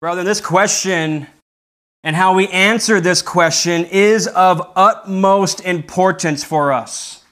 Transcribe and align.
Brother, 0.00 0.24
this 0.24 0.40
question 0.40 1.26
and 2.02 2.16
how 2.16 2.34
we 2.34 2.48
answer 2.48 3.02
this 3.02 3.20
question 3.20 3.84
is 3.84 4.26
of 4.26 4.72
utmost 4.74 5.60
importance 5.60 6.42
for 6.42 6.72
us. 6.72 7.22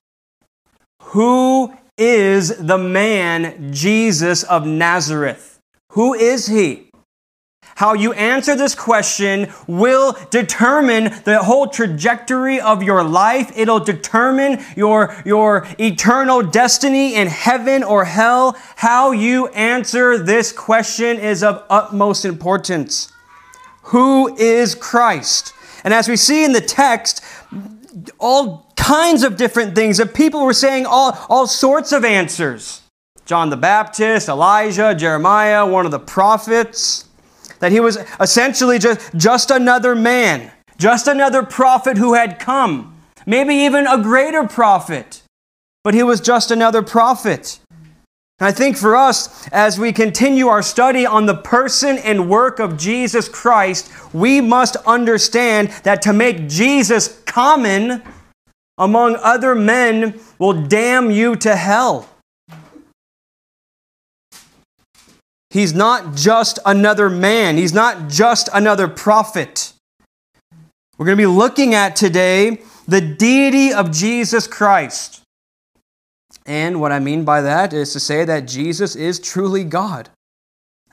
Who 1.02 1.72
is 1.96 2.58
the 2.58 2.76
man 2.76 3.72
Jesus 3.72 4.42
of 4.42 4.66
Nazareth? 4.66 5.58
Who 5.92 6.12
is 6.12 6.46
he? 6.46 6.87
How 7.78 7.92
you 7.94 8.12
answer 8.14 8.56
this 8.56 8.74
question 8.74 9.52
will 9.68 10.16
determine 10.30 11.14
the 11.22 11.38
whole 11.44 11.68
trajectory 11.68 12.60
of 12.60 12.82
your 12.82 13.04
life. 13.04 13.52
It'll 13.56 13.78
determine 13.78 14.64
your, 14.74 15.14
your 15.24 15.64
eternal 15.78 16.42
destiny 16.42 17.14
in 17.14 17.28
heaven 17.28 17.84
or 17.84 18.04
hell. 18.04 18.56
How 18.74 19.12
you 19.12 19.46
answer 19.50 20.18
this 20.18 20.50
question 20.50 21.20
is 21.20 21.44
of 21.44 21.62
utmost 21.70 22.24
importance. 22.24 23.12
Who 23.82 24.34
is 24.34 24.74
Christ? 24.74 25.54
And 25.84 25.94
as 25.94 26.08
we 26.08 26.16
see 26.16 26.44
in 26.44 26.50
the 26.50 26.60
text, 26.60 27.22
all 28.18 28.72
kinds 28.74 29.22
of 29.22 29.36
different 29.36 29.76
things, 29.76 29.98
that 29.98 30.14
people 30.14 30.44
were 30.44 30.52
saying 30.52 30.84
all, 30.84 31.16
all 31.28 31.46
sorts 31.46 31.92
of 31.92 32.04
answers. 32.04 32.82
John 33.24 33.50
the 33.50 33.56
Baptist, 33.56 34.28
Elijah, 34.28 34.96
Jeremiah, 34.96 35.64
one 35.64 35.84
of 35.84 35.92
the 35.92 36.00
prophets 36.00 37.04
that 37.60 37.72
he 37.72 37.80
was 37.80 37.98
essentially 38.20 38.78
just, 38.78 39.14
just 39.16 39.50
another 39.50 39.94
man, 39.94 40.50
just 40.78 41.06
another 41.06 41.42
prophet 41.42 41.98
who 41.98 42.14
had 42.14 42.38
come, 42.38 42.96
maybe 43.26 43.54
even 43.54 43.86
a 43.86 44.02
greater 44.02 44.46
prophet, 44.46 45.22
but 45.84 45.94
he 45.94 46.02
was 46.02 46.20
just 46.20 46.50
another 46.50 46.82
prophet. 46.82 47.58
I 48.40 48.52
think 48.52 48.76
for 48.76 48.94
us, 48.94 49.48
as 49.48 49.80
we 49.80 49.92
continue 49.92 50.46
our 50.46 50.62
study 50.62 51.04
on 51.04 51.26
the 51.26 51.34
person 51.34 51.98
and 51.98 52.30
work 52.30 52.60
of 52.60 52.78
Jesus 52.78 53.28
Christ, 53.28 53.90
we 54.14 54.40
must 54.40 54.76
understand 54.86 55.70
that 55.82 56.02
to 56.02 56.12
make 56.12 56.48
Jesus 56.48 57.20
common 57.26 58.02
among 58.78 59.16
other 59.16 59.56
men 59.56 60.20
will 60.38 60.52
damn 60.52 61.10
you 61.10 61.34
to 61.34 61.56
hell. 61.56 62.08
He's 65.58 65.74
not 65.74 66.14
just 66.14 66.60
another 66.64 67.10
man, 67.10 67.56
he's 67.56 67.72
not 67.72 68.08
just 68.08 68.48
another 68.54 68.86
prophet. 68.86 69.72
We're 70.96 71.06
going 71.06 71.18
to 71.18 71.22
be 71.22 71.26
looking 71.26 71.74
at 71.74 71.96
today 71.96 72.62
the 72.86 73.00
deity 73.00 73.72
of 73.72 73.90
Jesus 73.90 74.46
Christ. 74.46 75.20
And 76.46 76.80
what 76.80 76.92
I 76.92 77.00
mean 77.00 77.24
by 77.24 77.40
that 77.40 77.72
is 77.72 77.92
to 77.94 77.98
say 77.98 78.24
that 78.24 78.46
Jesus 78.46 78.94
is 78.94 79.18
truly 79.18 79.64
God. 79.64 80.10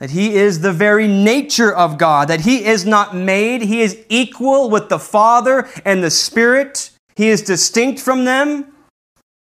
That 0.00 0.10
he 0.10 0.34
is 0.34 0.62
the 0.62 0.72
very 0.72 1.06
nature 1.06 1.72
of 1.72 1.96
God, 1.96 2.26
that 2.26 2.40
he 2.40 2.64
is 2.64 2.84
not 2.84 3.14
made, 3.14 3.62
he 3.62 3.82
is 3.82 3.96
equal 4.08 4.68
with 4.68 4.88
the 4.88 4.98
Father 4.98 5.68
and 5.84 6.02
the 6.02 6.10
Spirit. 6.10 6.90
He 7.14 7.28
is 7.28 7.40
distinct 7.40 8.00
from 8.00 8.24
them. 8.24 8.72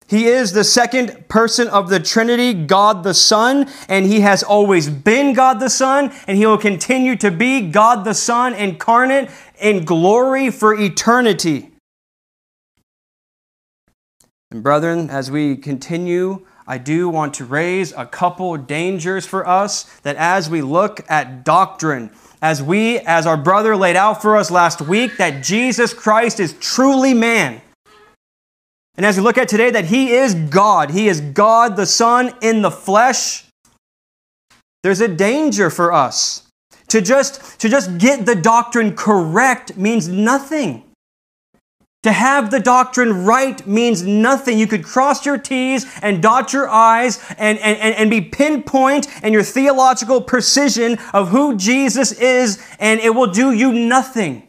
He 0.08 0.25
is 0.25 0.52
the 0.52 0.64
second 0.64 1.28
person 1.30 1.67
of 1.67 1.89
the 1.89 2.00
Trinity, 2.00 2.53
God 2.53 3.03
the 3.03 3.14
Son, 3.14 3.67
and 3.89 4.06
He 4.06 4.20
has 4.20 4.44
always 4.44 4.88
been 4.88 5.34
God 5.34 5.59
the 5.59 5.70
Son, 5.70 6.14
and 6.28 6.38
He 6.38 6.45
will 6.45 6.59
continue 6.59 7.16
to 7.16 7.31
be 7.31 7.70
God 7.70 8.06
the 8.06 8.14
Son 8.14 8.53
incarnate 8.53 9.31
in 9.59 9.83
glory 9.83 10.52
for 10.52 10.80
eternity. 10.80 11.72
And, 14.52 14.61
brethren, 14.61 15.09
as 15.09 15.31
we 15.31 15.58
continue, 15.58 16.45
I 16.67 16.78
do 16.78 17.09
want 17.09 17.33
to 17.36 17.45
raise 17.45 17.92
a 17.94 18.06
couple 18.06 18.56
dangers 18.58 19.26
for 19.26 19.48
us 19.48 19.83
that 20.02 20.17
as 20.17 20.52
we 20.52 20.61
look 20.61 21.03
at 21.09 21.44
doctrine, 21.44 22.11
as 22.44 22.61
we, 22.61 23.00
as 23.00 23.26
our 23.26 23.38
brother 23.38 23.76
laid 23.76 23.95
out 23.95 24.22
for 24.22 24.38
us 24.38 24.52
last 24.52 24.81
week, 24.81 25.17
that 25.17 25.44
Jesus 25.44 25.95
Christ 25.95 26.39
is 26.39 26.53
truly 26.53 27.16
man 27.16 27.61
and 28.98 29.06
as 29.06 29.18
we 29.18 29.24
look 29.24 29.38
at 29.38 29.48
today, 29.48 29.72
that 29.72 29.86
He 29.86 30.11
is 30.11 30.33
God, 30.33 30.92
He 30.92 31.08
is 31.08 31.22
God 31.22 31.76
the 31.76 31.86
Son 31.86 32.33
in 32.42 32.61
the 32.61 32.72
flesh, 32.72 33.45
there's 34.83 35.02
a 35.02 35.08
danger 35.08 35.70
for 35.70 35.92
us. 35.92 36.44
To 36.89 37.02
just, 37.02 37.60
to 37.60 37.67
just 37.67 37.98
get 37.98 38.26
the 38.26 38.36
doctrine 38.36 38.95
correct 38.95 39.76
means 39.76 40.08
nothing. 40.08 40.84
To 42.04 42.11
have 42.11 42.52
the 42.52 42.60
doctrine 42.60 43.26
right 43.26 43.66
means 43.66 44.04
nothing. 44.04 44.60
You 44.60 44.67
could 44.67 44.84
cross 44.84 45.26
your 45.26 45.39
T's 45.39 45.88
and 46.04 46.22
dot 46.22 46.54
your 46.54 46.70
I's 46.70 47.20
and, 47.39 47.58
and, 47.58 47.95
and 47.95 48.10
be 48.11 48.22
pinpoint 48.22 49.08
in 49.23 49.34
your 49.34 49.42
theological 49.42 50.22
precision 50.22 51.00
of 51.14 51.30
who 51.30 51.58
Jesus 51.58 52.11
is, 52.11 52.64
and 52.78 53.00
it 53.00 53.16
will 53.16 53.32
do 53.32 53.52
you 53.52 53.73
nothing. 53.73 54.44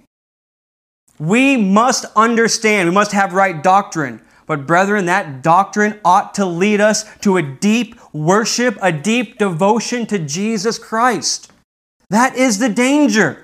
We 1.18 1.56
must 1.56 2.04
understand, 2.14 2.90
we 2.90 2.94
must 2.94 3.12
have 3.12 3.32
right 3.32 3.62
doctrine. 3.62 4.20
But, 4.46 4.66
brethren, 4.66 5.06
that 5.06 5.42
doctrine 5.42 6.00
ought 6.04 6.34
to 6.34 6.46
lead 6.46 6.80
us 6.80 7.04
to 7.18 7.36
a 7.36 7.42
deep 7.42 7.96
worship, 8.12 8.78
a 8.80 8.92
deep 8.92 9.38
devotion 9.38 10.06
to 10.06 10.18
Jesus 10.18 10.78
Christ. 10.78 11.50
That 12.10 12.36
is 12.36 12.58
the 12.58 12.68
danger. 12.68 13.42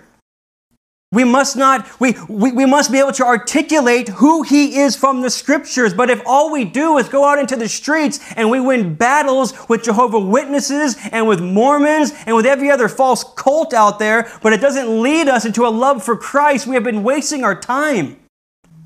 We 1.13 1.25
must 1.25 1.57
not, 1.57 2.01
we, 2.01 2.17
we, 2.27 2.53
we 2.53 2.65
must 2.65 2.91
be 2.91 2.99
able 2.99 3.13
to 3.13 3.27
articulate 3.27 4.09
who 4.09 4.43
he 4.43 4.79
is 4.79 4.97
from 4.97 5.21
the 5.21 5.29
scriptures. 5.29 5.93
But 5.93 6.09
if 6.09 6.23
all 6.25 6.51
we 6.51 6.65
do 6.65 6.97
is 6.97 7.07
go 7.07 7.27
out 7.27 7.39
into 7.39 7.55
the 7.55 7.69
streets 7.69 8.19
and 8.35 8.51
we 8.51 8.61
win 8.61 8.95
battles 8.95 9.53
with 9.69 9.85
Jehovah 9.85 10.19
Witnesses 10.19 10.97
and 11.13 11.29
with 11.29 11.41
Mormons 11.41 12.13
and 12.25 12.35
with 12.35 12.47
every 12.47 12.71
other 12.71 12.89
false 12.89 13.25
cult 13.37 13.75
out 13.75 13.99
there, 13.99 14.33
but 14.43 14.55
it 14.55 14.63
doesn't 14.63 15.03
lead 15.03 15.29
us 15.29 15.45
into 15.45 15.67
a 15.67 15.69
love 15.69 16.03
for 16.03 16.17
Christ, 16.17 16.67
we 16.67 16.77
have 16.77 16.85
been 16.85 17.03
wasting 17.03 17.45
our 17.45 17.61
time. 17.61 18.22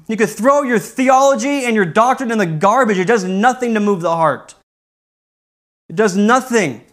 You 0.08 0.16
could 0.16 0.30
throw 0.30 0.62
your 0.62 0.78
theology 0.78 1.64
and 1.64 1.74
your 1.74 1.84
doctrine 1.84 2.30
in 2.30 2.38
the 2.38 2.46
garbage. 2.46 2.98
It 2.98 3.06
does 3.06 3.24
nothing 3.24 3.74
to 3.74 3.80
move 3.80 4.00
the 4.00 4.14
heart. 4.14 4.54
It 5.88 5.96
does 5.96 6.16
nothing. 6.16 6.84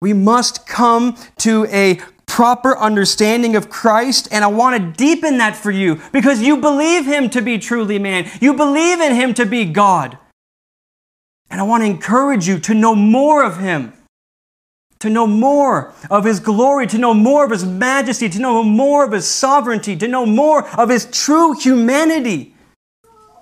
We 0.00 0.12
must 0.12 0.66
come 0.66 1.16
to 1.38 1.66
a 1.66 2.00
proper 2.26 2.76
understanding 2.76 3.56
of 3.56 3.70
Christ, 3.70 4.28
and 4.30 4.44
I 4.44 4.48
want 4.48 4.76
to 4.76 5.04
deepen 5.04 5.38
that 5.38 5.56
for 5.56 5.70
you 5.70 6.00
because 6.12 6.42
you 6.42 6.58
believe 6.58 7.06
Him 7.06 7.30
to 7.30 7.40
be 7.40 7.58
truly 7.58 7.98
man. 7.98 8.30
You 8.40 8.54
believe 8.54 9.00
in 9.00 9.14
Him 9.14 9.32
to 9.34 9.46
be 9.46 9.64
God. 9.64 10.18
And 11.48 11.60
I 11.60 11.64
want 11.64 11.82
to 11.82 11.86
encourage 11.86 12.48
you 12.48 12.58
to 12.60 12.74
know 12.74 12.94
more 12.94 13.44
of 13.44 13.58
Him 13.58 13.92
to 15.00 15.10
know 15.10 15.26
more 15.26 15.92
of 16.10 16.24
His 16.24 16.40
glory, 16.40 16.86
to 16.86 16.98
know 16.98 17.14
more 17.14 17.44
of 17.44 17.50
His 17.50 17.64
majesty, 17.64 18.28
to 18.28 18.38
know 18.38 18.62
more 18.62 19.04
of 19.04 19.12
His 19.12 19.28
sovereignty, 19.28 19.96
to 19.96 20.08
know 20.08 20.26
more 20.26 20.68
of 20.78 20.88
His 20.88 21.06
true 21.06 21.52
humanity. 21.58 22.54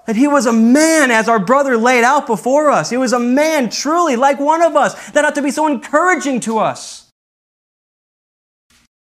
That 0.07 0.17
He 0.17 0.27
was 0.27 0.47
a 0.47 0.53
man, 0.53 1.11
as 1.11 1.29
our 1.29 1.39
brother 1.39 1.77
laid 1.77 2.05
out 2.05 2.27
before 2.27 2.71
us. 2.71 2.91
He 2.91 2.97
was 2.97 3.13
a 3.13 3.19
man 3.19 3.71
truly 3.71 4.17
like 4.17 4.39
one 4.39 4.63
of 4.63 4.77
us. 4.77 5.11
That 5.11 5.25
ought 5.25 5.35
to 5.37 5.43
be 5.43 5.51
so 5.51 5.67
encouraging 5.67 6.41
to 6.41 6.59
us. 6.59 7.11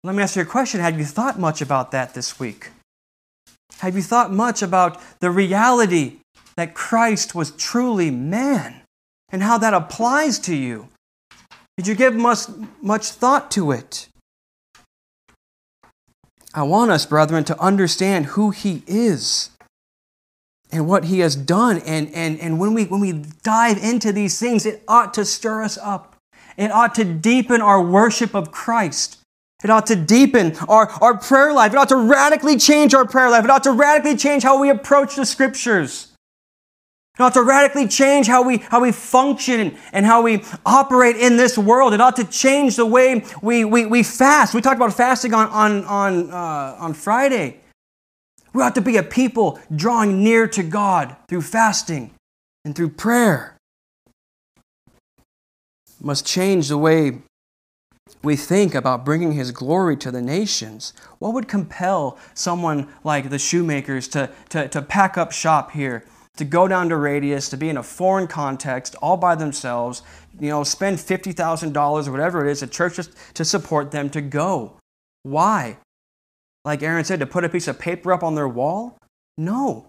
Let 0.03 0.15
me 0.15 0.23
ask 0.23 0.35
you 0.35 0.41
a 0.41 0.45
question. 0.45 0.81
Have 0.81 0.99
you 0.99 1.05
thought 1.05 1.39
much 1.39 1.61
about 1.61 1.91
that 1.91 2.13
this 2.13 2.39
week? 2.39 2.71
Have 3.79 3.95
you 3.95 4.01
thought 4.01 4.31
much 4.31 4.61
about 4.61 5.01
the 5.19 5.31
reality 5.31 6.17
that 6.55 6.73
Christ 6.73 7.33
was 7.33 7.51
truly 7.51 8.11
man 8.11 8.81
and 9.29 9.41
how 9.41 9.57
that 9.57 9.73
applies 9.73 10.39
to 10.39 10.55
you? 10.55 10.89
Did 11.77 11.87
you 11.87 11.95
give 11.95 12.13
much, 12.13 12.39
much 12.81 13.09
thought 13.09 13.49
to 13.51 13.71
it? 13.71 14.07
I 16.53 16.63
want 16.63 16.91
us, 16.91 17.05
brethren, 17.05 17.43
to 17.45 17.59
understand 17.59 18.27
who 18.27 18.51
He 18.51 18.83
is 18.85 19.49
and 20.71 20.87
what 20.87 21.05
He 21.05 21.19
has 21.19 21.35
done. 21.35 21.79
And, 21.79 22.13
and, 22.13 22.39
and 22.39 22.59
when, 22.59 22.73
we, 22.75 22.85
when 22.85 23.01
we 23.01 23.23
dive 23.41 23.77
into 23.83 24.11
these 24.11 24.39
things, 24.39 24.65
it 24.65 24.83
ought 24.87 25.15
to 25.15 25.25
stir 25.25 25.63
us 25.63 25.79
up. 25.79 26.15
It 26.55 26.71
ought 26.71 26.93
to 26.95 27.03
deepen 27.03 27.61
our 27.61 27.81
worship 27.81 28.35
of 28.35 28.51
Christ. 28.51 29.17
It 29.63 29.71
ought 29.71 29.87
to 29.87 29.95
deepen 29.95 30.55
our, 30.67 30.89
our 31.01 31.17
prayer 31.17 31.53
life. 31.53 31.71
It 31.71 31.77
ought 31.77 31.89
to 31.89 31.95
radically 31.97 32.57
change 32.57 32.93
our 32.93 33.07
prayer 33.07 33.31
life. 33.31 33.45
It 33.45 33.49
ought 33.49 33.63
to 33.63 33.71
radically 33.71 34.17
change 34.17 34.43
how 34.43 34.59
we 34.59 34.69
approach 34.69 35.15
the 35.15 35.25
scriptures. 35.25 36.12
It 37.17 37.21
ought 37.21 37.35
to 37.35 37.43
radically 37.43 37.87
change 37.87 38.25
how 38.25 38.41
we, 38.41 38.57
how 38.57 38.81
we 38.81 38.91
function 38.91 39.77
and 39.91 40.03
how 40.03 40.23
we 40.23 40.43
operate 40.65 41.15
in 41.15 41.37
this 41.37 41.59
world. 41.59 41.93
It 41.93 42.01
ought 42.01 42.15
to 42.15 42.23
change 42.23 42.75
the 42.75 42.87
way 42.87 43.23
we, 43.43 43.63
we, 43.65 43.85
we 43.85 44.01
fast. 44.01 44.55
We 44.55 44.61
talked 44.61 44.77
about 44.77 44.93
fasting 44.93 45.31
on, 45.31 45.47
on, 45.49 45.85
on, 45.85 46.31
uh, 46.31 46.75
on 46.79 46.95
Friday. 46.95 47.59
We 48.51 48.63
ought 48.63 48.73
to 48.75 48.81
be 48.81 48.97
a 48.97 49.03
people 49.03 49.59
drawing 49.75 50.23
near 50.23 50.47
to 50.47 50.63
God 50.63 51.15
through 51.27 51.43
fasting 51.43 52.15
and 52.65 52.75
through 52.75 52.89
prayer. 52.89 53.57
Must 56.01 56.25
change 56.25 56.67
the 56.69 56.79
way 56.79 57.19
we 58.23 58.35
think 58.35 58.73
about 58.73 59.05
bringing 59.05 59.33
His 59.33 59.51
glory 59.51 59.97
to 59.97 60.09
the 60.09 60.21
nations. 60.21 60.93
What 61.19 61.35
would 61.35 61.47
compel 61.47 62.17
someone 62.33 62.87
like 63.03 63.29
the 63.29 63.37
shoemakers 63.37 64.07
to, 64.09 64.31
to, 64.49 64.67
to 64.67 64.81
pack 64.81 65.15
up 65.15 65.31
shop 65.31 65.71
here 65.71 66.05
to 66.37 66.45
go 66.45 66.67
down 66.67 66.89
to 66.89 66.97
Radius, 66.97 67.49
to 67.49 67.57
be 67.57 67.69
in 67.69 67.77
a 67.77 67.83
foreign 67.83 68.27
context, 68.27 68.95
all 69.01 69.17
by 69.17 69.35
themselves, 69.35 70.01
you 70.39 70.49
know, 70.49 70.63
spend 70.63 70.97
$50,000 70.97 72.07
or 72.07 72.11
whatever 72.11 72.45
it 72.45 72.51
is 72.51 72.63
at 72.63 72.71
churches 72.71 73.09
to 73.35 73.45
support 73.45 73.91
them 73.91 74.09
to 74.09 74.21
go. 74.21 74.77
Why? 75.21 75.77
Like 76.65 76.81
Aaron 76.81 77.03
said, 77.03 77.19
to 77.19 77.25
put 77.25 77.43
a 77.43 77.49
piece 77.49 77.67
of 77.67 77.77
paper 77.77 78.11
up 78.11 78.23
on 78.23 78.35
their 78.35 78.47
wall? 78.47 78.97
No. 79.37 79.87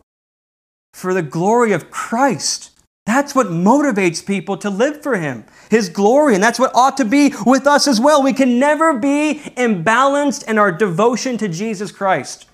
For 0.93 1.14
the 1.14 1.23
glory 1.23 1.73
of 1.73 1.91
Christ. 1.91 2.70
That's 3.06 3.35
what 3.35 3.49
motivates 3.49 4.25
people 4.25 4.56
to 4.58 4.70
live 4.70 5.02
for 5.02 5.17
Him, 5.17 5.44
His 5.70 5.88
glory. 5.88 6.35
And 6.35 6.43
that's 6.43 6.58
what 6.58 6.75
ought 6.75 6.96
to 6.99 7.05
be 7.05 7.32
with 7.44 7.67
us 7.67 7.87
as 7.87 8.00
well. 8.00 8.23
We 8.23 8.32
can 8.32 8.58
never 8.58 8.99
be 8.99 9.43
imbalanced 9.56 10.49
in 10.49 10.58
our 10.58 10.73
devotion 10.73 11.37
to 11.38 11.49
Jesus 11.49 11.93
Christ. 11.93 12.46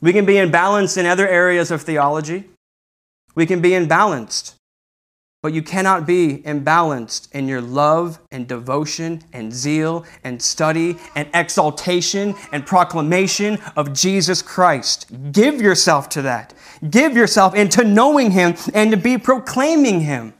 We 0.00 0.12
can 0.12 0.24
be 0.26 0.34
imbalanced 0.34 0.98
in 0.98 1.06
other 1.06 1.26
areas 1.28 1.70
of 1.70 1.82
theology. 1.82 2.44
We 3.34 3.46
can 3.46 3.60
be 3.60 3.70
imbalanced. 3.70 4.54
But 5.42 5.52
you 5.52 5.62
cannot 5.62 6.06
be 6.06 6.38
imbalanced 6.38 7.30
in 7.32 7.46
your 7.46 7.60
love 7.60 8.18
and 8.32 8.48
devotion 8.48 9.22
and 9.32 9.52
zeal 9.52 10.04
and 10.24 10.42
study 10.42 10.96
and 11.14 11.28
exaltation 11.32 12.34
and 12.50 12.66
proclamation 12.66 13.58
of 13.76 13.92
Jesus 13.92 14.42
Christ. 14.42 15.06
Give 15.30 15.60
yourself 15.60 16.08
to 16.10 16.22
that. 16.22 16.52
Give 16.90 17.16
yourself 17.16 17.54
into 17.54 17.84
knowing 17.84 18.32
Him 18.32 18.56
and 18.74 18.90
to 18.90 18.96
be 18.96 19.18
proclaiming 19.18 20.00
Him. 20.00 20.34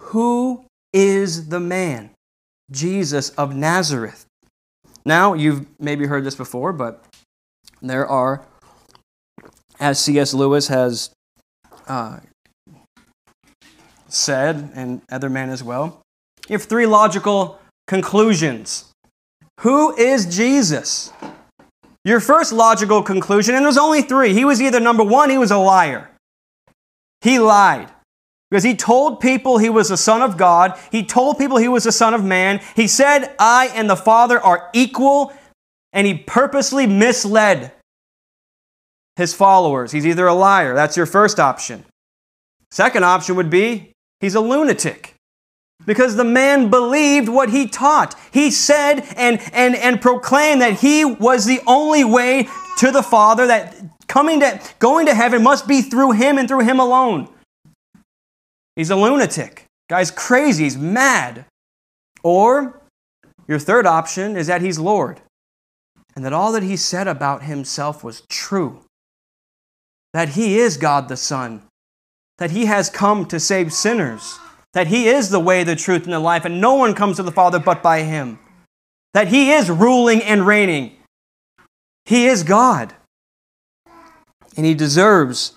Who 0.00 0.64
is 0.92 1.50
the 1.50 1.60
man? 1.60 2.10
Jesus 2.70 3.30
of 3.30 3.54
Nazareth. 3.54 4.26
Now, 5.04 5.34
you've 5.34 5.66
maybe 5.78 6.06
heard 6.06 6.24
this 6.24 6.34
before, 6.34 6.72
but 6.72 7.04
there 7.88 8.06
are, 8.06 8.44
as 9.80 9.98
C.S. 9.98 10.34
Lewis 10.34 10.68
has 10.68 11.10
uh, 11.86 12.20
said, 14.08 14.70
and 14.74 15.02
other 15.10 15.28
men 15.28 15.50
as 15.50 15.62
well, 15.62 16.00
you 16.48 16.54
have 16.54 16.64
three 16.64 16.86
logical 16.86 17.58
conclusions. 17.86 18.92
Who 19.60 19.94
is 19.96 20.34
Jesus? 20.34 21.12
Your 22.04 22.20
first 22.20 22.52
logical 22.52 23.02
conclusion, 23.02 23.54
and 23.54 23.64
there's 23.64 23.78
only 23.78 24.02
three. 24.02 24.34
He 24.34 24.44
was 24.44 24.60
either 24.60 24.80
number 24.80 25.02
one, 25.02 25.30
he 25.30 25.38
was 25.38 25.50
a 25.50 25.58
liar. 25.58 26.10
He 27.22 27.38
lied. 27.38 27.88
Because 28.50 28.62
he 28.62 28.76
told 28.76 29.20
people 29.20 29.58
he 29.58 29.70
was 29.70 29.88
the 29.88 29.96
Son 29.96 30.22
of 30.22 30.36
God. 30.36 30.78
He 30.92 31.02
told 31.02 31.38
people 31.38 31.56
he 31.56 31.66
was 31.66 31.84
the 31.84 31.92
Son 31.92 32.14
of 32.14 32.22
Man. 32.22 32.60
He 32.76 32.86
said, 32.86 33.34
I 33.38 33.72
and 33.74 33.90
the 33.90 33.96
Father 33.96 34.38
are 34.38 34.70
equal. 34.72 35.32
And 35.94 36.06
he 36.06 36.14
purposely 36.14 36.86
misled 36.86 37.72
his 39.16 39.32
followers. 39.32 39.92
He's 39.92 40.06
either 40.06 40.26
a 40.26 40.34
liar. 40.34 40.74
That's 40.74 40.96
your 40.96 41.06
first 41.06 41.38
option. 41.38 41.84
Second 42.70 43.04
option 43.04 43.36
would 43.36 43.48
be 43.48 43.92
he's 44.20 44.34
a 44.34 44.40
lunatic. 44.40 45.14
Because 45.86 46.16
the 46.16 46.24
man 46.24 46.70
believed 46.70 47.28
what 47.28 47.50
he 47.50 47.68
taught. 47.68 48.16
He 48.32 48.50
said 48.50 49.00
and, 49.16 49.40
and, 49.52 49.76
and 49.76 50.00
proclaimed 50.00 50.60
that 50.60 50.80
he 50.80 51.04
was 51.04 51.44
the 51.44 51.60
only 51.66 52.04
way 52.04 52.48
to 52.78 52.90
the 52.90 53.02
Father, 53.02 53.46
that 53.46 53.76
coming 54.08 54.40
to, 54.40 54.60
going 54.78 55.06
to 55.06 55.14
heaven 55.14 55.42
must 55.42 55.68
be 55.68 55.82
through 55.82 56.12
him 56.12 56.38
and 56.38 56.48
through 56.48 56.60
him 56.60 56.80
alone. 56.80 57.28
He's 58.76 58.90
a 58.90 58.96
lunatic. 58.96 59.66
Guy's 59.88 60.10
crazy, 60.10 60.64
he's 60.64 60.76
mad. 60.76 61.44
Or 62.22 62.80
your 63.46 63.58
third 63.58 63.86
option 63.86 64.36
is 64.36 64.46
that 64.46 64.62
he's 64.62 64.78
Lord 64.78 65.20
and 66.14 66.24
that 66.24 66.32
all 66.32 66.52
that 66.52 66.62
he 66.62 66.76
said 66.76 67.08
about 67.08 67.42
himself 67.42 68.04
was 68.04 68.22
true. 68.28 68.82
That 70.12 70.30
he 70.30 70.58
is 70.58 70.76
God 70.76 71.08
the 71.08 71.16
Son, 71.16 71.62
that 72.38 72.52
he 72.52 72.66
has 72.66 72.88
come 72.88 73.26
to 73.26 73.40
save 73.40 73.72
sinners, 73.72 74.38
that 74.72 74.86
he 74.88 75.08
is 75.08 75.30
the 75.30 75.40
way, 75.40 75.64
the 75.64 75.76
truth, 75.76 76.04
and 76.04 76.12
the 76.12 76.20
life, 76.20 76.44
and 76.44 76.60
no 76.60 76.74
one 76.74 76.94
comes 76.94 77.16
to 77.16 77.22
the 77.22 77.32
Father 77.32 77.58
but 77.58 77.82
by 77.82 78.02
him, 78.02 78.38
that 79.12 79.28
he 79.28 79.52
is 79.52 79.70
ruling 79.70 80.22
and 80.22 80.46
reigning. 80.46 80.96
He 82.04 82.26
is 82.26 82.42
God, 82.42 82.94
and 84.56 84.66
he 84.66 84.74
deserves 84.74 85.54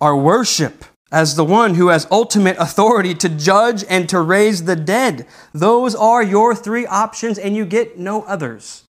our 0.00 0.16
worship 0.16 0.84
as 1.12 1.36
the 1.36 1.44
one 1.44 1.74
who 1.74 1.88
has 1.88 2.06
ultimate 2.10 2.56
authority 2.58 3.14
to 3.14 3.28
judge 3.28 3.84
and 3.88 4.08
to 4.08 4.20
raise 4.20 4.64
the 4.64 4.76
dead. 4.76 5.26
Those 5.52 5.94
are 5.94 6.22
your 6.22 6.54
three 6.54 6.86
options, 6.86 7.38
and 7.38 7.54
you 7.54 7.64
get 7.64 7.98
no 7.98 8.22
others. 8.22 8.83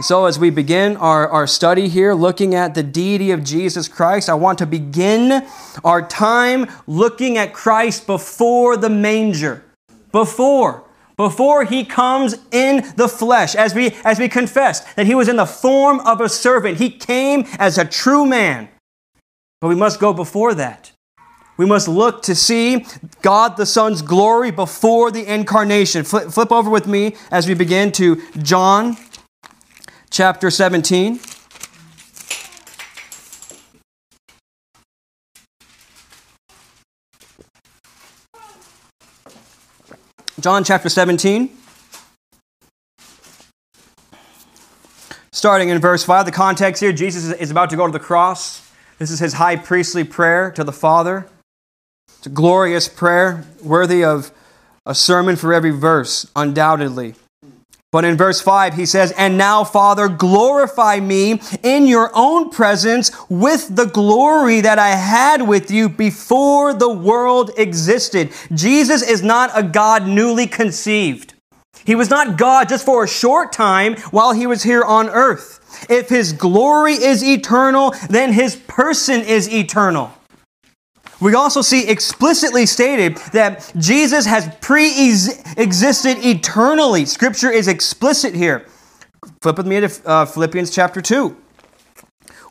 So, 0.00 0.26
as 0.26 0.38
we 0.38 0.50
begin 0.50 0.96
our, 0.98 1.28
our 1.28 1.48
study 1.48 1.88
here, 1.88 2.14
looking 2.14 2.54
at 2.54 2.76
the 2.76 2.84
deity 2.84 3.32
of 3.32 3.42
Jesus 3.42 3.88
Christ, 3.88 4.28
I 4.28 4.34
want 4.34 4.58
to 4.58 4.66
begin 4.66 5.44
our 5.82 6.06
time 6.06 6.66
looking 6.86 7.36
at 7.36 7.52
Christ 7.52 8.06
before 8.06 8.76
the 8.76 8.88
manger. 8.88 9.64
Before. 10.12 10.84
Before 11.16 11.64
he 11.64 11.84
comes 11.84 12.36
in 12.52 12.84
the 12.94 13.08
flesh, 13.08 13.56
as 13.56 13.74
we, 13.74 13.90
as 14.04 14.20
we 14.20 14.28
confess 14.28 14.80
that 14.94 15.06
he 15.06 15.16
was 15.16 15.26
in 15.26 15.34
the 15.34 15.46
form 15.46 15.98
of 16.00 16.20
a 16.20 16.28
servant, 16.28 16.78
he 16.78 16.90
came 16.90 17.44
as 17.58 17.76
a 17.76 17.84
true 17.84 18.24
man. 18.24 18.68
But 19.60 19.66
we 19.66 19.74
must 19.74 19.98
go 19.98 20.12
before 20.12 20.54
that. 20.54 20.92
We 21.56 21.66
must 21.66 21.88
look 21.88 22.22
to 22.22 22.36
see 22.36 22.86
God 23.20 23.56
the 23.56 23.66
Son's 23.66 24.00
glory 24.00 24.52
before 24.52 25.10
the 25.10 25.26
incarnation. 25.26 26.04
Flip, 26.04 26.30
flip 26.30 26.52
over 26.52 26.70
with 26.70 26.86
me 26.86 27.16
as 27.32 27.48
we 27.48 27.54
begin 27.54 27.90
to 27.92 28.22
John 28.40 28.96
chapter 30.10 30.50
17. 30.50 31.20
John 40.40 40.62
chapter 40.62 40.88
17. 40.88 41.50
Starting 45.32 45.68
in 45.68 45.80
verse 45.80 46.04
5, 46.04 46.26
the 46.26 46.32
context 46.32 46.82
here 46.82 46.92
Jesus 46.92 47.32
is 47.32 47.50
about 47.50 47.70
to 47.70 47.76
go 47.76 47.86
to 47.86 47.92
the 47.92 47.98
cross. 47.98 48.68
This 48.98 49.10
is 49.10 49.20
his 49.20 49.34
high 49.34 49.56
priestly 49.56 50.04
prayer 50.04 50.50
to 50.52 50.64
the 50.64 50.72
Father. 50.72 51.28
It's 52.18 52.26
a 52.26 52.30
glorious 52.30 52.88
prayer, 52.88 53.44
worthy 53.62 54.04
of 54.04 54.32
a 54.84 54.94
sermon 54.94 55.36
for 55.36 55.54
every 55.54 55.70
verse, 55.70 56.28
undoubtedly. 56.34 57.14
But 57.90 58.04
in 58.04 58.18
verse 58.18 58.38
5, 58.42 58.74
he 58.74 58.84
says, 58.84 59.12
And 59.12 59.38
now, 59.38 59.64
Father, 59.64 60.08
glorify 60.08 61.00
me 61.00 61.40
in 61.62 61.86
your 61.86 62.10
own 62.14 62.50
presence 62.50 63.10
with 63.30 63.74
the 63.76 63.86
glory 63.86 64.60
that 64.60 64.78
I 64.78 64.90
had 64.90 65.48
with 65.48 65.70
you 65.70 65.88
before 65.88 66.74
the 66.74 66.90
world 66.90 67.50
existed. 67.56 68.30
Jesus 68.52 69.00
is 69.00 69.22
not 69.22 69.50
a 69.54 69.62
God 69.62 70.06
newly 70.06 70.46
conceived. 70.46 71.32
He 71.86 71.94
was 71.94 72.10
not 72.10 72.36
God 72.36 72.68
just 72.68 72.84
for 72.84 73.04
a 73.04 73.08
short 73.08 73.54
time 73.54 73.96
while 74.10 74.32
he 74.32 74.46
was 74.46 74.62
here 74.62 74.84
on 74.84 75.08
earth. 75.08 75.86
If 75.88 76.10
his 76.10 76.34
glory 76.34 76.92
is 76.92 77.24
eternal, 77.24 77.94
then 78.10 78.34
his 78.34 78.56
person 78.56 79.22
is 79.22 79.50
eternal. 79.50 80.12
We 81.20 81.34
also 81.34 81.62
see 81.62 81.88
explicitly 81.88 82.64
stated 82.64 83.16
that 83.32 83.72
Jesus 83.76 84.24
has 84.26 84.48
pre 84.60 84.86
existed 85.56 86.18
eternally. 86.24 87.04
Scripture 87.06 87.50
is 87.50 87.66
explicit 87.66 88.34
here. 88.34 88.66
Flip 89.42 89.56
with 89.56 89.66
me 89.66 89.80
to 89.80 89.90
uh, 90.04 90.26
Philippians 90.26 90.70
chapter 90.70 91.02
2. 91.02 91.36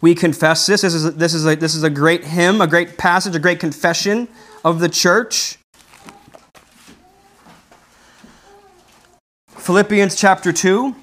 We 0.01 0.13
confess 0.13 0.65
this. 0.65 0.81
This 0.81 0.93
is, 0.93 1.05
a, 1.05 1.11
this, 1.11 1.33
is 1.33 1.45
a, 1.45 1.55
this 1.55 1.75
is 1.75 1.83
a 1.83 1.89
great 1.89 2.25
hymn, 2.25 2.61
a 2.61 2.67
great 2.67 2.97
passage, 2.97 3.35
a 3.35 3.39
great 3.39 3.59
confession 3.59 4.27
of 4.63 4.79
the 4.79 4.89
church. 4.89 5.57
Philippians 9.47 10.15
chapter 10.15 10.51
2. 10.51 10.95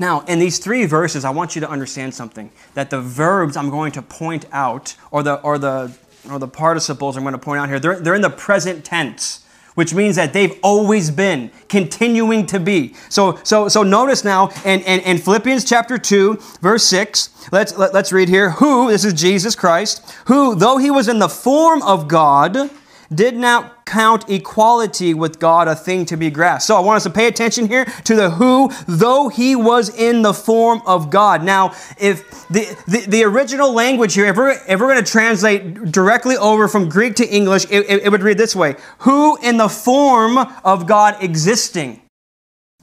Now, 0.00 0.22
in 0.22 0.38
these 0.38 0.58
three 0.58 0.86
verses, 0.86 1.26
I 1.26 1.30
want 1.30 1.54
you 1.54 1.60
to 1.60 1.68
understand 1.68 2.14
something 2.14 2.50
that 2.72 2.88
the 2.88 3.02
verbs 3.02 3.54
I'm 3.54 3.68
going 3.68 3.92
to 3.92 4.02
point 4.02 4.46
out, 4.50 4.96
or 5.10 5.22
the, 5.22 5.34
or 5.42 5.58
the, 5.58 5.92
or 6.28 6.38
the 6.38 6.48
participles 6.48 7.18
I'm 7.18 7.22
going 7.22 7.32
to 7.32 7.38
point 7.38 7.60
out 7.60 7.68
here, 7.68 7.78
they're, 7.78 8.00
they're 8.00 8.14
in 8.14 8.22
the 8.22 8.30
present 8.30 8.84
tense 8.84 9.46
which 9.74 9.94
means 9.94 10.16
that 10.16 10.32
they've 10.32 10.58
always 10.62 11.10
been, 11.12 11.50
continuing 11.68 12.44
to 12.44 12.58
be. 12.58 12.92
So, 13.08 13.38
so, 13.44 13.68
so 13.68 13.82
notice 13.84 14.24
now 14.24 14.48
in, 14.64 14.80
in, 14.80 15.00
in 15.00 15.16
Philippians 15.16 15.64
chapter 15.64 15.96
2, 15.96 16.34
verse 16.60 16.84
6, 16.84 17.48
let's, 17.52 17.78
let, 17.78 17.90
us 17.90 17.94
let 17.94 18.04
us 18.06 18.12
read 18.12 18.28
here, 18.28 18.50
who, 18.50 18.90
this 18.90 19.04
is 19.04 19.14
Jesus 19.14 19.54
Christ, 19.54 20.10
who, 20.26 20.56
though 20.56 20.78
he 20.78 20.90
was 20.90 21.08
in 21.08 21.20
the 21.20 21.28
form 21.28 21.82
of 21.82 22.08
God, 22.08 22.68
did 23.12 23.36
not 23.36 23.84
count 23.86 24.28
equality 24.30 25.14
with 25.14 25.40
God 25.40 25.66
a 25.66 25.74
thing 25.74 26.06
to 26.06 26.16
be 26.16 26.30
grasped. 26.30 26.66
So 26.66 26.76
I 26.76 26.80
want 26.80 26.96
us 26.96 27.02
to 27.04 27.10
pay 27.10 27.26
attention 27.26 27.66
here 27.66 27.84
to 28.04 28.14
the 28.14 28.30
who, 28.30 28.70
though 28.86 29.28
he 29.28 29.56
was 29.56 29.88
in 29.94 30.22
the 30.22 30.32
form 30.32 30.80
of 30.86 31.10
God. 31.10 31.42
Now, 31.42 31.72
if 31.98 32.48
the, 32.48 32.76
the, 32.86 33.06
the 33.08 33.24
original 33.24 33.72
language 33.72 34.14
here, 34.14 34.26
if 34.26 34.36
we're, 34.36 34.50
if 34.50 34.80
we're 34.80 34.92
going 34.92 35.04
to 35.04 35.10
translate 35.10 35.90
directly 35.90 36.36
over 36.36 36.68
from 36.68 36.88
Greek 36.88 37.16
to 37.16 37.26
English, 37.26 37.64
it, 37.64 37.84
it, 37.88 38.02
it 38.04 38.10
would 38.10 38.22
read 38.22 38.38
this 38.38 38.54
way 38.54 38.76
Who 38.98 39.36
in 39.38 39.56
the 39.56 39.68
form 39.68 40.38
of 40.64 40.86
God 40.86 41.16
existing. 41.22 42.02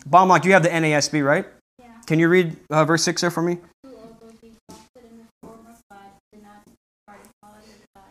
Bomb 0.06 0.30
Lock, 0.30 0.46
you 0.46 0.54
have 0.54 0.64
the 0.64 0.70
NASB, 0.70 1.26
right? 1.26 1.46
Yeah. 1.80 1.88
Can 2.06 2.20
you 2.20 2.30
read 2.30 2.56
uh, 2.70 2.86
verse 2.86 3.04
6 3.04 3.22
there 3.22 3.32
for 3.32 3.42
me? 3.42 3.58
Who, 3.84 3.90
although 3.90 4.34
he 4.42 4.48
exalted 4.48 5.12
in 5.12 5.18
the 5.18 5.26
form 5.42 5.68
of 5.68 5.82
God, 5.92 6.08
did 6.32 6.44
not 6.44 6.64
depart 6.64 7.20
equality 7.26 7.68
with 7.68 7.86
God, 7.94 8.04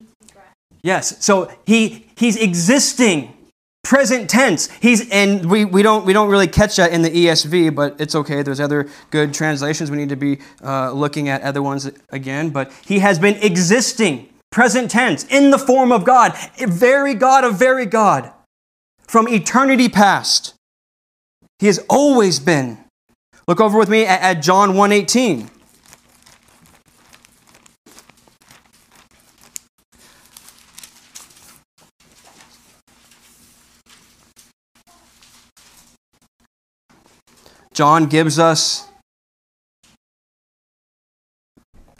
needs 0.00 0.12
to 0.20 0.26
be 0.26 0.32
grasped. 0.32 0.56
Yes. 0.82 1.24
So 1.24 1.50
he 1.66 2.06
he's 2.16 2.36
existing, 2.36 3.34
present 3.82 4.30
tense. 4.30 4.70
He's 4.80 5.08
and 5.10 5.50
we, 5.50 5.64
we 5.64 5.82
don't 5.82 6.04
we 6.04 6.12
don't 6.12 6.28
really 6.28 6.46
catch 6.46 6.76
that 6.76 6.92
in 6.92 7.02
the 7.02 7.10
ESV, 7.10 7.74
but 7.74 8.00
it's 8.00 8.14
okay. 8.14 8.42
There's 8.42 8.60
other 8.60 8.88
good 9.10 9.34
translations. 9.34 9.90
We 9.90 9.96
need 9.96 10.08
to 10.10 10.16
be 10.16 10.38
uh, 10.62 10.92
looking 10.92 11.28
at 11.28 11.42
other 11.42 11.62
ones 11.62 11.90
again. 12.10 12.50
But 12.50 12.72
he 12.86 13.00
has 13.00 13.18
been 13.18 13.36
existing, 13.36 14.28
present 14.50 14.90
tense, 14.90 15.24
in 15.24 15.50
the 15.50 15.58
form 15.58 15.92
of 15.92 16.04
God, 16.04 16.34
very 16.58 17.14
God 17.14 17.44
of 17.44 17.58
very 17.58 17.86
God, 17.86 18.32
from 19.06 19.28
eternity 19.28 19.88
past. 19.88 20.54
He 21.58 21.66
has 21.66 21.84
always 21.88 22.38
been. 22.38 22.78
Look 23.48 23.60
over 23.60 23.78
with 23.78 23.88
me 23.88 24.04
at, 24.04 24.20
at 24.20 24.42
John 24.42 24.74
1:18. 24.74 25.50
John 37.78 38.06
gives 38.06 38.40
us 38.40 38.88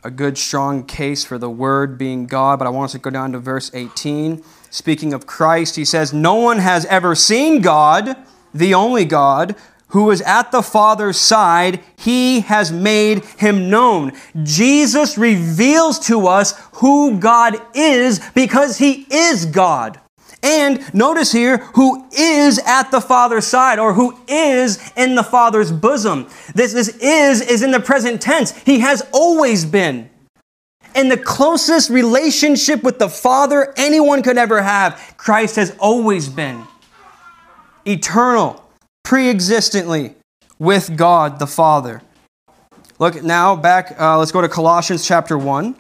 a 0.02 0.10
good, 0.10 0.36
strong 0.36 0.84
case 0.84 1.24
for 1.24 1.38
the 1.38 1.48
Word 1.48 1.96
being 1.96 2.26
God, 2.26 2.58
but 2.58 2.66
I 2.66 2.70
want 2.70 2.86
us 2.86 2.92
to 2.94 2.98
go 2.98 3.10
down 3.10 3.30
to 3.30 3.38
verse 3.38 3.70
18. 3.72 4.42
Speaking 4.70 5.14
of 5.14 5.28
Christ, 5.28 5.76
he 5.76 5.84
says, 5.84 6.12
No 6.12 6.34
one 6.34 6.58
has 6.58 6.84
ever 6.86 7.14
seen 7.14 7.60
God, 7.60 8.16
the 8.52 8.74
only 8.74 9.04
God, 9.04 9.54
who 9.90 10.10
is 10.10 10.20
at 10.22 10.50
the 10.50 10.62
Father's 10.62 11.16
side. 11.16 11.78
He 11.96 12.40
has 12.40 12.72
made 12.72 13.24
him 13.24 13.70
known. 13.70 14.14
Jesus 14.42 15.16
reveals 15.16 16.00
to 16.08 16.26
us 16.26 16.60
who 16.72 17.20
God 17.20 17.54
is 17.72 18.18
because 18.34 18.78
he 18.78 19.06
is 19.12 19.46
God. 19.46 20.00
And 20.42 20.94
notice 20.94 21.32
here, 21.32 21.58
who 21.74 22.06
is 22.12 22.58
at 22.60 22.90
the 22.90 23.00
Father's 23.00 23.46
side 23.46 23.78
or 23.78 23.92
who 23.92 24.16
is 24.28 24.92
in 24.96 25.14
the 25.14 25.24
Father's 25.24 25.72
bosom. 25.72 26.28
This, 26.54 26.72
this 26.72 26.88
is 26.88 27.40
is 27.40 27.62
in 27.62 27.72
the 27.72 27.80
present 27.80 28.22
tense. 28.22 28.56
He 28.62 28.80
has 28.80 29.02
always 29.12 29.64
been. 29.64 30.10
In 30.94 31.08
the 31.08 31.16
closest 31.16 31.90
relationship 31.90 32.82
with 32.82 32.98
the 32.98 33.08
Father 33.08 33.74
anyone 33.76 34.22
could 34.22 34.38
ever 34.38 34.62
have, 34.62 35.14
Christ 35.16 35.56
has 35.56 35.76
always 35.78 36.28
been. 36.28 36.64
Eternal, 37.84 38.62
pre 39.02 39.28
existently 39.28 40.14
with 40.58 40.96
God 40.96 41.38
the 41.38 41.46
Father. 41.46 42.02
Look 42.98 43.22
now 43.22 43.54
back, 43.54 43.94
uh, 44.00 44.18
let's 44.18 44.32
go 44.32 44.40
to 44.40 44.48
Colossians 44.48 45.06
chapter 45.06 45.38
1. 45.38 45.74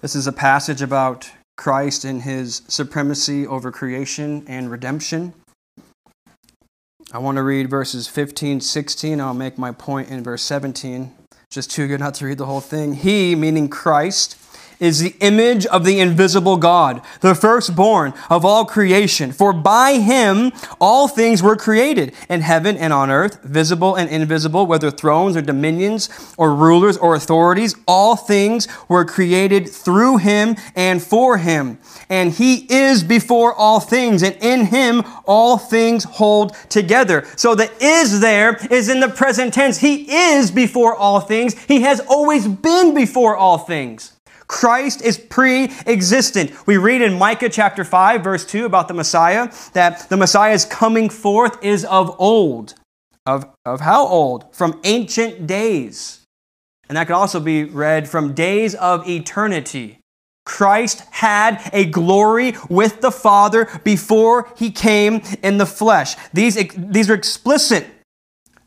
This 0.00 0.14
is 0.14 0.28
a 0.28 0.32
passage 0.32 0.80
about 0.80 1.28
Christ 1.56 2.04
and 2.04 2.22
his 2.22 2.62
supremacy 2.68 3.44
over 3.44 3.72
creation 3.72 4.44
and 4.46 4.70
redemption. 4.70 5.34
I 7.10 7.18
want 7.18 7.34
to 7.34 7.42
read 7.42 7.68
verses 7.68 8.06
15, 8.06 8.60
16. 8.60 9.20
I'll 9.20 9.34
make 9.34 9.58
my 9.58 9.72
point 9.72 10.08
in 10.08 10.22
verse 10.22 10.42
17. 10.42 11.12
Just 11.50 11.72
too 11.72 11.88
good 11.88 11.98
not 11.98 12.14
to 12.14 12.26
read 12.26 12.38
the 12.38 12.46
whole 12.46 12.60
thing. 12.60 12.94
He, 12.94 13.34
meaning 13.34 13.68
Christ, 13.68 14.36
is 14.80 15.00
the 15.00 15.14
image 15.20 15.66
of 15.66 15.84
the 15.84 16.00
invisible 16.00 16.56
God, 16.56 17.02
the 17.20 17.34
firstborn 17.34 18.14
of 18.30 18.44
all 18.44 18.64
creation. 18.64 19.32
For 19.32 19.52
by 19.52 19.94
him 19.94 20.52
all 20.80 21.08
things 21.08 21.42
were 21.42 21.56
created, 21.56 22.14
in 22.28 22.40
heaven 22.42 22.76
and 22.76 22.92
on 22.92 23.10
earth, 23.10 23.42
visible 23.42 23.94
and 23.94 24.08
invisible, 24.10 24.66
whether 24.66 24.90
thrones 24.90 25.36
or 25.36 25.42
dominions 25.42 26.08
or 26.36 26.54
rulers 26.54 26.96
or 26.96 27.14
authorities. 27.14 27.74
All 27.86 28.16
things 28.16 28.68
were 28.88 29.04
created 29.04 29.68
through 29.68 30.18
him 30.18 30.56
and 30.74 31.02
for 31.02 31.38
him. 31.38 31.78
And 32.08 32.32
he 32.32 32.66
is 32.72 33.02
before 33.02 33.52
all 33.54 33.80
things, 33.80 34.22
and 34.22 34.36
in 34.40 34.66
him 34.66 35.02
all 35.26 35.58
things 35.58 36.04
hold 36.04 36.54
together. 36.68 37.26
So 37.36 37.54
the 37.54 37.70
is 37.80 38.20
there 38.20 38.56
is 38.70 38.88
in 38.88 39.00
the 39.00 39.08
present 39.08 39.54
tense. 39.54 39.78
He 39.78 40.10
is 40.10 40.50
before 40.50 40.94
all 40.94 41.20
things. 41.20 41.58
He 41.64 41.82
has 41.82 42.00
always 42.00 42.46
been 42.48 42.94
before 42.94 43.36
all 43.36 43.58
things. 43.58 44.17
Christ 44.48 45.02
is 45.02 45.18
pre 45.18 45.64
existent. 45.86 46.66
We 46.66 46.78
read 46.78 47.02
in 47.02 47.18
Micah 47.18 47.50
chapter 47.50 47.84
5, 47.84 48.24
verse 48.24 48.44
2 48.46 48.64
about 48.64 48.88
the 48.88 48.94
Messiah 48.94 49.52
that 49.74 50.08
the 50.08 50.16
Messiah's 50.16 50.64
coming 50.64 51.10
forth 51.10 51.62
is 51.62 51.84
of 51.84 52.16
old. 52.18 52.74
Of, 53.26 53.46
of 53.66 53.80
how 53.80 54.06
old? 54.06 54.54
From 54.54 54.80
ancient 54.84 55.46
days. 55.46 56.24
And 56.88 56.96
that 56.96 57.06
could 57.06 57.16
also 57.16 57.40
be 57.40 57.64
read 57.64 58.08
from 58.08 58.32
days 58.32 58.74
of 58.74 59.06
eternity. 59.06 60.00
Christ 60.46 61.04
had 61.10 61.60
a 61.74 61.84
glory 61.84 62.54
with 62.70 63.02
the 63.02 63.10
Father 63.10 63.68
before 63.84 64.50
he 64.56 64.70
came 64.70 65.20
in 65.42 65.58
the 65.58 65.66
flesh. 65.66 66.16
These, 66.32 66.72
these 66.74 67.10
are 67.10 67.14
explicit 67.14 67.86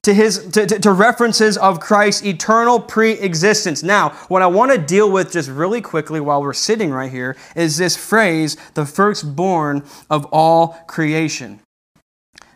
to 0.03 0.13
his 0.13 0.49
to, 0.49 0.65
to, 0.65 0.91
references 0.91 1.57
of 1.57 1.79
Christ's 1.79 2.25
eternal 2.25 2.79
pre-existence. 2.79 3.83
Now, 3.83 4.09
what 4.29 4.41
I 4.41 4.47
want 4.47 4.71
to 4.71 4.77
deal 4.77 5.11
with 5.11 5.31
just 5.31 5.49
really 5.49 5.81
quickly 5.81 6.19
while 6.19 6.41
we're 6.41 6.53
sitting 6.53 6.91
right 6.91 7.11
here 7.11 7.37
is 7.55 7.77
this 7.77 7.95
phrase, 7.95 8.57
the 8.73 8.85
firstborn 8.85 9.83
of 10.09 10.25
all 10.31 10.69
creation. 10.87 11.59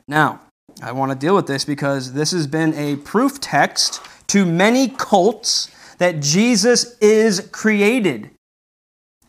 Now, 0.07 0.41
I 0.81 0.91
want 0.91 1.11
to 1.11 1.17
deal 1.17 1.35
with 1.35 1.47
this 1.47 1.65
because 1.65 2.13
this 2.13 2.31
has 2.31 2.47
been 2.47 2.73
a 2.73 2.95
proof 2.97 3.39
text 3.39 4.01
to 4.27 4.45
many 4.45 4.89
cults 4.89 5.69
that 5.99 6.21
Jesus 6.21 6.97
is 6.99 7.47
created. 7.51 8.31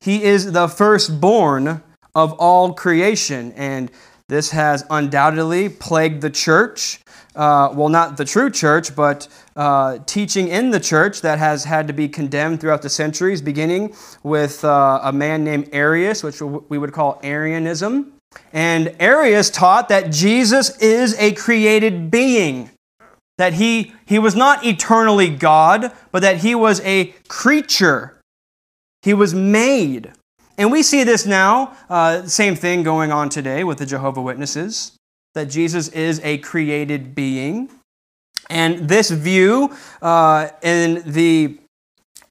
He 0.01 0.25
is 0.25 0.53
the 0.53 0.69
firstborn 0.69 1.83
of 2.15 2.33
all 2.35 2.73
creation 2.73 3.53
and 3.53 3.91
this 4.29 4.51
has 4.51 4.85
undoubtedly 4.91 5.69
plagued 5.69 6.21
the 6.21 6.31
church 6.31 6.99
uh, 7.37 7.71
well, 7.75 7.91
not 7.91 8.17
the 8.17 8.25
true 8.25 8.51
church, 8.51 8.97
but 8.97 9.29
uh, 9.55 9.99
teaching 10.07 10.49
in 10.49 10.71
the 10.71 10.81
church 10.81 11.21
that 11.21 11.39
has 11.39 11.65
had 11.65 11.87
to 11.87 11.93
be 11.93 12.09
condemned 12.09 12.61
throughout 12.61 12.83
the 12.83 12.89
centuries, 12.89 13.43
beginning 13.43 13.95
with 14.23 14.65
uh, 14.65 15.01
a 15.03 15.13
man 15.13 15.45
named 15.45 15.69
Arius, 15.73 16.23
which 16.23 16.41
we 16.41 16.79
would 16.79 16.93
call 16.93 17.21
Arianism. 17.23 18.15
And 18.53 18.97
Arius 18.99 19.51
taught 19.51 19.89
that 19.91 20.11
Jesus 20.11 20.77
is 20.79 21.15
a 21.19 21.33
created 21.33 22.11
being, 22.11 22.71
that 23.39 23.55
he, 23.55 23.93
he 24.07 24.19
was 24.19 24.35
not 24.35 24.65
eternally 24.65 25.29
God, 25.29 25.93
but 26.13 26.23
that 26.23 26.39
he 26.39 26.55
was 26.55 26.81
a 26.81 27.15
creature. 27.29 28.19
He 29.03 29.15
was 29.15 29.35
made. 29.35 30.13
And 30.59 30.73
we 30.73 30.83
see 30.83 31.05
this 31.05 31.27
now, 31.27 31.77
uh, 31.91 32.23
same 32.23 32.55
thing 32.57 32.83
going 32.83 33.13
on 33.13 33.29
today 33.29 33.63
with 33.63 33.77
the 33.77 33.87
Jehovah 33.87 34.23
Witnesses 34.23 34.96
that 35.37 35.51
Jesus 35.51 35.89
is 35.89 36.19
a 36.25 36.39
created 36.39 37.15
being. 37.15 37.71
And 38.49 38.89
this 38.89 39.11
view 39.11 39.77
uh, 40.01 40.49
in 40.63 41.03
the 41.05 41.59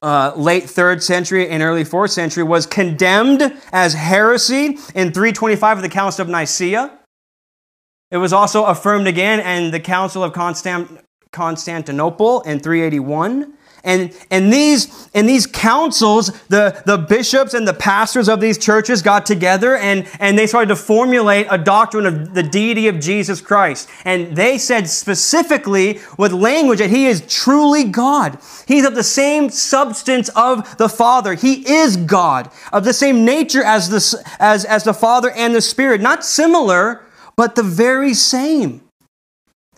uh, 0.02 0.32
late 0.36 0.64
third 0.64 1.02
century 1.04 1.48
and 1.48 1.62
early 1.62 1.84
fourth 1.84 2.10
century 2.10 2.42
was 2.42 2.66
condemned 2.66 3.54
as 3.72 3.94
heresy 3.94 4.78
in 4.94 5.12
325 5.12 5.78
of 5.78 5.82
the 5.82 5.88
Council 5.88 6.22
of 6.22 6.28
Nicaea. 6.28 6.98
It 8.10 8.16
was 8.16 8.32
also 8.32 8.64
affirmed 8.64 9.06
again 9.06 9.38
in 9.40 9.70
the 9.70 9.80
Council 9.80 10.24
of 10.24 10.32
Constant- 10.32 11.00
Constantinople 11.30 12.42
in 12.42 12.58
381. 12.58 13.55
And 13.86 14.12
in 14.32 14.50
these, 14.50 15.08
in 15.14 15.26
these 15.26 15.46
councils, 15.46 16.32
the, 16.48 16.82
the 16.86 16.98
bishops 16.98 17.54
and 17.54 17.66
the 17.66 17.72
pastors 17.72 18.28
of 18.28 18.40
these 18.40 18.58
churches 18.58 19.00
got 19.00 19.24
together 19.24 19.76
and, 19.76 20.08
and 20.18 20.36
they 20.36 20.48
started 20.48 20.68
to 20.70 20.76
formulate 20.76 21.46
a 21.50 21.56
doctrine 21.56 22.04
of 22.04 22.34
the 22.34 22.42
deity 22.42 22.88
of 22.88 22.98
Jesus 22.98 23.40
Christ. 23.40 23.88
And 24.04 24.36
they 24.36 24.58
said 24.58 24.88
specifically 24.88 26.00
with 26.18 26.32
language 26.32 26.80
that 26.80 26.90
he 26.90 27.06
is 27.06 27.22
truly 27.28 27.84
God. 27.84 28.38
He's 28.66 28.84
of 28.84 28.96
the 28.96 29.04
same 29.04 29.50
substance 29.50 30.28
of 30.30 30.76
the 30.78 30.88
Father. 30.88 31.34
He 31.34 31.66
is 31.70 31.96
God, 31.96 32.50
of 32.72 32.84
the 32.84 32.92
same 32.92 33.24
nature 33.24 33.62
as 33.62 33.88
the, 33.88 34.24
as, 34.40 34.64
as 34.64 34.82
the 34.82 34.94
Father 34.94 35.30
and 35.30 35.54
the 35.54 35.62
Spirit. 35.62 36.00
Not 36.00 36.24
similar, 36.24 37.06
but 37.36 37.54
the 37.54 37.62
very 37.62 38.14
same. 38.14 38.82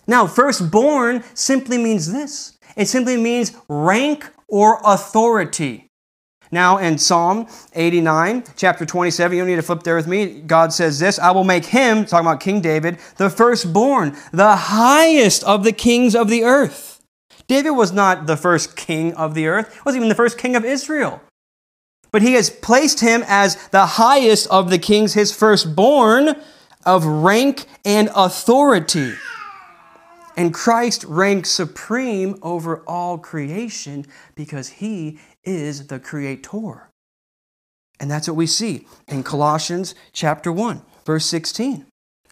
Now, 0.06 0.26
firstborn 0.26 1.22
simply 1.34 1.76
means 1.76 2.10
this 2.10 2.57
it 2.76 2.87
simply 2.87 3.16
means 3.16 3.56
rank 3.68 4.30
or 4.48 4.80
authority. 4.84 5.88
Now, 6.50 6.78
in 6.78 6.96
Psalm 6.96 7.46
89, 7.75 8.44
chapter 8.56 8.87
27, 8.87 9.37
you 9.37 9.42
don't 9.42 9.50
need 9.50 9.56
to 9.56 9.62
flip 9.62 9.82
there 9.82 9.96
with 9.96 10.06
me. 10.06 10.40
God 10.40 10.72
says 10.72 10.98
this 10.98 11.18
I 11.18 11.30
will 11.30 11.44
make 11.44 11.66
him, 11.66 12.06
talking 12.06 12.26
about 12.26 12.40
King 12.40 12.60
David, 12.60 12.98
the 13.16 13.28
firstborn, 13.28 14.16
the 14.32 14.56
highest 14.56 15.44
of 15.44 15.64
the 15.64 15.72
kings 15.72 16.14
of 16.14 16.28
the 16.28 16.44
earth. 16.44 17.02
David 17.46 17.70
was 17.70 17.92
not 17.92 18.26
the 18.26 18.37
first 18.37 18.76
king 18.76 19.14
of 19.14 19.34
the 19.34 19.46
earth, 19.46 19.84
wasn't 19.84 20.00
even 20.00 20.08
the 20.08 20.14
first 20.14 20.38
king 20.38 20.54
of 20.56 20.64
Israel. 20.64 21.20
But 22.10 22.22
he 22.22 22.34
has 22.34 22.48
placed 22.48 23.00
him 23.00 23.22
as 23.26 23.56
the 23.68 23.84
highest 23.84 24.46
of 24.48 24.70
the 24.70 24.78
kings, 24.78 25.14
his 25.14 25.34
firstborn 25.34 26.37
of 26.87 27.04
rank 27.04 27.66
and 27.84 28.10
authority. 28.14 29.12
And 30.38 30.54
Christ 30.54 31.02
ranks 31.02 31.50
supreme 31.50 32.38
over 32.42 32.85
all 32.87 33.18
creation 33.18 34.07
because 34.37 34.68
he 34.68 35.18
is 35.42 35.88
the 35.88 35.99
creator. 35.99 36.90
And 37.99 38.09
that's 38.09 38.28
what 38.28 38.37
we 38.37 38.47
see 38.47 38.87
in 39.09 39.25
Colossians 39.25 39.97
chapter 40.12 40.52
1, 40.52 40.80
verse 41.04 41.26
16. 41.26 41.87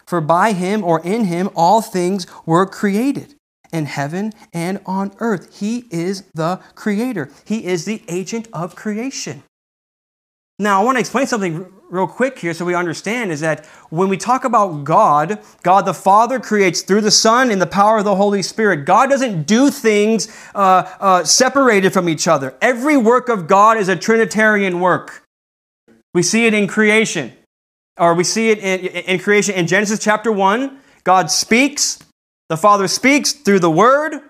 For 0.06 0.20
by 0.20 0.52
him 0.52 0.84
or 0.84 1.00
in 1.00 1.24
him 1.24 1.50
all 1.56 1.82
things 1.82 2.28
were 2.46 2.64
created 2.64 3.34
in 3.72 3.86
heaven 3.86 4.32
and 4.52 4.80
on 4.86 5.12
earth. 5.18 5.58
He 5.58 5.86
is 5.90 6.22
the 6.32 6.60
creator, 6.76 7.28
he 7.44 7.64
is 7.64 7.86
the 7.86 8.04
agent 8.06 8.46
of 8.52 8.76
creation. 8.76 9.42
Now, 10.60 10.80
I 10.80 10.84
want 10.84 10.94
to 10.94 11.00
explain 11.00 11.26
something 11.26 11.66
real 11.88 12.06
quick 12.06 12.38
here 12.38 12.52
so 12.52 12.64
we 12.64 12.74
understand 12.74 13.30
is 13.30 13.40
that 13.40 13.64
when 13.90 14.08
we 14.08 14.16
talk 14.16 14.44
about 14.44 14.84
God, 14.84 15.40
God 15.62 15.82
the 15.82 15.94
Father 15.94 16.40
creates 16.40 16.82
through 16.82 17.02
the 17.02 17.10
Son 17.10 17.50
in 17.50 17.58
the 17.58 17.66
power 17.66 17.98
of 17.98 18.04
the 18.04 18.16
Holy 18.16 18.42
Spirit. 18.42 18.84
God 18.84 19.08
doesn't 19.08 19.44
do 19.44 19.70
things 19.70 20.28
uh, 20.54 20.90
uh, 21.00 21.24
separated 21.24 21.92
from 21.92 22.08
each 22.08 22.26
other. 22.26 22.56
Every 22.60 22.96
work 22.96 23.28
of 23.28 23.46
God 23.46 23.76
is 23.76 23.88
a 23.88 23.96
Trinitarian 23.96 24.80
work. 24.80 25.22
We 26.14 26.22
see 26.22 26.46
it 26.46 26.54
in 26.54 26.66
creation, 26.66 27.32
or 27.98 28.14
we 28.14 28.24
see 28.24 28.50
it 28.50 28.58
in, 28.58 28.86
in 29.04 29.18
creation 29.18 29.54
in 29.54 29.66
Genesis 29.66 29.98
chapter 29.98 30.32
1. 30.32 30.78
God 31.04 31.30
speaks, 31.30 31.98
the 32.48 32.56
Father 32.56 32.88
speaks 32.88 33.32
through 33.32 33.60
the 33.60 33.70
Word. 33.70 34.20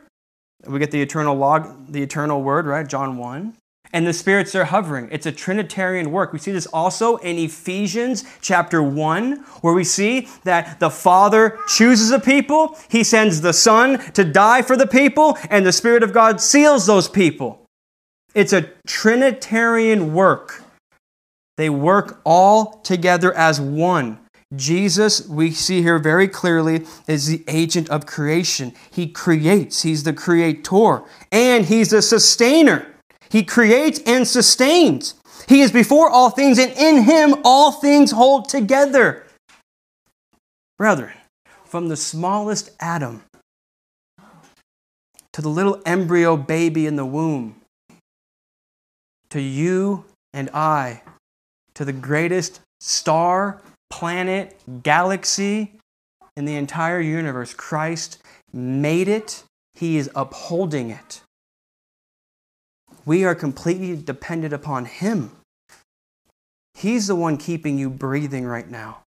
We 0.66 0.78
get 0.78 0.90
the 0.90 1.00
eternal 1.00 1.36
Logos, 1.36 1.72
the 1.88 2.02
eternal 2.02 2.42
word, 2.42 2.66
right? 2.66 2.86
John 2.86 3.18
1 3.18 3.56
and 3.92 4.06
the 4.06 4.12
spirits 4.12 4.54
are 4.54 4.64
hovering. 4.64 5.08
It's 5.10 5.26
a 5.26 5.32
Trinitarian 5.32 6.10
work. 6.10 6.32
We 6.32 6.38
see 6.38 6.52
this 6.52 6.66
also 6.66 7.16
in 7.16 7.38
Ephesians 7.38 8.24
chapter 8.40 8.82
1, 8.82 9.36
where 9.60 9.74
we 9.74 9.84
see 9.84 10.28
that 10.44 10.80
the 10.80 10.90
Father 10.90 11.58
chooses 11.68 12.10
a 12.10 12.20
people, 12.20 12.78
He 12.88 13.04
sends 13.04 13.40
the 13.40 13.52
Son 13.52 13.98
to 14.12 14.24
die 14.24 14.62
for 14.62 14.76
the 14.76 14.86
people, 14.86 15.38
and 15.50 15.64
the 15.64 15.72
Spirit 15.72 16.02
of 16.02 16.12
God 16.12 16.40
seals 16.40 16.86
those 16.86 17.08
people. 17.08 17.64
It's 18.34 18.52
a 18.52 18.70
Trinitarian 18.86 20.12
work. 20.12 20.62
They 21.56 21.70
work 21.70 22.20
all 22.24 22.80
together 22.82 23.32
as 23.34 23.60
one. 23.60 24.18
Jesus, 24.54 25.26
we 25.26 25.50
see 25.50 25.82
here 25.82 25.98
very 25.98 26.28
clearly, 26.28 26.86
is 27.08 27.26
the 27.26 27.42
agent 27.48 27.88
of 27.90 28.06
creation. 28.06 28.74
He 28.90 29.08
creates, 29.08 29.82
He's 29.82 30.04
the 30.04 30.12
creator, 30.12 31.02
and 31.32 31.64
He's 31.64 31.90
the 31.90 32.02
sustainer. 32.02 32.86
He 33.28 33.42
creates 33.42 34.00
and 34.06 34.26
sustains. 34.26 35.14
He 35.49 35.61
is 35.61 35.71
before 35.71 36.11
all 36.11 36.30
things, 36.30 36.59
and 36.59 36.73
in 36.73 37.02
him 37.02 37.37
all 37.45 37.73
things 37.73 38.11
hold 38.11 38.49
together. 38.49 39.25
Brethren, 40.78 41.14
from 41.64 41.88
the 41.88 41.97
smallest 41.97 42.71
atom 42.80 43.23
to 45.33 45.42
the 45.42 45.49
little 45.49 45.80
embryo 45.85 46.37
baby 46.37 46.87
in 46.87 46.97
the 46.97 47.06
womb, 47.06 47.56
to 49.30 49.40
you 49.40 50.04
and 50.33 50.50
I, 50.50 51.02
to 51.75 51.85
the 51.85 51.92
greatest 51.92 52.61
star, 52.80 53.61
planet, 53.90 54.59
galaxy 54.83 55.73
in 56.37 56.45
the 56.45 56.56
entire 56.56 57.00
universe, 57.00 57.54
Christ 57.54 58.18
made 58.52 59.09
it. 59.09 59.45
He 59.75 59.97
is 59.97 60.11
upholding 60.14 60.90
it. 60.90 61.21
We 63.06 63.25
are 63.25 63.36
completely 63.36 63.96
dependent 63.96 64.52
upon 64.52 64.84
Him. 64.84 65.30
He's 66.75 67.06
the 67.06 67.14
one 67.14 67.38
keeping 67.38 67.78
you 67.78 67.88
breathing 67.88 68.44
right 68.44 68.68
now. 68.68 68.98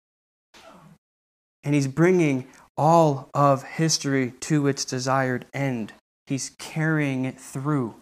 And 1.65 1.75
He's 1.75 1.89
bringing 1.89 2.47
all 2.77 3.29
of 3.35 3.65
history 3.65 4.33
to 4.41 4.69
its 4.69 4.85
desired 4.85 5.45
end. 5.53 5.93
He's 6.27 6.53
carrying 6.59 7.25
it 7.25 7.41
through. 7.41 7.97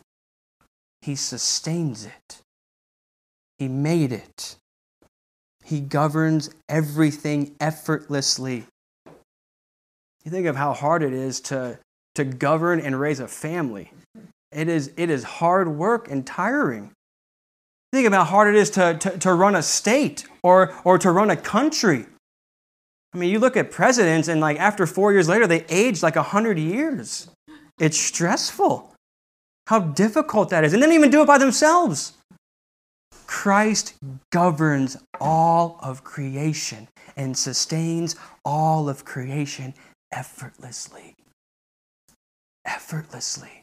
He 1.01 1.17
sustains 1.17 2.05
it. 2.05 2.43
He 3.59 3.69
made 3.69 4.13
it. 4.13 4.57
He 5.65 5.81
governs 5.81 6.51
everything 6.69 7.57
effortlessly. 7.59 8.67
You 10.25 10.31
think 10.31 10.47
of 10.47 10.57
how 10.57 10.75
hard 10.75 11.03
it 11.03 11.13
is 11.13 11.41
to, 11.43 11.79
to 12.17 12.25
govern 12.25 12.81
and 12.81 13.01
raise 13.01 13.21
a 13.21 13.29
family. 13.29 13.93
It 14.53 14.69
is, 14.69 14.93
it 14.97 15.11
is 15.11 15.25
hard 15.25 15.69
work 15.69 16.11
and 16.11 16.27
tiring. 16.27 16.93
Think 17.93 18.07
about 18.07 18.27
how 18.27 18.33
hard 18.33 18.55
it 18.55 18.59
is 18.59 18.71
to, 18.71 18.97
to, 18.99 19.19
to 19.19 19.35
run 19.35 19.55
a 19.55 19.63
state 19.63 20.27
or, 20.43 20.75
or 20.85 20.99
to 20.99 21.11
run 21.11 21.31
a 21.31 21.37
country. 21.37 22.07
I 23.15 23.19
mean, 23.19 23.31
you 23.31 23.39
look 23.39 23.57
at 23.57 23.71
presidents, 23.71 24.29
and 24.29 24.41
like 24.41 24.59
after 24.59 24.87
four 24.87 25.13
years 25.13 25.29
later, 25.29 25.47
they 25.47 25.65
age 25.69 26.03
like 26.03 26.17
100 26.17 26.59
years. 26.59 27.29
It's 27.79 27.99
stressful. 27.99 28.93
How 29.67 29.81
difficult 29.81 30.51
that 30.51 30.65
is. 30.65 30.73
And 30.73 30.83
they 30.83 30.87
don't 30.87 30.95
even 30.95 31.11
do 31.11 31.23
it 31.23 31.27
by 31.27 31.39
themselves. 31.39 32.13
Christ 33.27 33.95
governs 34.31 34.97
all 35.21 35.79
of 35.83 36.05
creation 36.05 36.89
and 37.17 37.37
sustains 37.37 38.17
all 38.45 38.89
of 38.89 39.05
creation 39.05 39.75
effortlessly. 40.13 41.15
Effortlessly. 42.65 43.63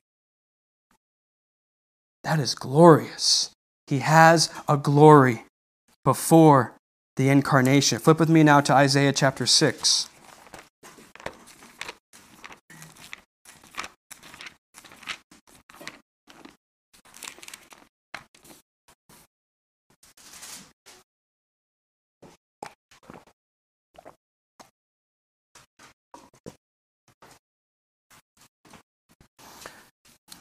That 2.23 2.39
is 2.39 2.55
glorious. 2.55 3.51
He 3.87 3.99
has 3.99 4.49
a 4.67 4.77
glory 4.77 5.45
before 6.03 6.73
the 7.15 7.29
incarnation. 7.29 7.99
Flip 7.99 8.19
with 8.19 8.29
me 8.29 8.43
now 8.43 8.61
to 8.61 8.73
Isaiah 8.73 9.13
chapter 9.13 9.45
6. 9.45 10.09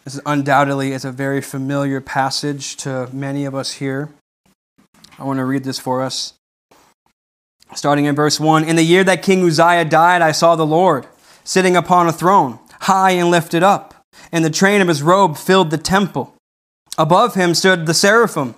This 0.05 0.21
undoubtedly 0.27 0.93
is 0.93 1.05
a 1.05 1.13
very 1.13 1.41
familiar 1.41 2.01
passage 2.01 2.77
to 2.79 3.09
many 3.13 3.45
of 3.45 3.55
us 3.55 3.75
here. 3.75 4.09
I 5.17 5.25
want 5.25 5.39
to 5.39 5.45
read 5.45 5.63
this 5.63 5.79
for 5.79 6.03
us. 6.03 6.35
Starting 7.75 8.07
in 8.07 8.17
verse 8.17 8.41
1 8.41 8.65
In 8.65 8.75
the 8.75 8.83
year 8.83 9.05
that 9.05 9.23
King 9.23 9.45
Uzziah 9.45 9.85
died, 9.85 10.21
I 10.21 10.33
saw 10.33 10.57
the 10.57 10.67
Lord 10.67 11.07
sitting 11.45 11.77
upon 11.77 12.09
a 12.09 12.13
throne, 12.13 12.59
high 12.81 13.13
and 13.13 13.31
lifted 13.31 13.63
up, 13.63 14.05
and 14.33 14.45
the 14.45 14.51
train 14.51 14.81
of 14.81 14.89
his 14.89 15.05
robe 15.05 15.37
filled 15.37 15.71
the 15.71 15.79
temple. 15.79 16.35
Above 16.99 17.35
him 17.35 17.55
stood 17.55 17.87
the 17.87 17.95
seraphim. 17.95 18.57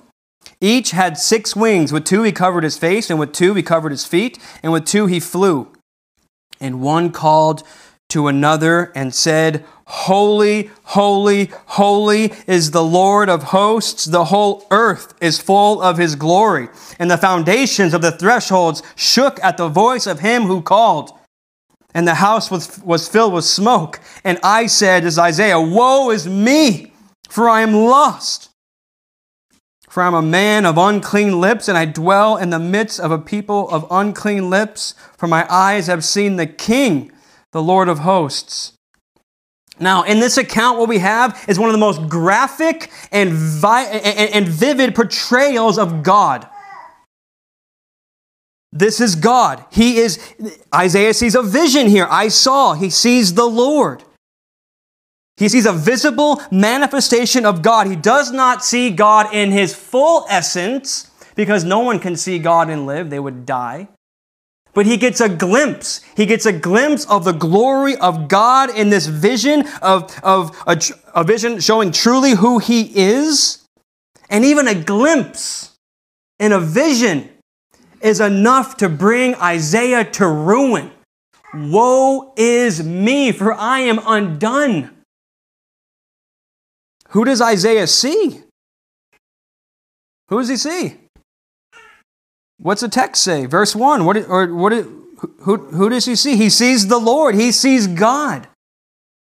Each 0.62 0.92
had 0.92 1.18
six 1.18 1.54
wings. 1.54 1.92
With 1.92 2.06
two 2.06 2.22
he 2.22 2.32
covered 2.32 2.64
his 2.64 2.78
face, 2.78 3.10
and 3.10 3.18
with 3.18 3.34
two 3.34 3.52
he 3.52 3.62
covered 3.62 3.92
his 3.92 4.06
feet, 4.06 4.38
and 4.62 4.72
with 4.72 4.86
two 4.86 5.06
he 5.06 5.20
flew. 5.20 5.70
And 6.58 6.80
one 6.80 7.12
called 7.12 7.62
to 8.14 8.28
another 8.28 8.92
and 8.94 9.12
said, 9.12 9.64
Holy, 9.86 10.70
holy, 10.84 11.50
holy 11.66 12.32
is 12.46 12.70
the 12.70 12.82
Lord 12.82 13.28
of 13.28 13.42
hosts. 13.42 14.04
The 14.04 14.26
whole 14.26 14.66
earth 14.70 15.14
is 15.20 15.40
full 15.40 15.82
of 15.82 15.98
his 15.98 16.14
glory. 16.14 16.68
And 17.00 17.10
the 17.10 17.18
foundations 17.18 17.92
of 17.92 18.02
the 18.02 18.12
thresholds 18.12 18.84
shook 18.94 19.42
at 19.42 19.56
the 19.56 19.68
voice 19.68 20.06
of 20.06 20.20
him 20.20 20.44
who 20.44 20.62
called. 20.62 21.10
And 21.92 22.06
the 22.06 22.14
house 22.14 22.52
was, 22.52 22.78
was 22.84 23.08
filled 23.08 23.34
with 23.34 23.44
smoke. 23.44 24.00
And 24.22 24.38
I 24.44 24.66
said, 24.66 25.04
as 25.04 25.18
Isaiah, 25.18 25.60
Woe 25.60 26.10
is 26.10 26.28
me, 26.28 26.92
for 27.28 27.48
I 27.48 27.62
am 27.62 27.74
lost. 27.74 28.50
For 29.90 30.02
I 30.02 30.06
am 30.06 30.14
a 30.14 30.22
man 30.22 30.66
of 30.66 30.78
unclean 30.78 31.40
lips, 31.40 31.68
and 31.68 31.76
I 31.76 31.84
dwell 31.84 32.36
in 32.36 32.50
the 32.50 32.58
midst 32.58 33.00
of 33.00 33.10
a 33.10 33.18
people 33.18 33.68
of 33.70 33.86
unclean 33.90 34.50
lips. 34.50 34.94
For 35.16 35.26
my 35.26 35.46
eyes 35.52 35.88
have 35.88 36.04
seen 36.04 36.36
the 36.36 36.46
King, 36.46 37.12
the 37.54 37.62
Lord 37.62 37.88
of 37.88 38.00
hosts. 38.00 38.72
Now, 39.78 40.02
in 40.02 40.18
this 40.18 40.36
account, 40.36 40.76
what 40.76 40.88
we 40.88 40.98
have 40.98 41.42
is 41.48 41.56
one 41.56 41.68
of 41.68 41.72
the 41.72 41.78
most 41.78 42.08
graphic 42.08 42.90
and, 43.12 43.32
vi- 43.32 43.84
and, 43.84 44.46
vivid 44.48 44.94
portrayals 44.96 45.78
of 45.78 46.02
God. 46.02 46.48
This 48.72 49.00
is 49.00 49.14
God. 49.14 49.64
He 49.70 49.98
is, 49.98 50.18
Isaiah 50.74 51.14
sees 51.14 51.36
a 51.36 51.42
vision 51.42 51.86
here. 51.86 52.08
I 52.10 52.26
saw, 52.26 52.74
he 52.74 52.90
sees 52.90 53.34
the 53.34 53.46
Lord. 53.46 54.02
He 55.36 55.48
sees 55.48 55.64
a 55.64 55.72
visible 55.72 56.42
manifestation 56.50 57.46
of 57.46 57.62
God. 57.62 57.86
He 57.86 57.94
does 57.94 58.32
not 58.32 58.64
see 58.64 58.90
God 58.90 59.32
in 59.32 59.52
his 59.52 59.76
full 59.76 60.26
essence 60.28 61.08
because 61.36 61.62
no 61.62 61.78
one 61.78 62.00
can 62.00 62.16
see 62.16 62.40
God 62.40 62.68
and 62.68 62.84
live, 62.84 63.10
they 63.10 63.20
would 63.20 63.46
die. 63.46 63.88
But 64.74 64.86
he 64.86 64.96
gets 64.96 65.20
a 65.20 65.28
glimpse. 65.28 66.00
He 66.16 66.26
gets 66.26 66.46
a 66.46 66.52
glimpse 66.52 67.06
of 67.06 67.24
the 67.24 67.32
glory 67.32 67.96
of 67.96 68.28
God 68.28 68.70
in 68.76 68.90
this 68.90 69.06
vision 69.06 69.66
of, 69.80 70.18
of 70.22 70.50
a, 70.66 70.80
a 71.14 71.22
vision 71.22 71.60
showing 71.60 71.92
truly 71.92 72.32
who 72.32 72.58
he 72.58 72.90
is. 72.98 73.64
And 74.28 74.44
even 74.44 74.66
a 74.66 74.74
glimpse 74.74 75.76
in 76.40 76.50
a 76.52 76.58
vision 76.58 77.30
is 78.00 78.20
enough 78.20 78.76
to 78.78 78.88
bring 78.88 79.36
Isaiah 79.36 80.04
to 80.04 80.26
ruin. 80.26 80.90
Woe 81.54 82.32
is 82.36 82.82
me, 82.82 83.30
for 83.30 83.54
I 83.54 83.80
am 83.80 84.00
undone. 84.04 84.90
Who 87.10 87.24
does 87.24 87.40
Isaiah 87.40 87.86
see? 87.86 88.42
Who 90.28 90.38
does 90.40 90.48
he 90.48 90.56
see? 90.56 90.96
What's 92.58 92.80
the 92.80 92.88
text 92.88 93.22
say? 93.22 93.46
Verse 93.46 93.74
1. 93.74 94.04
What, 94.04 94.16
or 94.28 94.54
what, 94.54 94.72
who, 94.72 95.56
who 95.56 95.88
does 95.88 96.04
he 96.06 96.16
see? 96.16 96.36
He 96.36 96.50
sees 96.50 96.86
the 96.86 96.98
Lord. 96.98 97.34
He 97.34 97.52
sees 97.52 97.86
God. 97.86 98.48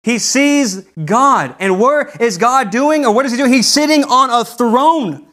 He 0.02 0.18
sees 0.18 0.82
God. 1.04 1.56
And 1.58 1.80
where 1.80 2.12
is 2.20 2.36
God 2.36 2.70
doing? 2.70 3.06
Or 3.06 3.14
what 3.14 3.24
is 3.24 3.32
he 3.32 3.38
doing? 3.38 3.52
He's 3.52 3.68
sitting 3.68 4.04
on 4.04 4.30
a 4.30 4.44
throne. 4.44 5.26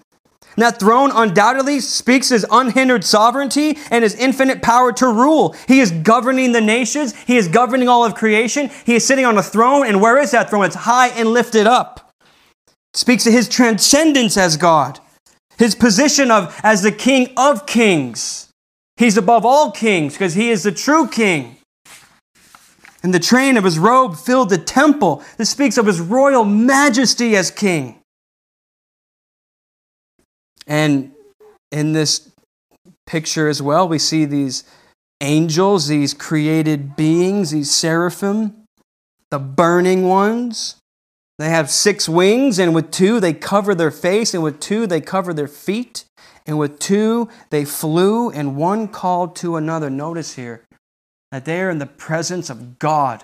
And 0.56 0.64
that 0.64 0.80
throne 0.80 1.12
undoubtedly 1.14 1.80
speaks 1.80 2.30
his 2.30 2.46
unhindered 2.52 3.06
sovereignty 3.06 3.78
and 3.90 4.04
his 4.04 4.16
infinite 4.16 4.62
power 4.62 4.92
to 4.94 5.08
rule. 5.08 5.56
He 5.68 5.80
is 5.80 5.92
governing 5.92 6.52
the 6.52 6.62
nations. 6.62 7.16
He 7.24 7.38
is 7.38 7.48
governing 7.48 7.88
all 7.88 8.06
of 8.06 8.16
creation. 8.16 8.70
He 8.86 8.96
is 8.96 9.06
sitting 9.06 9.26
on 9.26 9.38
a 9.38 9.44
throne. 9.44 9.88
And 9.88 10.02
where 10.02 10.18
is 10.18 10.32
that 10.32 10.50
throne? 10.50 10.66
It's 10.66 10.76
high 10.76 11.10
and 11.10 11.30
lifted 11.30 11.68
up. 11.68 12.14
It 12.94 12.98
speaks 12.98 13.24
to 13.24 13.32
his 13.32 13.48
transcendence 13.48 14.36
as 14.36 14.58
God, 14.58 15.00
his 15.62 15.76
position 15.76 16.32
of 16.32 16.60
as 16.64 16.82
the 16.82 16.92
king 16.92 17.30
of 17.38 17.68
kings. 17.68 18.50
He's 18.98 19.16
above 19.16 19.46
all 19.46 19.70
kings 19.70 20.14
because 20.14 20.34
he 20.34 20.50
is 20.50 20.64
the 20.64 20.72
true 20.72 21.08
king. 21.08 21.58
And 23.04 23.14
the 23.14 23.20
train 23.20 23.58
of 23.58 23.64
his 23.64 23.78
robe 23.78 24.18
filled 24.18 24.50
the 24.50 24.58
temple. 24.58 25.24
This 25.38 25.52
speaks 25.52 25.78
of 25.78 25.86
his 25.86 26.00
royal 26.00 26.44
majesty 26.44 27.36
as 27.36 27.52
king. 27.52 28.00
And 30.66 31.12
in 31.72 31.94
this 31.94 32.32
picture 33.06 33.48
as 33.48 33.62
well, 33.62 33.88
we 33.88 34.00
see 34.00 34.26
these 34.26 34.64
angels, 35.22 35.88
these 35.88 36.16
created 36.16 36.96
beings, 36.96 37.52
these 37.52 37.70
seraphim, 37.70 38.64
the 39.30 39.38
burning 39.38 40.08
ones. 40.08 40.81
They 41.38 41.50
have 41.50 41.70
six 41.70 42.08
wings, 42.08 42.60
and 42.60 42.76
with 42.76 42.92
two 42.92 43.20
they 43.20 43.34
cover 43.34 43.74
their 43.74 43.92
face, 43.92 44.34
and 44.34 44.44
with 44.44 44.60
two 44.60 44.86
they 44.86 45.02
cover 45.02 45.34
their 45.34 45.48
feet, 45.48 46.06
and 46.46 46.58
with 46.58 46.80
two 46.80 47.30
they 47.50 47.66
flew, 47.66 48.30
and 48.30 48.56
one 48.56 48.88
called 48.88 49.36
to 49.38 49.56
another. 49.56 49.90
Notice 49.90 50.36
here 50.36 50.66
that 51.32 51.46
they 51.46 51.62
are 51.62 51.70
in 51.70 51.80
the 51.80 51.86
presence 51.86 52.50
of 52.50 52.78
God 52.80 53.24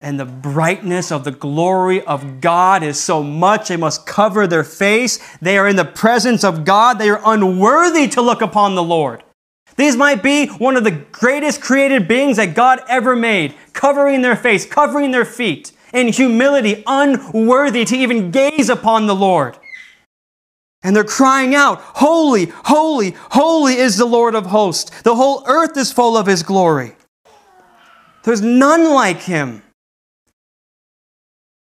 and 0.00 0.20
the 0.20 0.26
brightness 0.26 1.10
of 1.10 1.24
the 1.24 1.30
glory 1.30 2.02
of 2.02 2.40
God 2.40 2.82
is 2.82 3.00
so 3.00 3.22
much 3.22 3.68
they 3.68 3.76
must 3.76 4.06
cover 4.06 4.46
their 4.46 4.64
face. 4.64 5.18
They 5.38 5.56
are 5.56 5.66
in 5.66 5.76
the 5.76 5.84
presence 5.84 6.44
of 6.44 6.64
God. 6.64 6.98
They 6.98 7.08
are 7.08 7.20
unworthy 7.24 8.06
to 8.08 8.20
look 8.20 8.42
upon 8.42 8.74
the 8.74 8.82
Lord. 8.82 9.22
These 9.76 9.96
might 9.96 10.22
be 10.22 10.46
one 10.46 10.76
of 10.76 10.84
the 10.84 10.90
greatest 10.90 11.60
created 11.60 12.06
beings 12.06 12.36
that 12.36 12.54
God 12.54 12.82
ever 12.88 13.16
made, 13.16 13.54
covering 13.72 14.22
their 14.22 14.36
face, 14.36 14.66
covering 14.66 15.10
their 15.10 15.24
feet, 15.24 15.72
in 15.96 16.08
humility, 16.08 16.84
unworthy 16.86 17.84
to 17.86 17.96
even 17.96 18.30
gaze 18.30 18.68
upon 18.68 19.06
the 19.06 19.14
Lord. 19.14 19.58
And 20.82 20.94
they're 20.94 21.04
crying 21.04 21.54
out, 21.54 21.80
Holy, 21.80 22.46
holy, 22.64 23.16
holy 23.30 23.74
is 23.76 23.96
the 23.96 24.04
Lord 24.04 24.34
of 24.34 24.46
hosts. 24.46 25.02
The 25.02 25.16
whole 25.16 25.42
earth 25.46 25.76
is 25.76 25.92
full 25.92 26.16
of 26.16 26.26
his 26.26 26.42
glory. 26.42 26.94
There's 28.24 28.42
none 28.42 28.92
like 28.92 29.22
him. 29.22 29.62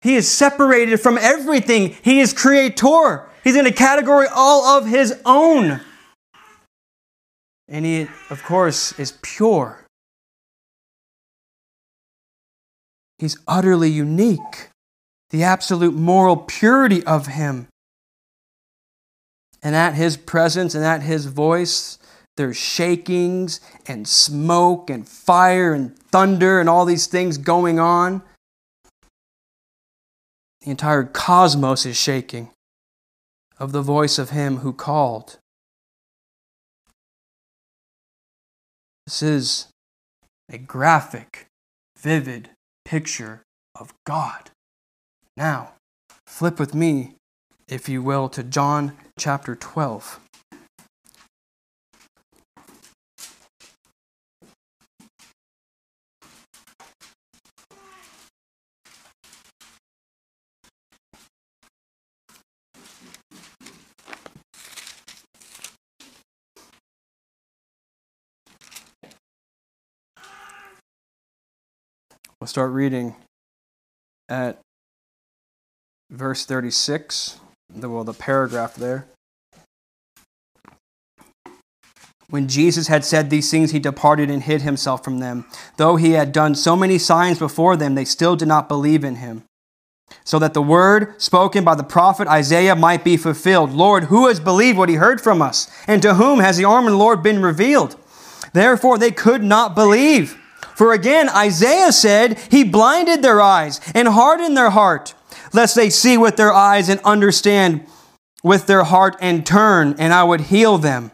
He 0.03 0.17
is 0.17 0.31
separated 0.31 0.99
from 0.99 1.17
everything. 1.17 1.97
He 2.03 2.21
is 2.21 2.33
creator. 2.35 3.31
He's 3.43 3.57
in 3.57 3.67
a 3.67 3.73
category 3.73 4.27
all 4.35 4.77
of 4.77 4.87
his 4.87 5.19
own. 5.25 5.81
And 7.69 7.85
he, 7.87 8.09
of 8.29 8.43
course, 8.43 8.99
is 8.99 9.19
pure. 9.23 9.84
He's 13.25 13.39
utterly 13.49 13.89
unique. 13.89 14.69
The 15.31 15.45
absolute 15.45 15.95
moral 15.95 16.37
purity 16.37 17.03
of 17.05 17.29
him. 17.29 17.69
And 19.63 19.75
at 19.75 19.95
his 19.95 20.19
presence 20.19 20.75
and 20.75 20.85
at 20.85 21.01
his 21.01 21.25
voice, 21.25 21.99
there's 22.37 22.59
shakings 22.59 23.63
and 23.87 24.07
smoke 24.07 24.91
and 24.91 25.09
fire 25.09 25.73
and 25.73 25.99
thunder 25.99 26.61
and 26.61 26.69
all 26.69 26.85
these 26.85 27.07
things 27.07 27.39
going 27.39 27.79
on. 27.79 28.21
The 30.61 30.73
entire 30.73 31.05
cosmos 31.05 31.87
is 31.87 31.97
shaking 31.97 32.51
of 33.59 33.73
the 33.73 33.81
voice 33.81 34.19
of 34.19 34.31
him 34.31 34.59
who 34.59 34.75
called. 34.75 35.39
This 39.07 39.23
is 39.23 39.69
a 40.53 40.59
graphic, 40.59 41.47
vivid 41.99 42.51
picture 42.85 43.43
of 43.79 43.95
God. 44.05 44.51
Now, 45.37 45.73
flip 46.27 46.59
with 46.59 46.75
me, 46.75 47.15
if 47.69 47.89
you 47.89 48.03
will, 48.03 48.29
to 48.31 48.43
John 48.43 48.97
chapter 49.19 49.55
12. 49.55 50.21
We'll 72.45 72.49
start 72.49 72.73
reading 72.73 73.17
at 74.29 74.59
verse 76.11 76.45
36, 76.45 77.41
the, 77.75 77.89
well, 77.89 78.05
the 78.05 78.13
paragraph 78.13 78.75
there. 78.75 79.07
When 82.29 82.47
Jesus 82.47 82.89
had 82.89 83.03
said 83.03 83.31
these 83.31 83.51
things, 83.51 83.71
he 83.71 83.79
departed 83.79 84.29
and 84.29 84.43
hid 84.43 84.61
himself 84.61 85.03
from 85.03 85.21
them. 85.21 85.47
Though 85.79 85.97
he 85.97 86.11
had 86.11 86.33
done 86.33 86.55
so 86.55 86.77
many 86.77 86.99
signs 86.99 87.39
before 87.39 87.79
them, 87.79 87.95
they 87.95 88.05
still 88.05 88.37
did 88.37 88.49
not 88.49 88.69
believe 88.69 89.05
in 89.05 89.17
him. 89.17 89.45
So 90.23 90.39
that 90.39 90.53
the 90.53 90.61
word 90.61 91.19
spoken 91.23 91.65
by 91.65 91.75
the 91.75 91.83
prophet 91.83 92.29
Isaiah 92.29 92.77
might 92.77 93.05
be 93.05 93.17
fulfilled 93.17 93.73
Lord, 93.73 94.05
who 94.05 94.29
has 94.29 94.39
believed 94.39 94.77
what 94.77 94.91
he 94.91 94.97
heard 94.97 95.23
from 95.23 95.41
us? 95.41 95.71
And 95.87 96.03
to 96.03 96.17
whom 96.17 96.41
has 96.41 96.59
the 96.59 96.67
arm 96.67 96.85
of 96.85 96.93
the 96.93 96.99
Lord 96.99 97.23
been 97.23 97.41
revealed? 97.41 97.97
Therefore, 98.53 98.99
they 98.99 99.13
could 99.13 99.43
not 99.43 99.75
believe. 99.75 100.39
For 100.75 100.93
again, 100.93 101.29
Isaiah 101.29 101.93
said, 101.93 102.39
He 102.51 102.65
blinded 102.65 103.23
their 103.23 103.41
eyes 103.41 103.81
and 103.95 104.09
hardened 104.09 104.57
their 104.57 104.71
heart, 104.71 105.15
lest 105.53 105.77
they 105.77 105.91
see 105.91 106.19
with 106.19 106.37
their 106.37 106.53
eyes 106.53 106.89
and 106.89 107.01
understand 107.05 107.87
with 108.43 108.67
their 108.67 108.85
heart 108.85 109.17
and 109.21 109.47
turn, 109.47 109.95
and 109.99 110.13
I 110.13 110.25
would 110.25 110.43
heal 110.43 110.79
them. 110.79 111.13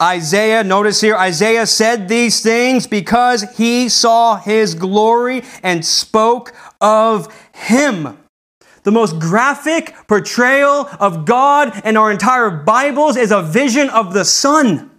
Isaiah, 0.00 0.64
notice 0.64 1.00
here, 1.00 1.16
Isaiah 1.16 1.66
said 1.66 2.08
these 2.08 2.42
things 2.42 2.86
because 2.86 3.42
he 3.56 3.88
saw 3.88 4.36
his 4.36 4.74
glory 4.74 5.42
and 5.62 5.84
spoke 5.84 6.54
of 6.80 7.34
him. 7.54 8.18
The 8.82 8.92
most 8.92 9.18
graphic 9.18 9.94
portrayal 10.06 10.88
of 11.00 11.24
God 11.24 11.84
in 11.84 11.96
our 11.96 12.10
entire 12.10 12.50
Bibles 12.50 13.16
is 13.16 13.32
a 13.32 13.42
vision 13.42 13.90
of 13.90 14.12
the 14.12 14.24
Son. 14.24 14.90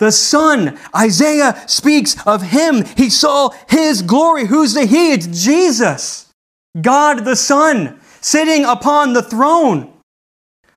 The 0.00 0.10
Son, 0.10 0.78
Isaiah 0.96 1.62
speaks 1.66 2.16
of 2.26 2.40
him. 2.40 2.84
He 2.96 3.10
saw 3.10 3.50
his 3.68 4.00
glory. 4.00 4.46
Who's 4.46 4.72
the 4.72 4.86
He? 4.86 5.12
It's 5.12 5.26
Jesus, 5.26 6.32
God 6.80 7.26
the 7.26 7.36
Son, 7.36 8.00
sitting 8.22 8.64
upon 8.64 9.12
the 9.12 9.22
throne. 9.22 9.92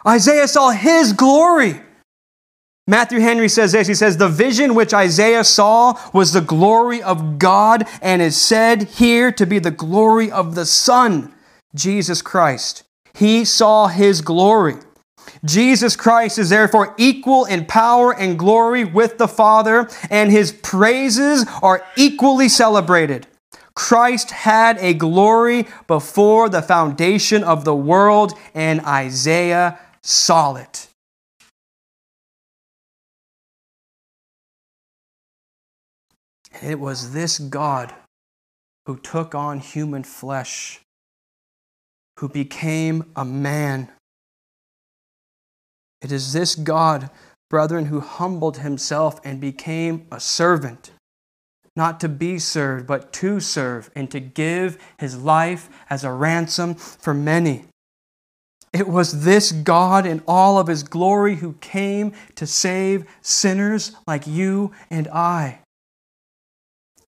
Isaiah 0.05 0.47
saw 0.49 0.71
his 0.71 1.13
glory. 1.13 1.81
Matthew 2.85 3.21
Henry 3.21 3.47
says 3.47 3.71
this 3.71 3.87
He 3.87 3.93
says, 3.93 4.17
The 4.17 4.27
vision 4.27 4.75
which 4.75 4.93
Isaiah 4.93 5.45
saw 5.45 5.97
was 6.11 6.33
the 6.33 6.41
glory 6.41 7.01
of 7.01 7.39
God 7.39 7.87
and 8.01 8.21
is 8.21 8.35
said 8.35 8.83
here 8.83 9.31
to 9.31 9.45
be 9.45 9.57
the 9.57 9.71
glory 9.71 10.29
of 10.29 10.55
the 10.55 10.65
Son, 10.65 11.33
Jesus 11.73 12.21
Christ. 12.21 12.83
He 13.13 13.45
saw 13.45 13.87
his 13.87 14.19
glory. 14.19 14.75
Jesus 15.45 15.95
Christ 15.95 16.39
is 16.39 16.49
therefore 16.49 16.95
equal 16.97 17.45
in 17.45 17.65
power 17.65 18.13
and 18.13 18.39
glory 18.39 18.85
with 18.85 19.17
the 19.17 19.27
Father, 19.27 19.89
and 20.09 20.31
his 20.31 20.51
praises 20.51 21.45
are 21.61 21.85
equally 21.97 22.47
celebrated. 22.47 23.27
Christ 23.75 24.31
had 24.31 24.77
a 24.79 24.93
glory 24.93 25.67
before 25.87 26.47
the 26.47 26.61
foundation 26.61 27.43
of 27.43 27.65
the 27.65 27.75
world, 27.75 28.33
and 28.53 28.81
Isaiah 28.81 29.79
saw 30.01 30.55
it. 30.55 30.87
It 36.61 36.79
was 36.79 37.11
this 37.13 37.39
God 37.39 37.93
who 38.85 38.97
took 38.97 39.33
on 39.35 39.59
human 39.59 40.03
flesh, 40.03 40.79
who 42.19 42.29
became 42.29 43.11
a 43.15 43.25
man. 43.25 43.89
It 46.03 46.11
is 46.11 46.33
this 46.33 46.53
God, 46.53 47.09
brethren, 47.49 47.85
who 47.85 48.01
humbled 48.01 48.57
himself 48.57 49.21
and 49.23 49.39
became 49.39 50.05
a 50.11 50.19
servant, 50.19 50.91
not 51.75 51.99
to 52.01 52.09
be 52.09 52.37
served, 52.37 52.85
but 52.85 53.13
to 53.13 53.39
serve, 53.39 53.89
and 53.95 54.11
to 54.11 54.19
give 54.19 54.77
his 54.99 55.17
life 55.17 55.69
as 55.89 56.03
a 56.03 56.11
ransom 56.11 56.75
for 56.75 57.13
many. 57.13 57.65
It 58.73 58.87
was 58.87 59.23
this 59.23 59.51
God 59.51 60.05
in 60.05 60.21
all 60.27 60.59
of 60.59 60.67
his 60.67 60.83
glory 60.83 61.37
who 61.37 61.53
came 61.53 62.11
to 62.35 62.45
save 62.45 63.05
sinners 63.21 63.95
like 64.05 64.27
you 64.27 64.71
and 64.89 65.07
I. 65.07 65.59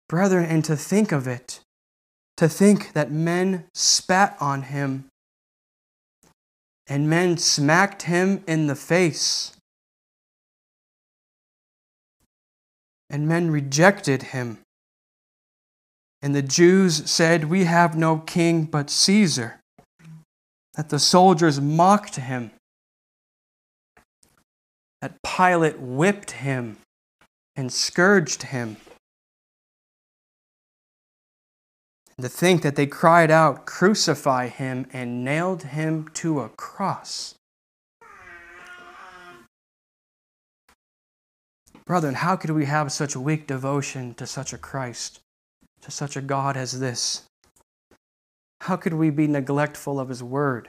Brethren, 0.08 0.46
and 0.46 0.64
to 0.64 0.74
think 0.74 1.12
of 1.12 1.28
it, 1.28 1.60
to 2.38 2.48
think 2.48 2.94
that 2.94 3.12
men 3.12 3.66
spat 3.74 4.36
on 4.40 4.62
him 4.62 5.04
and 6.90 7.08
men 7.08 7.38
smacked 7.38 8.02
him 8.02 8.42
in 8.48 8.66
the 8.66 8.74
face, 8.74 9.52
and 13.08 13.28
men 13.28 13.48
rejected 13.52 14.24
him. 14.24 14.58
And 16.20 16.34
the 16.34 16.42
Jews 16.42 17.08
said, 17.08 17.44
We 17.44 17.64
have 17.64 17.96
no 17.96 18.18
king 18.18 18.64
but 18.64 18.90
Caesar. 18.90 19.60
That 20.74 20.88
the 20.88 20.98
soldiers 20.98 21.60
mocked 21.60 22.16
him. 22.16 22.50
That 25.00 25.14
Pilate 25.22 25.78
whipped 25.78 26.32
him 26.32 26.78
and 27.54 27.72
scourged 27.72 28.42
him. 28.44 28.76
To 32.22 32.28
think 32.28 32.62
that 32.62 32.76
they 32.76 32.86
cried 32.86 33.30
out, 33.30 33.66
Crucify 33.66 34.48
him, 34.48 34.86
and 34.92 35.24
nailed 35.24 35.64
him 35.64 36.08
to 36.14 36.40
a 36.40 36.48
cross. 36.48 37.34
Brethren, 41.84 42.14
how 42.14 42.36
could 42.36 42.50
we 42.50 42.66
have 42.66 42.92
such 42.92 43.16
weak 43.16 43.48
devotion 43.48 44.14
to 44.14 44.26
such 44.26 44.52
a 44.52 44.58
Christ, 44.58 45.18
to 45.80 45.90
such 45.90 46.16
a 46.16 46.20
God 46.20 46.56
as 46.56 46.78
this? 46.78 47.22
How 48.60 48.76
could 48.76 48.94
we 48.94 49.10
be 49.10 49.26
neglectful 49.26 49.98
of 49.98 50.08
His 50.08 50.22
Word 50.22 50.68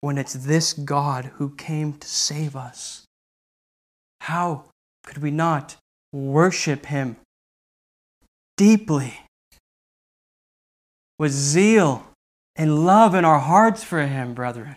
when 0.00 0.16
it's 0.16 0.32
this 0.32 0.72
God 0.72 1.32
who 1.36 1.50
came 1.50 1.92
to 1.94 2.08
save 2.08 2.56
us? 2.56 3.04
How 4.22 4.66
could 5.04 5.18
we 5.18 5.30
not 5.30 5.76
worship 6.12 6.86
Him 6.86 7.16
deeply? 8.56 9.18
With 11.18 11.32
zeal 11.32 12.06
and 12.56 12.84
love 12.86 13.14
in 13.14 13.24
our 13.24 13.40
hearts 13.40 13.82
for 13.82 14.06
him, 14.06 14.34
brethren. 14.34 14.76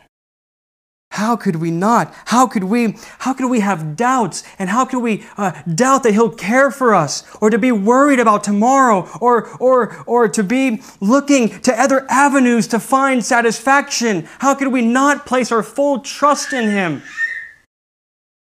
How 1.18 1.36
could 1.36 1.56
we 1.56 1.72
not? 1.72 2.14
How 2.26 2.46
could 2.46 2.66
we? 2.66 2.96
How 3.20 3.34
could 3.34 3.50
we 3.50 3.62
have 3.62 3.96
doubts? 3.96 4.44
And 4.60 4.70
how 4.70 4.86
could 4.86 5.00
we 5.00 5.26
uh, 5.36 5.64
doubt 5.64 6.04
that 6.04 6.14
He'll 6.14 6.30
care 6.30 6.70
for 6.70 6.94
us, 6.94 7.24
or 7.42 7.50
to 7.50 7.58
be 7.58 7.72
worried 7.72 8.20
about 8.20 8.44
tomorrow, 8.44 9.10
or 9.20 9.48
or 9.58 10.04
or 10.06 10.28
to 10.28 10.44
be 10.44 10.84
looking 11.00 11.60
to 11.62 11.74
other 11.74 12.06
avenues 12.08 12.68
to 12.68 12.80
find 12.80 13.26
satisfaction? 13.26 14.28
How 14.38 14.54
could 14.54 14.68
we 14.68 14.84
not 14.84 15.26
place 15.26 15.52
our 15.52 15.64
full 15.64 16.02
trust 16.02 16.54
in 16.54 16.70
Him, 16.70 17.02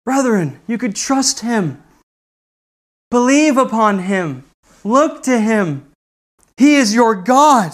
brethren? 0.06 0.62
You 0.66 0.78
could 0.78 0.96
trust 0.96 1.42
Him, 1.42 1.84
believe 3.10 3.58
upon 3.58 4.00
Him, 4.00 4.46
look 4.86 5.24
to 5.24 5.42
Him. 5.42 5.91
He 6.62 6.76
is 6.76 6.94
your 6.94 7.16
God. 7.16 7.72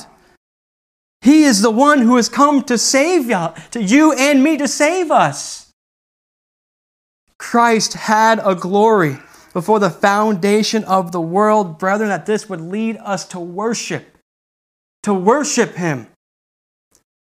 He 1.20 1.44
is 1.44 1.62
the 1.62 1.70
one 1.70 2.00
who 2.04 2.16
has 2.16 2.30
come 2.30 2.64
to 2.64 2.78
save 2.78 3.30
you, 3.30 3.50
to 3.72 3.84
you 3.84 4.14
and 4.14 4.42
me 4.42 4.56
to 4.56 4.66
save 4.66 5.12
us. 5.12 5.74
Christ 7.38 7.96
had 7.96 8.40
a 8.42 8.56
glory 8.56 9.18
before 9.52 9.80
the 9.80 9.90
foundation 9.90 10.86
of 10.86 11.12
the 11.12 11.20
world, 11.20 11.78
brethren, 11.78 12.08
that 12.08 12.26
this 12.26 12.48
would 12.48 12.62
lead 12.62 12.96
us 13.04 13.26
to 13.26 13.42
worship, 13.42 14.18
to 15.04 15.14
worship 15.14 15.74
Him. 15.76 16.08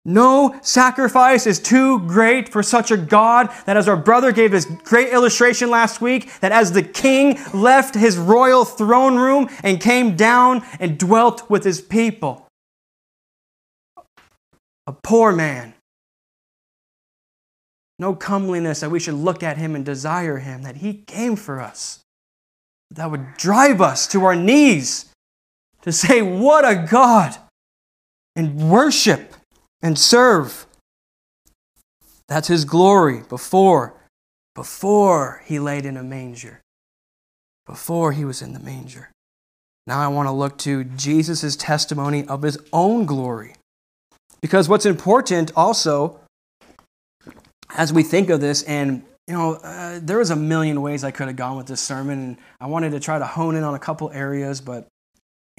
No 0.09 0.57
sacrifice 0.61 1.45
is 1.45 1.59
too 1.59 1.99
great 2.07 2.47
for 2.47 2.63
such 2.63 2.91
a 2.91 2.97
God 2.97 3.49
that, 3.65 3.75
as 3.75 3.89
our 3.89 3.97
brother 3.97 4.31
gave 4.31 4.53
his 4.53 4.65
great 4.65 5.09
illustration 5.09 5.69
last 5.69 5.99
week, 5.99 6.39
that 6.39 6.53
as 6.53 6.71
the 6.71 6.81
king 6.81 7.37
left 7.53 7.93
his 7.93 8.17
royal 8.17 8.63
throne 8.63 9.17
room 9.17 9.49
and 9.63 9.81
came 9.81 10.15
down 10.15 10.65
and 10.79 10.97
dwelt 10.97 11.49
with 11.49 11.65
his 11.65 11.81
people, 11.81 12.47
a 14.87 14.93
poor 14.93 15.33
man. 15.33 15.73
No 17.99 18.15
comeliness 18.15 18.79
that 18.79 18.91
we 18.91 19.01
should 19.01 19.15
look 19.15 19.43
at 19.43 19.57
him 19.57 19.75
and 19.75 19.83
desire 19.83 20.37
him, 20.37 20.61
that 20.61 20.77
he 20.77 20.93
came 20.93 21.35
for 21.35 21.59
us. 21.59 21.99
That 22.91 23.11
would 23.11 23.35
drive 23.35 23.81
us 23.81 24.07
to 24.07 24.23
our 24.23 24.37
knees 24.37 25.11
to 25.81 25.91
say, 25.91 26.21
What 26.21 26.63
a 26.63 26.87
God! 26.89 27.35
and 28.37 28.69
worship 28.69 29.33
and 29.81 29.97
serve. 29.97 30.65
That's 32.27 32.47
his 32.47 32.65
glory 32.65 33.23
before, 33.29 33.93
before 34.55 35.41
he 35.45 35.59
laid 35.59 35.85
in 35.85 35.97
a 35.97 36.03
manger, 36.03 36.61
before 37.65 38.11
he 38.11 38.25
was 38.25 38.41
in 38.41 38.53
the 38.53 38.59
manger. 38.59 39.11
Now 39.85 40.01
I 40.01 40.07
want 40.09 40.27
to 40.27 40.33
look 40.33 40.57
to 40.59 40.83
Jesus' 40.83 41.55
testimony 41.55 42.27
of 42.27 42.41
his 42.41 42.59
own 42.73 43.05
glory. 43.05 43.55
Because 44.41 44.67
what's 44.67 44.85
important 44.85 45.51
also, 45.55 46.19
as 47.75 47.93
we 47.93 48.03
think 48.03 48.29
of 48.29 48.41
this, 48.41 48.63
and 48.63 49.03
you 49.27 49.33
know, 49.33 49.53
uh, 49.55 49.99
there 50.01 50.19
was 50.19 50.29
a 50.29 50.35
million 50.35 50.81
ways 50.81 51.03
I 51.03 51.11
could 51.11 51.27
have 51.27 51.35
gone 51.35 51.57
with 51.57 51.67
this 51.67 51.81
sermon, 51.81 52.19
and 52.19 52.37
I 52.61 52.67
wanted 52.67 52.91
to 52.91 52.99
try 52.99 53.17
to 53.17 53.25
hone 53.25 53.55
in 53.55 53.63
on 53.63 53.73
a 53.75 53.79
couple 53.79 54.11
areas, 54.11 54.61
but 54.61 54.87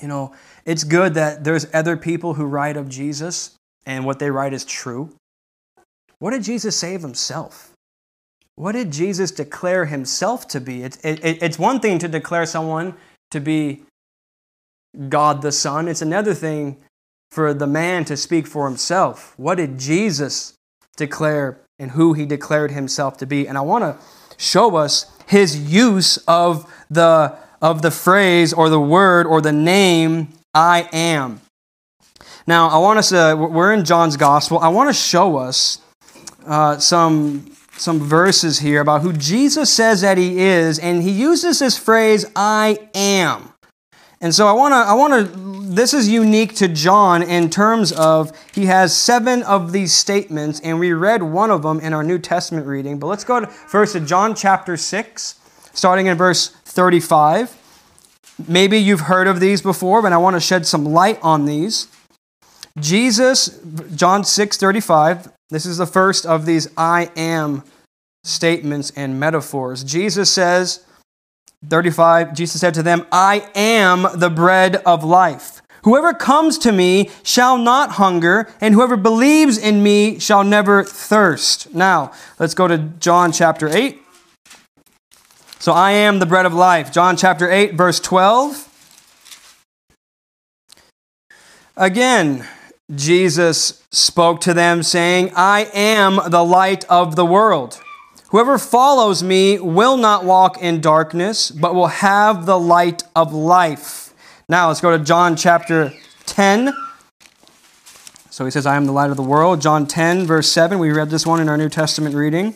you 0.00 0.08
know, 0.08 0.34
it's 0.64 0.84
good 0.84 1.14
that 1.14 1.42
there's 1.42 1.66
other 1.74 1.96
people 1.96 2.34
who 2.34 2.44
write 2.44 2.76
of 2.76 2.88
Jesus, 2.88 3.56
and 3.88 4.04
what 4.04 4.18
they 4.18 4.30
write 4.30 4.52
is 4.52 4.64
true. 4.64 5.10
What 6.20 6.32
did 6.32 6.44
Jesus 6.44 6.76
say 6.76 6.94
of 6.94 7.02
himself? 7.02 7.72
What 8.54 8.72
did 8.72 8.92
Jesus 8.92 9.30
declare 9.30 9.86
himself 9.86 10.46
to 10.48 10.60
be? 10.60 10.82
It's, 10.82 10.98
it, 10.98 11.42
it's 11.42 11.58
one 11.58 11.80
thing 11.80 11.98
to 12.00 12.08
declare 12.08 12.44
someone 12.44 12.94
to 13.30 13.40
be 13.40 13.82
God 15.08 15.42
the 15.42 15.52
Son, 15.52 15.88
it's 15.88 16.02
another 16.02 16.34
thing 16.34 16.76
for 17.30 17.52
the 17.52 17.66
man 17.66 18.04
to 18.06 18.16
speak 18.16 18.46
for 18.46 18.66
himself. 18.66 19.34
What 19.36 19.56
did 19.56 19.78
Jesus 19.78 20.54
declare 20.96 21.60
and 21.78 21.92
who 21.92 22.14
he 22.14 22.26
declared 22.26 22.70
himself 22.70 23.16
to 23.18 23.26
be? 23.26 23.46
And 23.46 23.56
I 23.56 23.60
want 23.60 23.84
to 23.84 23.96
show 24.38 24.76
us 24.76 25.10
his 25.26 25.70
use 25.70 26.16
of 26.26 26.70
the, 26.90 27.36
of 27.62 27.82
the 27.82 27.90
phrase 27.90 28.52
or 28.52 28.68
the 28.70 28.80
word 28.80 29.26
or 29.26 29.40
the 29.40 29.52
name 29.52 30.28
I 30.54 30.88
am. 30.92 31.42
Now, 32.46 32.68
I 32.68 32.78
want 32.78 32.98
us 32.98 33.10
to, 33.10 33.36
we're 33.36 33.72
in 33.72 33.84
John's 33.84 34.16
gospel. 34.16 34.58
I 34.58 34.68
want 34.68 34.88
to 34.88 34.94
show 34.94 35.36
us 35.36 35.80
uh, 36.46 36.78
some, 36.78 37.54
some 37.76 38.00
verses 38.00 38.58
here 38.58 38.80
about 38.80 39.02
who 39.02 39.12
Jesus 39.12 39.72
says 39.72 40.00
that 40.00 40.18
he 40.18 40.38
is, 40.38 40.78
and 40.78 41.02
he 41.02 41.10
uses 41.10 41.58
this 41.58 41.76
phrase, 41.76 42.24
I 42.34 42.88
am. 42.94 43.52
And 44.20 44.34
so 44.34 44.48
I 44.48 44.52
want 44.52 44.72
to, 44.72 44.76
I 44.76 44.94
want 44.94 45.12
to 45.12 45.48
this 45.68 45.92
is 45.92 46.08
unique 46.08 46.54
to 46.56 46.68
John 46.68 47.22
in 47.22 47.50
terms 47.50 47.92
of 47.92 48.32
he 48.54 48.66
has 48.66 48.96
seven 48.96 49.42
of 49.42 49.72
these 49.72 49.92
statements, 49.92 50.60
and 50.60 50.80
we 50.80 50.92
read 50.92 51.22
one 51.22 51.50
of 51.50 51.62
them 51.62 51.78
in 51.80 51.92
our 51.92 52.02
New 52.02 52.18
Testament 52.18 52.66
reading. 52.66 52.98
But 52.98 53.08
let's 53.08 53.24
go 53.24 53.40
to, 53.40 53.46
first 53.46 53.92
to 53.92 54.00
John 54.00 54.34
chapter 54.34 54.76
6, 54.76 55.34
starting 55.74 56.06
in 56.06 56.16
verse 56.16 56.48
35. 56.48 57.56
Maybe 58.48 58.78
you've 58.78 59.02
heard 59.02 59.26
of 59.28 59.40
these 59.40 59.60
before, 59.60 60.00
but 60.00 60.12
I 60.12 60.16
want 60.16 60.36
to 60.36 60.40
shed 60.40 60.66
some 60.66 60.84
light 60.84 61.18
on 61.22 61.44
these. 61.44 61.88
Jesus, 62.80 63.60
John 63.94 64.24
6 64.24 64.56
35, 64.56 65.32
this 65.50 65.66
is 65.66 65.78
the 65.78 65.86
first 65.86 66.26
of 66.26 66.46
these 66.46 66.68
I 66.76 67.10
am 67.16 67.62
statements 68.24 68.92
and 68.96 69.18
metaphors. 69.18 69.84
Jesus 69.84 70.30
says, 70.30 70.84
35, 71.66 72.34
Jesus 72.34 72.60
said 72.60 72.74
to 72.74 72.82
them, 72.82 73.06
I 73.10 73.48
am 73.54 74.06
the 74.14 74.30
bread 74.30 74.76
of 74.76 75.02
life. 75.02 75.62
Whoever 75.84 76.12
comes 76.12 76.58
to 76.58 76.72
me 76.72 77.10
shall 77.22 77.56
not 77.56 77.92
hunger, 77.92 78.48
and 78.60 78.74
whoever 78.74 78.96
believes 78.96 79.56
in 79.56 79.82
me 79.82 80.18
shall 80.18 80.44
never 80.44 80.84
thirst. 80.84 81.74
Now, 81.74 82.12
let's 82.38 82.54
go 82.54 82.68
to 82.68 82.78
John 82.78 83.32
chapter 83.32 83.68
8. 83.68 84.00
So, 85.60 85.72
I 85.72 85.92
am 85.92 86.18
the 86.18 86.26
bread 86.26 86.46
of 86.46 86.54
life. 86.54 86.92
John 86.92 87.16
chapter 87.16 87.50
8, 87.50 87.74
verse 87.74 88.00
12. 88.00 88.64
Again, 91.76 92.46
Jesus 92.94 93.84
spoke 93.90 94.40
to 94.42 94.54
them, 94.54 94.82
saying, 94.82 95.32
I 95.36 95.68
am 95.74 96.20
the 96.30 96.44
light 96.44 96.84
of 96.86 97.16
the 97.16 97.26
world. 97.26 97.80
Whoever 98.30 98.58
follows 98.58 99.22
me 99.22 99.58
will 99.58 99.96
not 99.96 100.24
walk 100.24 100.62
in 100.62 100.80
darkness, 100.80 101.50
but 101.50 101.74
will 101.74 101.86
have 101.86 102.46
the 102.46 102.58
light 102.58 103.02
of 103.16 103.32
life. 103.32 104.12
Now 104.48 104.68
let's 104.68 104.80
go 104.80 104.96
to 104.96 105.02
John 105.02 105.36
chapter 105.36 105.92
10. 106.26 106.72
So 108.30 108.44
he 108.44 108.50
says, 108.50 108.66
I 108.66 108.76
am 108.76 108.86
the 108.86 108.92
light 108.92 109.10
of 109.10 109.16
the 109.16 109.22
world. 109.22 109.60
John 109.60 109.86
10, 109.86 110.26
verse 110.26 110.50
7. 110.50 110.78
We 110.78 110.92
read 110.92 111.10
this 111.10 111.26
one 111.26 111.40
in 111.40 111.48
our 111.48 111.56
New 111.56 111.68
Testament 111.68 112.14
reading. 112.14 112.54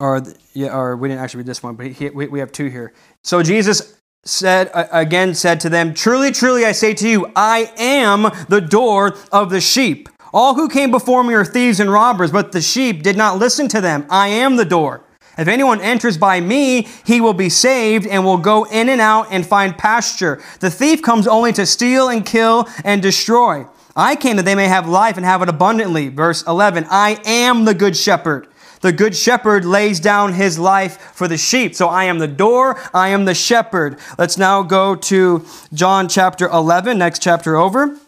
Or, 0.00 0.22
yeah, 0.52 0.76
or 0.76 0.96
we 0.96 1.08
didn't 1.08 1.22
actually 1.22 1.38
read 1.38 1.46
this 1.46 1.62
one, 1.62 1.74
but 1.74 1.88
he, 1.88 2.10
we, 2.10 2.28
we 2.28 2.38
have 2.38 2.52
two 2.52 2.66
here. 2.66 2.92
So 3.24 3.42
Jesus 3.42 4.00
said 4.24 4.70
uh, 4.72 4.86
again 4.92 5.34
said 5.34 5.58
to 5.60 5.68
them, 5.68 5.92
Truly, 5.92 6.30
truly, 6.30 6.64
I 6.64 6.72
say 6.72 6.94
to 6.94 7.08
you, 7.08 7.32
I 7.34 7.72
am 7.76 8.30
the 8.48 8.60
door 8.60 9.16
of 9.32 9.50
the 9.50 9.60
sheep. 9.60 10.08
All 10.32 10.54
who 10.54 10.68
came 10.68 10.90
before 10.90 11.24
me 11.24 11.34
are 11.34 11.44
thieves 11.44 11.80
and 11.80 11.90
robbers, 11.90 12.30
but 12.30 12.52
the 12.52 12.60
sheep 12.60 13.02
did 13.02 13.16
not 13.16 13.38
listen 13.38 13.66
to 13.68 13.80
them. 13.80 14.06
I 14.08 14.28
am 14.28 14.56
the 14.56 14.64
door. 14.64 15.02
If 15.36 15.48
anyone 15.48 15.80
enters 15.80 16.18
by 16.18 16.40
me, 16.40 16.86
he 17.04 17.20
will 17.20 17.32
be 17.32 17.48
saved 17.48 18.06
and 18.06 18.24
will 18.24 18.38
go 18.38 18.64
in 18.64 18.88
and 18.88 19.00
out 19.00 19.28
and 19.30 19.46
find 19.46 19.76
pasture. 19.76 20.42
The 20.60 20.70
thief 20.70 21.00
comes 21.00 21.26
only 21.26 21.52
to 21.54 21.64
steal 21.64 22.08
and 22.08 22.26
kill 22.26 22.68
and 22.84 23.00
destroy. 23.00 23.66
I 23.96 24.14
came 24.14 24.36
that 24.36 24.44
they 24.44 24.54
may 24.54 24.66
have 24.68 24.88
life 24.88 25.16
and 25.16 25.24
have 25.24 25.42
it 25.42 25.48
abundantly. 25.48 26.08
Verse 26.08 26.44
11 26.46 26.86
I 26.88 27.20
am 27.24 27.64
the 27.64 27.74
good 27.74 27.96
shepherd. 27.96 28.48
The 28.80 28.92
good 28.92 29.16
shepherd 29.16 29.64
lays 29.64 30.00
down 30.00 30.34
his 30.34 30.58
life 30.58 31.00
for 31.14 31.28
the 31.28 31.36
sheep. 31.36 31.74
So 31.74 31.88
I 31.88 32.04
am 32.04 32.18
the 32.18 32.28
door, 32.28 32.80
I 32.94 33.08
am 33.08 33.24
the 33.24 33.34
shepherd. 33.34 33.98
Let's 34.18 34.38
now 34.38 34.62
go 34.62 34.94
to 34.94 35.44
John 35.72 36.08
chapter 36.08 36.48
11, 36.48 36.98
next 36.98 37.20
chapter 37.20 37.56
over. 37.56 37.98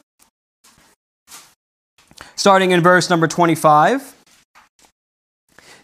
Starting 2.37 2.71
in 2.71 2.81
verse 2.81 3.11
number 3.11 3.27
25. 3.27 4.17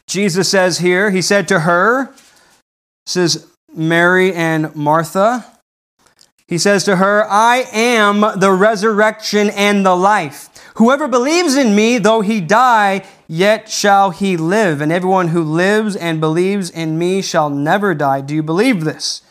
Jesus 0.06 0.48
says 0.48 0.78
here, 0.78 1.10
He 1.10 1.20
said 1.20 1.48
to 1.48 1.60
her, 1.60 2.14
says 3.06 3.46
Mary 3.74 4.32
and 4.32 4.74
Martha, 4.74 5.44
He 6.48 6.58
says 6.58 6.84
to 6.84 6.96
her, 6.96 7.24
I 7.28 7.64
am 7.72 8.20
the 8.38 8.52
resurrection 8.52 9.50
and 9.50 9.84
the 9.84 9.96
life. 9.96 10.45
Whoever 10.76 11.08
believes 11.08 11.56
in 11.56 11.74
me, 11.74 11.96
though 11.96 12.20
he 12.20 12.40
die, 12.42 13.02
yet 13.26 13.70
shall 13.70 14.10
he 14.10 14.36
live. 14.36 14.82
And 14.82 14.92
everyone 14.92 15.28
who 15.28 15.42
lives 15.42 15.96
and 15.96 16.20
believes 16.20 16.68
in 16.68 16.98
me 16.98 17.22
shall 17.22 17.48
never 17.48 17.94
die. 17.94 18.20
Do 18.20 18.34
you 18.34 18.42
believe 18.42 18.84
this? 18.84 19.22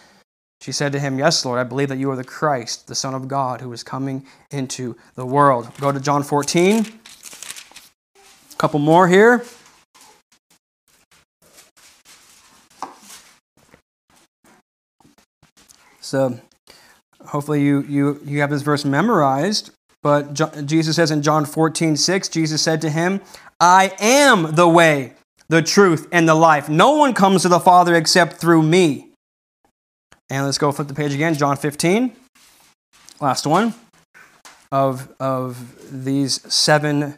She 0.60 0.72
said 0.72 0.92
to 0.94 1.00
him, 1.00 1.20
Yes, 1.20 1.46
Lord, 1.46 1.60
I 1.60 1.64
believe 1.64 1.90
that 1.90 2.00
you 2.00 2.10
are 2.10 2.16
the 2.16 2.24
Christ, 2.24 2.88
the 2.88 2.96
Son 2.96 3.14
of 3.14 3.28
God, 3.28 3.62
who 3.62 3.72
is 3.74 3.84
coming 3.84 4.26
into 4.50 4.98
the 5.14 5.26
world. 5.26 5.70
Go 5.80 5.92
to 5.92 6.00
John 6.00 6.24
14. 6.24 6.84
A 6.84 8.56
couple 8.58 8.80
more 8.80 9.08
here. 9.08 9.46
So 16.02 16.40
hopefully 17.24 17.62
you, 17.62 17.84
you, 17.84 18.20
you 18.26 18.42
have 18.42 18.50
this 18.50 18.64
verse 18.64 18.84
memorized. 18.84 19.70
But 20.06 20.36
Jesus 20.68 20.98
says 20.98 21.10
in 21.10 21.24
John 21.24 21.46
14, 21.46 21.98
6, 21.98 22.30
Jesus 22.30 22.62
said 22.62 22.80
to 22.82 22.92
him, 22.92 23.22
I 23.60 23.92
am 24.00 24.54
the 24.54 24.70
way, 24.70 25.14
the 25.48 25.64
truth, 25.64 26.08
and 26.12 26.30
the 26.30 26.36
life. 26.36 26.70
No 26.70 26.98
one 26.98 27.16
comes 27.16 27.42
to 27.42 27.50
the 27.50 27.60
Father 27.60 27.96
except 27.96 28.34
through 28.34 28.62
me. 28.62 29.10
And 30.30 30.46
let's 30.46 30.60
go 30.60 30.72
flip 30.72 30.90
the 30.90 30.94
page 30.94 31.16
again, 31.16 31.34
John 31.34 31.58
15. 31.58 32.16
Last 33.20 33.48
one 33.48 33.74
of, 34.72 35.12
of 35.20 36.06
these 36.06 36.54
seven 36.54 37.16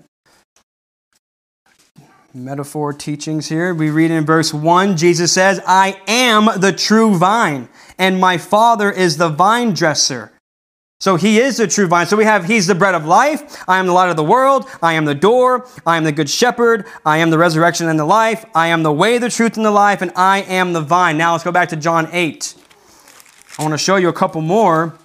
metaphor 2.34 2.93
teachings 2.93 3.50
here. 3.50 3.73
We 3.73 3.89
read 3.89 4.12
in 4.12 4.26
verse 4.26 4.54
1, 4.54 4.95
Jesus 4.95 5.34
says, 5.34 5.60
I 5.67 6.00
am 6.08 6.45
the 6.62 6.71
true 6.71 7.17
vine, 7.17 7.67
and 7.97 8.17
my 8.17 8.38
Father 8.38 8.89
is 8.89 9.17
the 9.17 9.28
vine 9.28 9.73
dresser. 9.73 10.32
So 10.99 11.15
he 11.15 11.38
is 11.38 11.57
the 11.57 11.67
true 11.67 11.86
vine. 11.86 12.07
So 12.07 12.17
we 12.17 12.23
have, 12.23 12.45
he's 12.45 12.65
the 12.65 12.73
bread 12.73 12.95
of 12.95 13.05
life. 13.05 13.63
I 13.69 13.77
am 13.77 13.86
the 13.86 13.93
light 13.93 14.10
of 14.10 14.15
the 14.15 14.23
world. 14.23 14.67
I 14.81 14.93
am 14.93 15.05
the 15.05 15.13
door. 15.13 15.67
I 15.86 15.95
am 15.97 16.03
the 16.03 16.12
good 16.12 16.29
shepherd. 16.29 16.88
I 17.05 17.19
am 17.19 17.29
the 17.29 17.38
resurrection 17.38 17.88
and 17.88 17.99
the 17.99 18.05
life. 18.05 18.45
I 18.55 18.67
am 18.67 18.81
the 18.81 18.91
way, 18.91 19.19
the 19.19 19.29
truth, 19.29 19.57
and 19.57 19.65
the 19.65 19.71
life. 19.71 20.01
And 20.01 20.12
I 20.15 20.41
am 20.41 20.73
the 20.73 20.81
vine. 20.81 21.17
Now 21.17 21.33
let's 21.33 21.43
go 21.43 21.51
back 21.51 21.69
to 21.69 21.75
John 21.75 22.10
8. 22.12 22.55
I 23.60 23.62
want 23.62 23.73
to 23.73 23.77
show 23.77 23.95
you 23.97 24.10
a 24.10 24.13
couple 24.13 24.41
more 24.41 24.97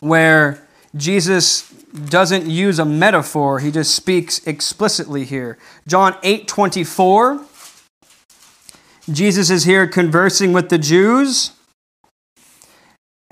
where 0.00 0.66
Jesus 0.96 1.70
doesn't 2.08 2.46
use 2.46 2.78
a 2.78 2.86
metaphor. 2.86 3.58
He 3.58 3.70
just 3.70 3.94
speaks 3.94 4.46
explicitly 4.46 5.26
here. 5.26 5.58
John 5.86 6.16
8 6.22 6.48
24. 6.48 7.44
Jesus 9.12 9.50
is 9.50 9.64
here 9.64 9.86
conversing 9.86 10.54
with 10.54 10.70
the 10.70 10.78
Jews. 10.78 11.52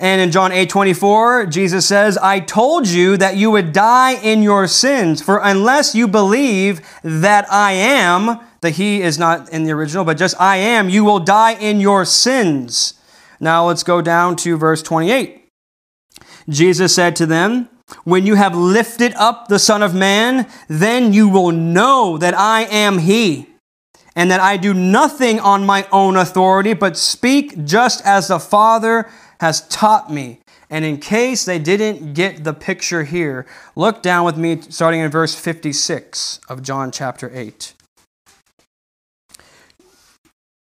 And 0.01 0.21
in 0.21 0.31
John 0.31 0.53
8 0.53 0.71
24, 0.71 1.47
Jesus 1.47 1.87
says, 1.87 2.17
I 2.19 2.39
told 2.39 2.87
you 2.87 3.17
that 3.17 3.37
you 3.37 3.51
would 3.51 3.73
die 3.73 4.15
in 4.15 4.43
your 4.43 4.69
sins, 4.69 5.21
for 5.21 5.41
unless 5.43 5.95
you 5.95 6.07
believe 6.07 6.81
that 7.03 7.51
I 7.53 7.73
am, 7.73 8.39
the 8.61 8.71
He 8.71 9.03
is 9.03 9.19
not 9.19 9.53
in 9.53 9.65
the 9.65 9.73
original, 9.73 10.05
but 10.05 10.17
just 10.17 10.41
I 10.41 10.57
am, 10.57 10.89
you 10.89 11.05
will 11.05 11.19
die 11.19 11.55
in 11.55 11.81
your 11.81 12.05
sins. 12.05 12.95
Now 13.41 13.67
let's 13.67 13.83
go 13.83 14.01
down 14.01 14.37
to 14.37 14.57
verse 14.57 14.83
28. 14.83 15.49
Jesus 16.49 16.95
said 16.95 17.17
to 17.17 17.27
them, 17.27 17.69
When 18.05 18.25
you 18.25 18.37
have 18.37 18.55
lifted 18.55 19.15
up 19.15 19.49
the 19.49 19.59
Son 19.59 19.83
of 19.83 19.97
Man, 19.97 20.49
then 20.69 21.13
you 21.13 21.29
will 21.29 21.51
know 21.51 22.17
that 22.19 22.39
I 22.39 22.63
am 22.63 22.99
He, 22.99 23.49
and 24.15 24.31
that 24.31 24.41
I 24.41 24.59
do 24.59 24.73
nothing 24.75 25.41
on 25.41 25.67
my 25.67 25.89
own 25.91 26.17
authority, 26.17 26.73
but 26.73 26.97
speak 26.97 27.65
just 27.65 28.05
as 28.07 28.29
the 28.29 28.39
Father 28.39 29.09
has 29.41 29.67
taught 29.69 30.13
me. 30.13 30.41
And 30.71 30.85
in 30.85 30.99
case 30.99 31.45
they 31.45 31.59
didn't 31.59 32.13
get 32.13 32.45
the 32.45 32.53
picture 32.53 33.05
here, 33.05 33.47
look 33.75 34.03
down 34.03 34.25
with 34.25 34.37
me 34.37 34.61
starting 34.61 35.01
in 35.01 35.11
verse 35.11 35.35
56 35.35 36.41
of 36.49 36.63
John 36.63 36.91
chapter 36.91 37.31
8. 37.33 37.75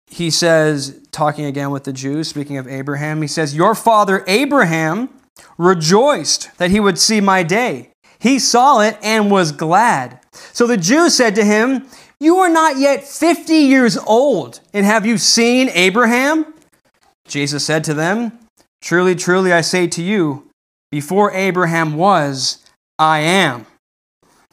He 0.09 0.29
says, 0.29 0.99
talking 1.11 1.45
again 1.45 1.71
with 1.71 1.83
the 1.83 1.93
Jews, 1.93 2.27
speaking 2.27 2.57
of 2.57 2.67
Abraham, 2.67 3.21
he 3.21 3.27
says, 3.27 3.55
Your 3.55 3.75
father 3.75 4.23
Abraham 4.27 5.09
rejoiced 5.57 6.55
that 6.57 6.71
he 6.71 6.79
would 6.79 6.97
see 6.97 7.21
my 7.21 7.43
day. 7.43 7.91
He 8.19 8.39
saw 8.39 8.81
it 8.81 8.97
and 9.03 9.29
was 9.29 9.51
glad. 9.51 10.19
So 10.53 10.65
the 10.65 10.77
Jews 10.77 11.15
said 11.15 11.35
to 11.35 11.43
him, 11.43 11.87
You 12.19 12.37
are 12.37 12.49
not 12.49 12.77
yet 12.77 13.03
50 13.03 13.53
years 13.53 13.97
old, 13.97 14.59
and 14.73 14.85
have 14.85 15.05
you 15.05 15.17
seen 15.17 15.69
Abraham? 15.69 16.53
Jesus 17.27 17.65
said 17.65 17.83
to 17.83 17.93
them, 17.93 18.46
Truly, 18.81 19.15
truly, 19.15 19.51
I 19.51 19.61
say 19.61 19.87
to 19.87 20.03
you, 20.03 20.49
before 20.91 21.31
Abraham 21.31 21.95
was, 21.95 22.65
I 22.97 23.19
am. 23.19 23.65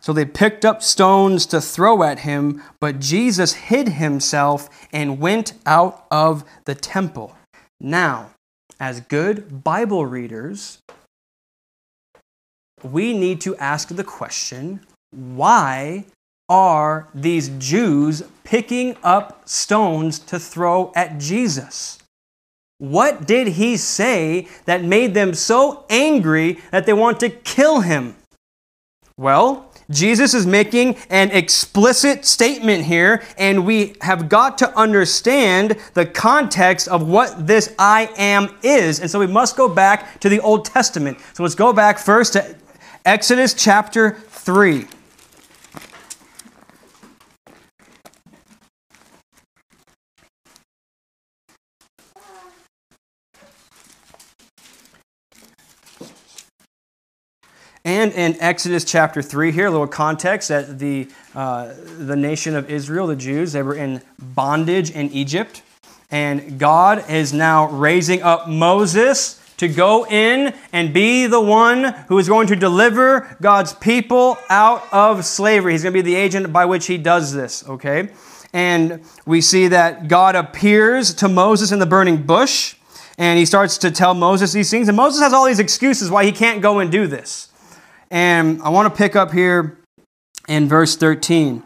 So 0.00 0.12
they 0.12 0.26
picked 0.26 0.64
up 0.64 0.82
stones 0.82 1.46
to 1.46 1.60
throw 1.60 2.02
at 2.02 2.20
him, 2.20 2.62
but 2.78 3.00
Jesus 3.00 3.54
hid 3.54 3.88
himself 3.88 4.68
and 4.92 5.18
went 5.18 5.54
out 5.64 6.06
of 6.10 6.44
the 6.66 6.74
temple. 6.74 7.36
Now, 7.80 8.30
as 8.78 9.00
good 9.00 9.64
Bible 9.64 10.04
readers, 10.04 10.78
we 12.82 13.16
need 13.16 13.40
to 13.42 13.56
ask 13.56 13.88
the 13.88 14.04
question 14.04 14.80
why 15.10 16.04
are 16.48 17.08
these 17.14 17.48
Jews 17.58 18.22
picking 18.42 18.96
up 19.02 19.48
stones 19.48 20.18
to 20.18 20.38
throw 20.38 20.92
at 20.94 21.18
Jesus? 21.18 21.98
What 22.78 23.26
did 23.26 23.48
he 23.48 23.76
say 23.76 24.48
that 24.64 24.82
made 24.82 25.14
them 25.14 25.34
so 25.34 25.84
angry 25.88 26.58
that 26.70 26.86
they 26.86 26.92
want 26.92 27.20
to 27.20 27.30
kill 27.30 27.80
him? 27.80 28.16
Well, 29.16 29.70
Jesus 29.90 30.34
is 30.34 30.46
making 30.46 30.96
an 31.10 31.30
explicit 31.30 32.24
statement 32.24 32.84
here, 32.84 33.22
and 33.38 33.64
we 33.64 33.94
have 34.00 34.28
got 34.28 34.58
to 34.58 34.76
understand 34.76 35.76
the 35.92 36.06
context 36.06 36.88
of 36.88 37.06
what 37.06 37.46
this 37.46 37.72
I 37.78 38.10
am 38.16 38.56
is. 38.62 38.98
And 38.98 39.10
so 39.10 39.18
we 39.20 39.26
must 39.26 39.56
go 39.56 39.68
back 39.68 40.18
to 40.20 40.28
the 40.28 40.40
Old 40.40 40.64
Testament. 40.64 41.18
So 41.34 41.42
let's 41.42 41.54
go 41.54 41.72
back 41.72 41.98
first 41.98 42.32
to 42.32 42.56
Exodus 43.04 43.54
chapter 43.54 44.12
3. 44.30 44.86
And 57.86 58.12
in 58.12 58.40
Exodus 58.40 58.82
chapter 58.82 59.20
3, 59.20 59.52
here, 59.52 59.66
a 59.66 59.70
little 59.70 59.86
context 59.86 60.48
that 60.48 60.78
the, 60.78 61.06
uh, 61.34 61.74
the 61.98 62.16
nation 62.16 62.56
of 62.56 62.70
Israel, 62.70 63.06
the 63.06 63.14
Jews, 63.14 63.52
they 63.52 63.60
were 63.60 63.74
in 63.74 64.00
bondage 64.18 64.90
in 64.90 65.10
Egypt. 65.10 65.60
And 66.10 66.58
God 66.58 67.10
is 67.10 67.34
now 67.34 67.68
raising 67.68 68.22
up 68.22 68.48
Moses 68.48 69.38
to 69.58 69.68
go 69.68 70.06
in 70.06 70.54
and 70.72 70.94
be 70.94 71.26
the 71.26 71.42
one 71.42 71.84
who 72.08 72.18
is 72.18 72.26
going 72.26 72.46
to 72.46 72.56
deliver 72.56 73.36
God's 73.42 73.74
people 73.74 74.38
out 74.48 74.82
of 74.90 75.26
slavery. 75.26 75.72
He's 75.72 75.82
going 75.82 75.92
to 75.92 76.02
be 76.02 76.10
the 76.10 76.16
agent 76.16 76.54
by 76.54 76.64
which 76.64 76.86
he 76.86 76.96
does 76.96 77.34
this, 77.34 77.68
okay? 77.68 78.08
And 78.54 79.04
we 79.26 79.42
see 79.42 79.68
that 79.68 80.08
God 80.08 80.36
appears 80.36 81.12
to 81.14 81.28
Moses 81.28 81.70
in 81.70 81.80
the 81.80 81.86
burning 81.86 82.22
bush, 82.22 82.76
and 83.18 83.38
he 83.38 83.44
starts 83.44 83.76
to 83.78 83.90
tell 83.90 84.14
Moses 84.14 84.54
these 84.54 84.70
things. 84.70 84.88
And 84.88 84.96
Moses 84.96 85.20
has 85.20 85.34
all 85.34 85.44
these 85.44 85.60
excuses 85.60 86.10
why 86.10 86.24
he 86.24 86.32
can't 86.32 86.62
go 86.62 86.78
and 86.78 86.90
do 86.90 87.06
this. 87.06 87.50
And 88.14 88.62
I 88.62 88.68
want 88.68 88.88
to 88.88 88.96
pick 88.96 89.16
up 89.16 89.32
here 89.32 89.76
in 90.46 90.68
verse 90.68 90.94
13. 90.94 91.64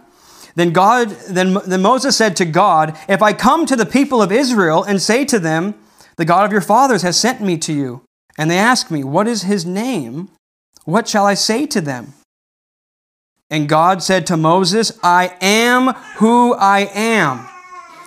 Then 0.54 0.70
God 0.72 1.10
then, 1.28 1.58
then 1.66 1.82
Moses 1.82 2.16
said 2.16 2.36
to 2.36 2.46
God, 2.46 2.96
If 3.06 3.20
I 3.20 3.34
come 3.34 3.66
to 3.66 3.76
the 3.76 3.84
people 3.84 4.22
of 4.22 4.32
Israel 4.32 4.82
and 4.82 5.00
say 5.00 5.26
to 5.26 5.38
them, 5.38 5.74
The 6.16 6.24
God 6.24 6.46
of 6.46 6.52
your 6.52 6.62
fathers 6.62 7.02
has 7.02 7.20
sent 7.20 7.42
me 7.42 7.58
to 7.58 7.74
you, 7.74 8.00
and 8.38 8.50
they 8.50 8.56
ask 8.56 8.90
me, 8.90 9.04
What 9.04 9.28
is 9.28 9.42
his 9.42 9.66
name? 9.66 10.30
What 10.86 11.06
shall 11.06 11.26
I 11.26 11.34
say 11.34 11.66
to 11.66 11.82
them? 11.82 12.14
And 13.50 13.68
God 13.68 14.02
said 14.02 14.26
to 14.28 14.38
Moses, 14.38 14.98
I 15.02 15.36
am 15.42 15.88
who 16.16 16.54
I 16.54 16.88
am. 16.94 17.46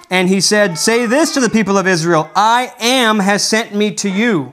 And 0.10 0.30
he 0.30 0.42
said, 0.42 0.80
Say 0.80 1.06
this 1.06 1.32
to 1.36 1.42
the 1.42 1.50
people 1.50 1.78
of 1.78 1.86
Israel 1.86 2.28
I 2.36 2.74
am 2.80 3.20
has 3.20 3.48
sent 3.48 3.76
me 3.76 3.94
to 3.96 4.10
you. 4.10 4.52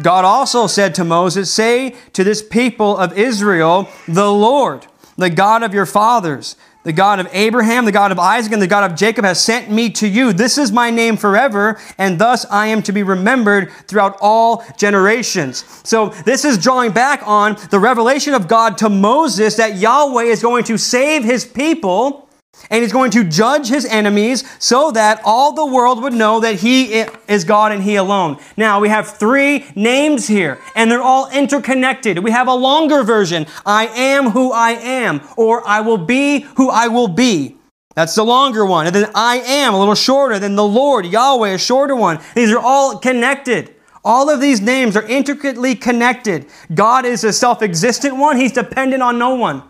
God 0.00 0.24
also 0.24 0.66
said 0.66 0.94
to 0.94 1.04
Moses, 1.04 1.52
Say 1.52 1.94
to 2.14 2.24
this 2.24 2.42
people 2.42 2.96
of 2.96 3.16
Israel, 3.18 3.88
The 4.08 4.32
Lord, 4.32 4.86
the 5.16 5.30
God 5.30 5.62
of 5.62 5.74
your 5.74 5.86
fathers, 5.86 6.56
the 6.84 6.92
God 6.92 7.20
of 7.20 7.28
Abraham, 7.32 7.84
the 7.84 7.92
God 7.92 8.10
of 8.10 8.18
Isaac, 8.18 8.52
and 8.52 8.62
the 8.62 8.66
God 8.66 8.90
of 8.90 8.96
Jacob 8.96 9.24
has 9.24 9.40
sent 9.40 9.70
me 9.70 9.90
to 9.90 10.08
you. 10.08 10.32
This 10.32 10.58
is 10.58 10.72
my 10.72 10.90
name 10.90 11.16
forever, 11.16 11.78
and 11.98 12.18
thus 12.18 12.44
I 12.50 12.68
am 12.68 12.82
to 12.82 12.92
be 12.92 13.02
remembered 13.02 13.70
throughout 13.86 14.16
all 14.20 14.64
generations. 14.76 15.64
So, 15.84 16.08
this 16.24 16.44
is 16.44 16.58
drawing 16.58 16.92
back 16.92 17.22
on 17.26 17.56
the 17.70 17.78
revelation 17.78 18.34
of 18.34 18.48
God 18.48 18.78
to 18.78 18.88
Moses 18.88 19.56
that 19.56 19.76
Yahweh 19.76 20.24
is 20.24 20.42
going 20.42 20.64
to 20.64 20.78
save 20.78 21.22
his 21.22 21.44
people 21.44 22.28
and 22.70 22.82
he's 22.82 22.92
going 22.92 23.10
to 23.10 23.24
judge 23.24 23.68
his 23.68 23.84
enemies 23.84 24.44
so 24.58 24.90
that 24.92 25.20
all 25.24 25.52
the 25.52 25.66
world 25.66 26.02
would 26.02 26.12
know 26.12 26.40
that 26.40 26.56
he 26.56 27.04
is 27.28 27.44
God 27.44 27.72
and 27.72 27.82
he 27.82 27.96
alone. 27.96 28.38
Now, 28.56 28.80
we 28.80 28.88
have 28.88 29.08
three 29.08 29.66
names 29.74 30.26
here, 30.26 30.58
and 30.74 30.90
they're 30.90 31.02
all 31.02 31.30
interconnected. 31.30 32.18
We 32.18 32.30
have 32.30 32.48
a 32.48 32.54
longer 32.54 33.02
version 33.02 33.46
I 33.66 33.86
am 33.88 34.30
who 34.30 34.52
I 34.52 34.70
am, 34.70 35.20
or 35.36 35.66
I 35.66 35.80
will 35.80 35.98
be 35.98 36.40
who 36.56 36.70
I 36.70 36.88
will 36.88 37.08
be. 37.08 37.56
That's 37.94 38.14
the 38.14 38.24
longer 38.24 38.64
one. 38.64 38.86
And 38.86 38.94
then 38.94 39.10
I 39.14 39.36
am, 39.38 39.74
a 39.74 39.78
little 39.78 39.94
shorter. 39.94 40.38
Then 40.38 40.56
the 40.56 40.64
Lord, 40.64 41.04
Yahweh, 41.04 41.50
a 41.50 41.58
shorter 41.58 41.94
one. 41.94 42.20
These 42.34 42.50
are 42.50 42.58
all 42.58 42.98
connected. 42.98 43.74
All 44.02 44.30
of 44.30 44.40
these 44.40 44.62
names 44.62 44.96
are 44.96 45.06
intricately 45.06 45.74
connected. 45.74 46.46
God 46.74 47.04
is 47.04 47.22
a 47.22 47.32
self 47.32 47.60
existent 47.60 48.16
one, 48.16 48.36
He's 48.36 48.52
dependent 48.52 49.02
on 49.02 49.18
no 49.18 49.34
one. 49.34 49.62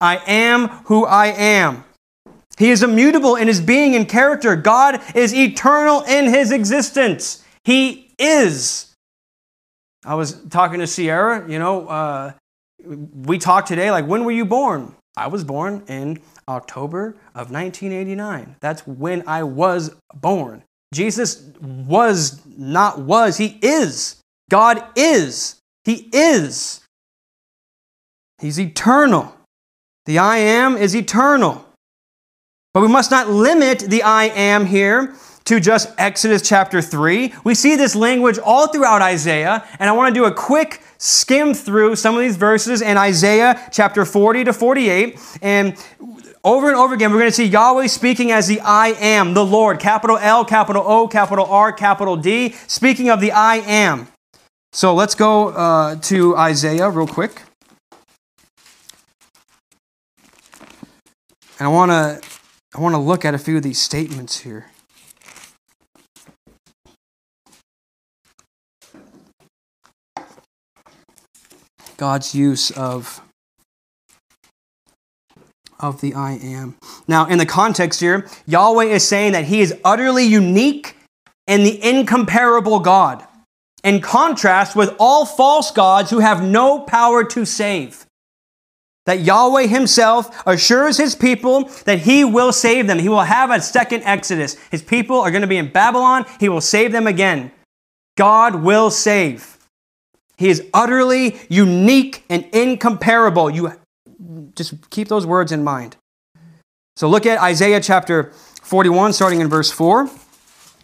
I 0.00 0.22
am 0.26 0.68
who 0.84 1.04
I 1.04 1.26
am. 1.26 1.84
He 2.58 2.70
is 2.70 2.82
immutable 2.82 3.36
in 3.36 3.46
his 3.46 3.60
being 3.60 3.94
and 3.94 4.08
character. 4.08 4.56
God 4.56 5.00
is 5.14 5.32
eternal 5.32 6.02
in 6.02 6.26
his 6.26 6.50
existence. 6.50 7.44
He 7.64 8.10
is. 8.18 8.94
I 10.04 10.14
was 10.14 10.42
talking 10.50 10.80
to 10.80 10.86
Sierra, 10.86 11.48
you 11.50 11.58
know, 11.58 11.86
uh, 11.86 12.32
we 12.86 13.38
talked 13.38 13.68
today, 13.68 13.90
like, 13.90 14.06
when 14.06 14.24
were 14.24 14.32
you 14.32 14.44
born? 14.44 14.94
I 15.16 15.26
was 15.26 15.44
born 15.44 15.82
in 15.88 16.22
October 16.48 17.16
of 17.34 17.50
1989. 17.50 18.56
That's 18.60 18.86
when 18.86 19.24
I 19.26 19.42
was 19.42 19.94
born. 20.14 20.62
Jesus 20.94 21.42
was 21.60 22.40
not 22.46 23.00
was, 23.00 23.36
he 23.36 23.58
is. 23.60 24.20
God 24.48 24.82
is. 24.96 25.56
He 25.84 26.08
is. 26.12 26.80
He's 28.40 28.58
eternal. 28.58 29.34
The 30.06 30.18
I 30.18 30.38
am 30.38 30.76
is 30.76 30.94
eternal. 30.94 31.67
But 32.78 32.82
we 32.82 32.92
must 32.92 33.10
not 33.10 33.28
limit 33.28 33.80
the 33.80 34.04
I 34.04 34.26
am 34.26 34.64
here 34.64 35.12
to 35.46 35.58
just 35.58 35.92
Exodus 35.98 36.48
chapter 36.48 36.80
3. 36.80 37.34
We 37.42 37.56
see 37.56 37.74
this 37.74 37.96
language 37.96 38.38
all 38.38 38.68
throughout 38.68 39.02
Isaiah, 39.02 39.66
and 39.80 39.90
I 39.90 39.92
want 39.94 40.14
to 40.14 40.20
do 40.20 40.26
a 40.26 40.32
quick 40.32 40.80
skim 40.96 41.54
through 41.54 41.96
some 41.96 42.14
of 42.14 42.20
these 42.20 42.36
verses 42.36 42.80
in 42.80 42.96
Isaiah 42.96 43.60
chapter 43.72 44.04
40 44.04 44.44
to 44.44 44.52
48. 44.52 45.18
And 45.42 45.76
over 46.44 46.68
and 46.68 46.76
over 46.76 46.94
again, 46.94 47.10
we're 47.10 47.18
going 47.18 47.32
to 47.32 47.34
see 47.34 47.46
Yahweh 47.46 47.88
speaking 47.88 48.30
as 48.30 48.46
the 48.46 48.60
I 48.60 48.90
am, 49.00 49.34
the 49.34 49.44
Lord, 49.44 49.80
capital 49.80 50.16
L, 50.16 50.44
capital 50.44 50.84
O, 50.86 51.08
capital 51.08 51.46
R, 51.46 51.72
capital 51.72 52.14
D, 52.14 52.52
speaking 52.68 53.10
of 53.10 53.20
the 53.20 53.32
I 53.32 53.56
am. 53.56 54.06
So 54.72 54.94
let's 54.94 55.16
go 55.16 55.48
uh, 55.48 55.96
to 55.96 56.36
Isaiah 56.36 56.88
real 56.90 57.08
quick. 57.08 57.42
And 61.58 61.66
I 61.66 61.68
want 61.70 61.90
to 61.90 62.37
I 62.74 62.80
want 62.80 62.94
to 62.94 62.98
look 62.98 63.24
at 63.24 63.34
a 63.34 63.38
few 63.38 63.56
of 63.56 63.62
these 63.62 63.78
statements 63.78 64.40
here. 64.40 64.70
God's 71.96 72.34
use 72.34 72.70
of 72.70 73.20
of 75.80 76.00
the 76.00 76.14
I 76.14 76.32
am. 76.32 76.76
Now, 77.06 77.26
in 77.26 77.38
the 77.38 77.46
context 77.46 78.00
here, 78.00 78.26
Yahweh 78.46 78.86
is 78.86 79.06
saying 79.06 79.32
that 79.32 79.44
he 79.44 79.60
is 79.60 79.74
utterly 79.84 80.24
unique 80.24 80.96
and 81.46 81.64
the 81.64 81.82
incomparable 81.82 82.80
God, 82.80 83.24
in 83.84 84.00
contrast 84.00 84.74
with 84.74 84.94
all 84.98 85.24
false 85.24 85.70
gods 85.70 86.10
who 86.10 86.18
have 86.18 86.42
no 86.42 86.80
power 86.80 87.24
to 87.24 87.44
save 87.44 88.07
that 89.08 89.20
Yahweh 89.20 89.68
himself 89.68 90.42
assures 90.46 90.98
his 90.98 91.14
people 91.14 91.64
that 91.86 92.00
he 92.00 92.26
will 92.26 92.52
save 92.52 92.86
them. 92.86 92.98
He 92.98 93.08
will 93.08 93.22
have 93.22 93.50
a 93.50 93.58
second 93.58 94.02
Exodus. 94.02 94.58
His 94.70 94.82
people 94.82 95.18
are 95.18 95.30
going 95.30 95.40
to 95.40 95.48
be 95.48 95.56
in 95.56 95.72
Babylon. 95.72 96.26
He 96.38 96.50
will 96.50 96.60
save 96.60 96.92
them 96.92 97.06
again. 97.06 97.50
God 98.18 98.56
will 98.56 98.90
save. 98.90 99.56
He 100.36 100.50
is 100.50 100.62
utterly 100.74 101.38
unique 101.48 102.22
and 102.28 102.44
incomparable. 102.52 103.48
You 103.48 103.72
just 104.54 104.74
keep 104.90 105.08
those 105.08 105.24
words 105.24 105.52
in 105.52 105.64
mind. 105.64 105.96
So 106.94 107.08
look 107.08 107.24
at 107.24 107.40
Isaiah 107.40 107.80
chapter 107.80 108.32
41, 108.62 109.14
starting 109.14 109.40
in 109.40 109.48
verse 109.48 109.70
4. 109.70 110.10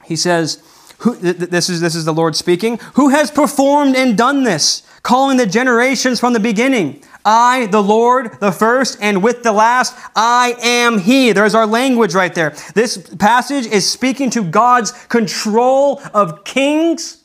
He 0.02 0.16
says, 0.16 0.62
who, 1.00 1.14
this, 1.16 1.68
is, 1.68 1.82
this 1.82 1.94
is 1.94 2.06
the 2.06 2.14
Lord 2.14 2.36
speaking, 2.36 2.78
Who 2.94 3.10
has 3.10 3.30
performed 3.30 3.96
and 3.96 4.16
done 4.16 4.44
this, 4.44 4.82
calling 5.02 5.36
the 5.36 5.44
generations 5.44 6.20
from 6.20 6.32
the 6.32 6.40
beginning? 6.40 7.02
I, 7.24 7.66
the 7.66 7.82
Lord, 7.82 8.38
the 8.40 8.52
first, 8.52 8.98
and 9.00 9.22
with 9.22 9.42
the 9.42 9.52
last, 9.52 9.96
I 10.14 10.56
am 10.60 10.98
He. 10.98 11.32
There's 11.32 11.54
our 11.54 11.66
language 11.66 12.14
right 12.14 12.34
there. 12.34 12.54
This 12.74 12.98
passage 13.18 13.66
is 13.66 13.90
speaking 13.90 14.30
to 14.30 14.42
God's 14.42 14.92
control 15.06 16.02
of 16.12 16.44
kings 16.44 17.24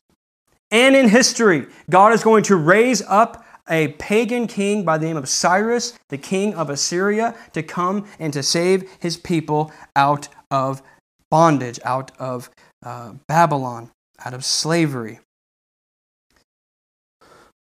and 0.71 0.95
in 0.95 1.09
history. 1.09 1.65
God 1.89 2.13
is 2.13 2.23
going 2.23 2.43
to 2.43 2.55
raise 2.55 3.01
up 3.03 3.45
a 3.69 3.89
pagan 3.99 4.47
king 4.47 4.83
by 4.83 4.97
the 4.97 5.05
name 5.05 5.17
of 5.17 5.29
Cyrus, 5.29 5.97
the 6.09 6.17
king 6.17 6.55
of 6.55 6.69
Assyria, 6.69 7.35
to 7.53 7.61
come 7.61 8.07
and 8.19 8.33
to 8.33 8.41
save 8.41 8.89
his 8.99 9.17
people 9.17 9.71
out 9.95 10.27
of 10.49 10.81
bondage, 11.29 11.79
out 11.83 12.11
of 12.17 12.49
uh, 12.83 13.13
Babylon, 13.27 13.91
out 14.25 14.33
of 14.33 14.43
slavery. 14.43 15.19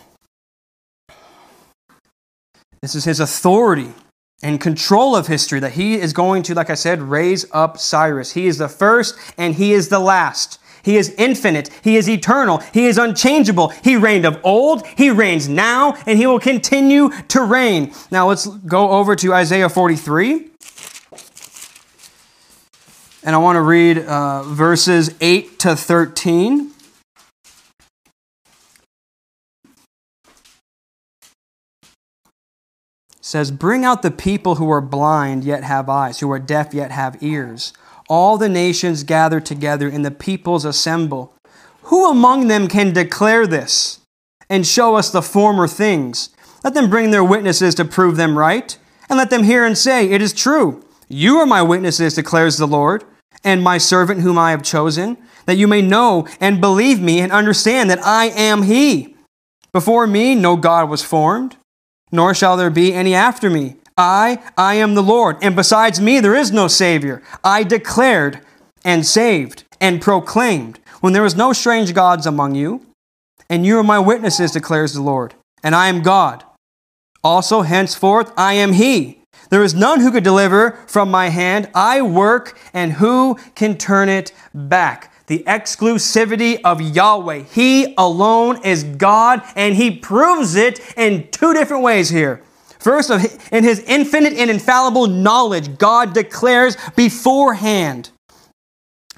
This 2.81 2.95
is 2.95 3.05
his 3.05 3.19
authority 3.19 3.93
and 4.41 4.59
control 4.59 5.15
of 5.15 5.27
history 5.27 5.59
that 5.59 5.73
he 5.73 5.99
is 5.99 6.13
going 6.13 6.41
to, 6.43 6.55
like 6.55 6.71
I 6.71 6.75
said, 6.75 6.99
raise 6.99 7.45
up 7.51 7.77
Cyrus. 7.77 8.31
He 8.31 8.47
is 8.47 8.57
the 8.57 8.67
first 8.67 9.15
and 9.37 9.53
he 9.53 9.73
is 9.73 9.89
the 9.89 9.99
last. 9.99 10.57
He 10.83 10.97
is 10.97 11.13
infinite. 11.17 11.69
He 11.83 11.95
is 11.95 12.09
eternal. 12.09 12.57
He 12.73 12.87
is 12.87 12.97
unchangeable. 12.97 13.69
He 13.83 13.95
reigned 13.95 14.25
of 14.25 14.39
old. 14.43 14.85
He 14.97 15.11
reigns 15.11 15.47
now, 15.47 15.93
and 16.07 16.17
he 16.17 16.25
will 16.25 16.39
continue 16.39 17.11
to 17.27 17.43
reign. 17.43 17.93
Now 18.09 18.27
let's 18.27 18.47
go 18.47 18.89
over 18.89 19.15
to 19.17 19.31
Isaiah 19.31 19.69
43. 19.69 20.47
And 23.23 23.35
I 23.35 23.37
want 23.37 23.57
to 23.57 23.61
read 23.61 23.99
uh, 23.99 24.41
verses 24.41 25.13
8 25.21 25.59
to 25.59 25.75
13. 25.75 26.71
Says, 33.31 33.49
Bring 33.49 33.85
out 33.85 34.01
the 34.01 34.11
people 34.11 34.55
who 34.55 34.69
are 34.69 34.81
blind 34.81 35.43
yet 35.45 35.63
have 35.63 35.89
eyes, 35.89 36.19
who 36.19 36.29
are 36.31 36.39
deaf 36.39 36.73
yet 36.73 36.91
have 36.91 37.23
ears. 37.23 37.73
All 38.09 38.37
the 38.37 38.49
nations 38.49 39.03
gather 39.03 39.39
together, 39.39 39.87
and 39.87 40.05
the 40.05 40.11
peoples 40.11 40.65
assemble. 40.65 41.33
Who 41.83 42.11
among 42.11 42.47
them 42.47 42.67
can 42.67 42.93
declare 42.93 43.47
this 43.47 44.01
and 44.49 44.67
show 44.67 44.95
us 44.95 45.09
the 45.09 45.21
former 45.21 45.67
things? 45.67 46.29
Let 46.63 46.73
them 46.73 46.89
bring 46.89 47.11
their 47.11 47.23
witnesses 47.23 47.73
to 47.75 47.85
prove 47.85 48.17
them 48.17 48.37
right, 48.37 48.77
and 49.09 49.17
let 49.17 49.29
them 49.29 49.43
hear 49.43 49.65
and 49.65 49.77
say, 49.77 50.09
It 50.09 50.21
is 50.21 50.33
true. 50.33 50.85
You 51.07 51.37
are 51.37 51.45
my 51.45 51.61
witnesses, 51.61 52.15
declares 52.15 52.57
the 52.57 52.67
Lord, 52.67 53.03
and 53.43 53.63
my 53.63 53.77
servant 53.77 54.21
whom 54.21 54.37
I 54.37 54.51
have 54.51 54.61
chosen, 54.61 55.17
that 55.45 55.57
you 55.57 55.67
may 55.67 55.81
know 55.81 56.27
and 56.39 56.61
believe 56.61 57.01
me 57.01 57.21
and 57.21 57.31
understand 57.31 57.89
that 57.89 58.05
I 58.05 58.25
am 58.25 58.63
He. 58.63 59.15
Before 59.71 60.05
me 60.05 60.35
no 60.35 60.57
God 60.57 60.89
was 60.89 61.01
formed, 61.01 61.55
nor 62.11 62.33
shall 62.33 62.57
there 62.57 62.69
be 62.69 62.93
any 62.93 63.15
after 63.15 63.49
me. 63.49 63.75
I, 63.97 64.41
I 64.57 64.75
am 64.75 64.95
the 64.95 65.03
Lord, 65.03 65.37
and 65.41 65.55
besides 65.55 66.01
me 66.01 66.19
there 66.19 66.35
is 66.35 66.51
no 66.51 66.67
Savior. 66.67 67.21
I 67.43 67.63
declared 67.63 68.41
and 68.83 69.05
saved 69.05 69.63
and 69.79 70.01
proclaimed 70.01 70.79
when 71.01 71.13
there 71.13 71.23
was 71.23 71.35
no 71.35 71.53
strange 71.53 71.93
gods 71.93 72.25
among 72.25 72.55
you, 72.55 72.85
and 73.49 73.65
you 73.65 73.77
are 73.77 73.83
my 73.83 73.99
witnesses, 73.99 74.51
declares 74.51 74.93
the 74.93 75.01
Lord, 75.01 75.33
and 75.63 75.75
I 75.75 75.87
am 75.87 76.01
God. 76.01 76.43
Also, 77.23 77.61
henceforth, 77.61 78.31
I 78.37 78.53
am 78.53 78.73
He. 78.73 79.21
There 79.49 79.63
is 79.63 79.75
none 79.75 79.99
who 79.99 80.11
could 80.11 80.23
deliver 80.23 80.71
from 80.87 81.11
my 81.11 81.29
hand. 81.29 81.69
I 81.75 82.01
work, 82.01 82.57
and 82.73 82.93
who 82.93 83.35
can 83.55 83.77
turn 83.77 84.09
it 84.09 84.31
back? 84.53 85.10
The 85.31 85.45
exclusivity 85.47 86.59
of 86.65 86.81
Yahweh. 86.81 87.43
He 87.53 87.93
alone 87.97 88.65
is 88.65 88.83
God, 88.83 89.41
and 89.55 89.73
He 89.73 89.89
proves 89.89 90.55
it 90.55 90.81
in 90.97 91.29
two 91.31 91.53
different 91.53 91.83
ways 91.83 92.09
here. 92.09 92.43
First, 92.79 93.09
in 93.49 93.63
His 93.63 93.79
infinite 93.87 94.33
and 94.33 94.51
infallible 94.51 95.07
knowledge, 95.07 95.77
God 95.77 96.13
declares 96.13 96.75
beforehand. 96.97 98.09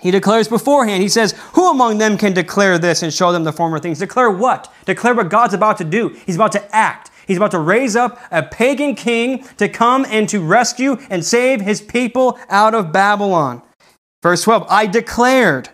He 0.02 0.12
declares 0.12 0.48
beforehand. 0.48 1.02
He 1.02 1.10
says, 1.10 1.32
Who 1.54 1.72
among 1.72 1.98
them 1.98 2.20
can 2.20 2.34
declare 2.34 2.78
this 2.78 3.02
and 3.02 3.12
show 3.12 3.32
them 3.32 3.44
the 3.44 3.52
former 3.52 3.80
things? 3.80 3.98
Declare 3.98 4.30
what? 4.30 4.72
Declare 4.86 5.16
what 5.16 5.30
God's 5.30 5.56
about 5.56 5.80
to 5.80 5.84
do. 5.84 6.10
He's 6.28 6.36
about 6.36 6.52
to 6.52 6.76
act. 6.76 7.10
He's 7.26 7.38
about 7.38 7.50
to 7.50 7.60
raise 7.60 7.96
up 7.96 8.20
a 8.30 8.44
pagan 8.44 8.94
king 8.94 9.48
to 9.58 9.68
come 9.68 10.06
and 10.08 10.30
to 10.30 10.42
rescue 10.42 10.96
and 11.10 11.26
save 11.26 11.62
his 11.62 11.82
people 11.82 12.38
out 12.50 12.76
of 12.76 12.92
Babylon. 12.92 13.64
Verse 14.22 14.44
12 14.44 14.68
I 14.70 14.86
declared 14.86 15.70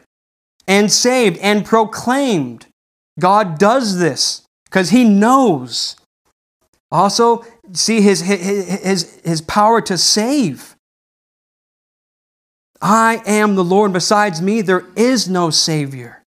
and 0.70 0.92
saved 0.92 1.40
and 1.40 1.66
proclaimed. 1.66 2.68
God 3.20 3.58
does 3.58 3.98
this 3.98 4.44
because 4.66 4.92
he 4.92 5.04
knows. 5.04 5.98
Also, 6.92 7.44
see 7.74 8.02
his, 8.02 8.22
his, 8.22 9.20
his, 9.24 9.42
power 9.42 9.82
to 9.82 9.98
save. 9.98 10.76
I 12.82 13.22
am 13.26 13.56
the 13.56 13.64
Lord. 13.64 13.92
Besides 13.92 14.42
me, 14.42 14.62
there 14.62 14.86
is 14.96 15.28
no 15.28 15.50
Savior. 15.50 16.24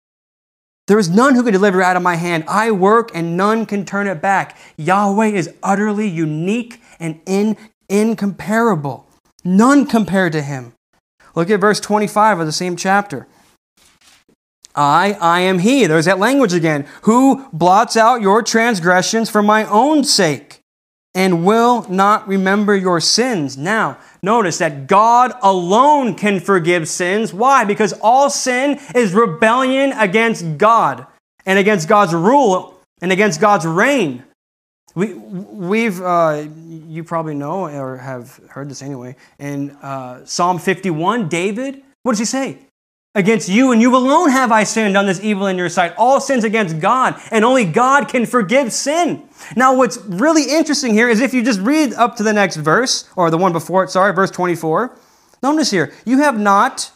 There 0.86 0.98
is 0.98 1.08
none 1.08 1.34
who 1.34 1.44
can 1.44 1.52
deliver 1.52 1.82
out 1.82 1.96
of 1.96 2.02
my 2.02 2.16
hand. 2.16 2.44
I 2.48 2.72
work 2.72 3.10
and 3.14 3.36
none 3.36 3.64
can 3.64 3.84
turn 3.84 4.06
it 4.06 4.20
back. 4.20 4.58
Yahweh 4.76 5.28
is 5.28 5.54
utterly 5.62 6.08
unique 6.08 6.80
and 6.98 7.20
in, 7.26 7.56
incomparable. 7.88 9.06
None 9.44 9.86
compared 9.86 10.32
to 10.32 10.42
him. 10.42 10.72
Look 11.34 11.48
at 11.48 11.60
verse 11.60 11.78
25 11.78 12.40
of 12.40 12.46
the 12.46 12.52
same 12.52 12.74
chapter. 12.74 13.28
I, 14.74 15.16
I 15.20 15.40
am 15.40 15.58
he. 15.58 15.86
There's 15.86 16.04
that 16.04 16.18
language 16.18 16.52
again. 16.52 16.86
Who 17.02 17.48
blots 17.52 17.96
out 17.96 18.20
your 18.20 18.42
transgressions 18.42 19.28
for 19.28 19.42
my 19.42 19.64
own 19.64 20.04
sake 20.04 20.60
and 21.14 21.44
will 21.44 21.86
not 21.88 22.28
remember 22.28 22.76
your 22.76 23.00
sins. 23.00 23.58
Now, 23.58 23.98
Notice 24.22 24.58
that 24.58 24.86
God 24.86 25.32
alone 25.42 26.14
can 26.14 26.40
forgive 26.40 26.88
sins. 26.88 27.32
Why? 27.32 27.64
Because 27.64 27.94
all 28.02 28.28
sin 28.28 28.78
is 28.94 29.14
rebellion 29.14 29.92
against 29.92 30.58
God 30.58 31.06
and 31.46 31.58
against 31.58 31.88
God's 31.88 32.12
rule 32.12 32.78
and 33.00 33.12
against 33.12 33.40
God's 33.40 33.66
reign. 33.66 34.24
We, 34.94 35.14
we've, 35.14 36.02
uh, 36.02 36.46
you 36.86 37.04
probably 37.04 37.34
know 37.34 37.66
or 37.66 37.96
have 37.96 38.40
heard 38.50 38.68
this 38.68 38.82
anyway. 38.82 39.16
In 39.38 39.70
uh, 39.82 40.26
Psalm 40.26 40.58
51, 40.58 41.28
David, 41.28 41.82
what 42.02 42.12
does 42.12 42.18
he 42.18 42.24
say? 42.24 42.58
Against 43.16 43.48
you 43.48 43.72
and 43.72 43.82
you 43.82 43.96
alone 43.96 44.30
have 44.30 44.52
I 44.52 44.62
sinned, 44.62 44.94
done 44.94 45.06
this 45.06 45.20
evil 45.20 45.48
in 45.48 45.58
your 45.58 45.68
sight. 45.68 45.94
All 45.98 46.20
sins 46.20 46.44
against 46.44 46.78
God, 46.78 47.20
and 47.32 47.44
only 47.44 47.64
God 47.64 48.08
can 48.08 48.24
forgive 48.24 48.72
sin. 48.72 49.28
Now, 49.56 49.76
what's 49.76 49.96
really 49.96 50.44
interesting 50.44 50.94
here 50.94 51.08
is 51.08 51.20
if 51.20 51.34
you 51.34 51.42
just 51.42 51.58
read 51.58 51.92
up 51.94 52.14
to 52.16 52.22
the 52.22 52.32
next 52.32 52.54
verse, 52.56 53.10
or 53.16 53.28
the 53.28 53.36
one 53.36 53.52
before 53.52 53.82
it, 53.82 53.90
sorry, 53.90 54.12
verse 54.14 54.30
24. 54.30 54.96
Notice 55.42 55.72
here, 55.72 55.92
you 56.04 56.18
have 56.18 56.38
not 56.38 56.92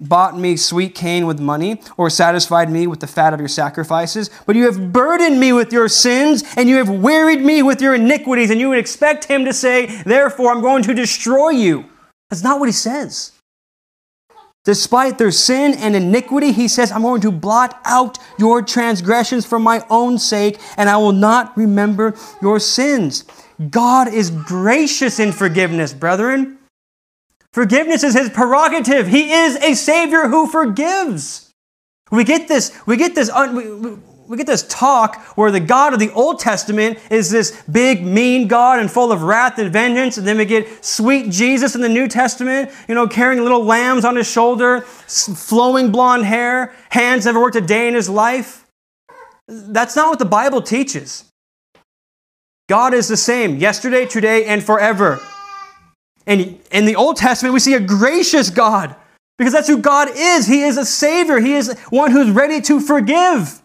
bought 0.00 0.38
me 0.38 0.56
sweet 0.56 0.94
cane 0.94 1.26
with 1.26 1.38
money, 1.38 1.82
or 1.98 2.08
satisfied 2.08 2.70
me 2.70 2.86
with 2.86 3.00
the 3.00 3.06
fat 3.06 3.34
of 3.34 3.38
your 3.38 3.48
sacrifices, 3.48 4.30
but 4.46 4.56
you 4.56 4.64
have 4.64 4.94
burdened 4.94 5.38
me 5.38 5.52
with 5.52 5.74
your 5.74 5.90
sins, 5.90 6.42
and 6.56 6.70
you 6.70 6.76
have 6.76 6.88
wearied 6.88 7.42
me 7.42 7.62
with 7.62 7.82
your 7.82 7.94
iniquities, 7.94 8.48
and 8.48 8.58
you 8.58 8.70
would 8.70 8.78
expect 8.78 9.24
him 9.24 9.44
to 9.44 9.52
say, 9.52 10.02
Therefore, 10.04 10.52
I'm 10.52 10.62
going 10.62 10.84
to 10.84 10.94
destroy 10.94 11.50
you. 11.50 11.84
That's 12.30 12.42
not 12.42 12.60
what 12.60 12.70
he 12.70 12.72
says. 12.72 13.33
Despite 14.64 15.18
their 15.18 15.30
sin 15.30 15.74
and 15.74 15.94
iniquity, 15.94 16.52
he 16.52 16.68
says, 16.68 16.90
I'm 16.90 17.02
going 17.02 17.20
to 17.20 17.30
blot 17.30 17.78
out 17.84 18.18
your 18.38 18.62
transgressions 18.62 19.44
for 19.44 19.58
my 19.58 19.84
own 19.90 20.18
sake, 20.18 20.58
and 20.78 20.88
I 20.88 20.96
will 20.96 21.12
not 21.12 21.54
remember 21.56 22.14
your 22.40 22.58
sins. 22.58 23.24
God 23.70 24.08
is 24.08 24.30
gracious 24.30 25.20
in 25.20 25.32
forgiveness, 25.32 25.92
brethren. 25.92 26.58
Forgiveness 27.52 28.02
is 28.02 28.14
his 28.14 28.30
prerogative. 28.30 29.06
He 29.06 29.32
is 29.32 29.56
a 29.56 29.74
Savior 29.74 30.28
who 30.28 30.48
forgives. 30.48 31.52
We 32.10 32.24
get 32.24 32.48
this, 32.48 32.72
we 32.86 32.96
get 32.96 33.14
this, 33.14 33.28
uh, 33.28 33.52
we, 33.54 33.96
we 34.26 34.36
get 34.36 34.46
this 34.46 34.66
talk 34.68 35.16
where 35.36 35.50
the 35.50 35.60
God 35.60 35.92
of 35.92 35.98
the 35.98 36.10
Old 36.12 36.38
Testament 36.38 36.98
is 37.10 37.30
this 37.30 37.62
big, 37.70 38.04
mean 38.04 38.48
God 38.48 38.78
and 38.78 38.90
full 38.90 39.12
of 39.12 39.22
wrath 39.22 39.58
and 39.58 39.72
vengeance. 39.72 40.16
And 40.16 40.26
then 40.26 40.38
we 40.38 40.44
get 40.44 40.84
sweet 40.84 41.30
Jesus 41.30 41.74
in 41.74 41.80
the 41.80 41.88
New 41.88 42.08
Testament, 42.08 42.70
you 42.88 42.94
know, 42.94 43.06
carrying 43.06 43.42
little 43.42 43.64
lambs 43.64 44.04
on 44.04 44.16
his 44.16 44.30
shoulder, 44.30 44.80
flowing 44.80 45.92
blonde 45.92 46.24
hair, 46.24 46.74
hands 46.90 47.26
never 47.26 47.40
worked 47.40 47.56
a 47.56 47.60
day 47.60 47.88
in 47.88 47.94
his 47.94 48.08
life. 48.08 48.66
That's 49.46 49.94
not 49.94 50.08
what 50.08 50.18
the 50.18 50.24
Bible 50.24 50.62
teaches. 50.62 51.30
God 52.68 52.94
is 52.94 53.08
the 53.08 53.16
same 53.16 53.56
yesterday, 53.56 54.06
today, 54.06 54.46
and 54.46 54.62
forever. 54.62 55.20
And 56.26 56.58
in 56.70 56.86
the 56.86 56.96
Old 56.96 57.16
Testament, 57.16 57.52
we 57.52 57.60
see 57.60 57.74
a 57.74 57.80
gracious 57.80 58.48
God 58.48 58.96
because 59.36 59.52
that's 59.52 59.68
who 59.68 59.78
God 59.78 60.08
is. 60.14 60.46
He 60.46 60.62
is 60.62 60.78
a 60.78 60.86
Savior, 60.86 61.40
He 61.40 61.52
is 61.52 61.78
one 61.90 62.10
who's 62.10 62.30
ready 62.30 62.62
to 62.62 62.80
forgive. 62.80 63.60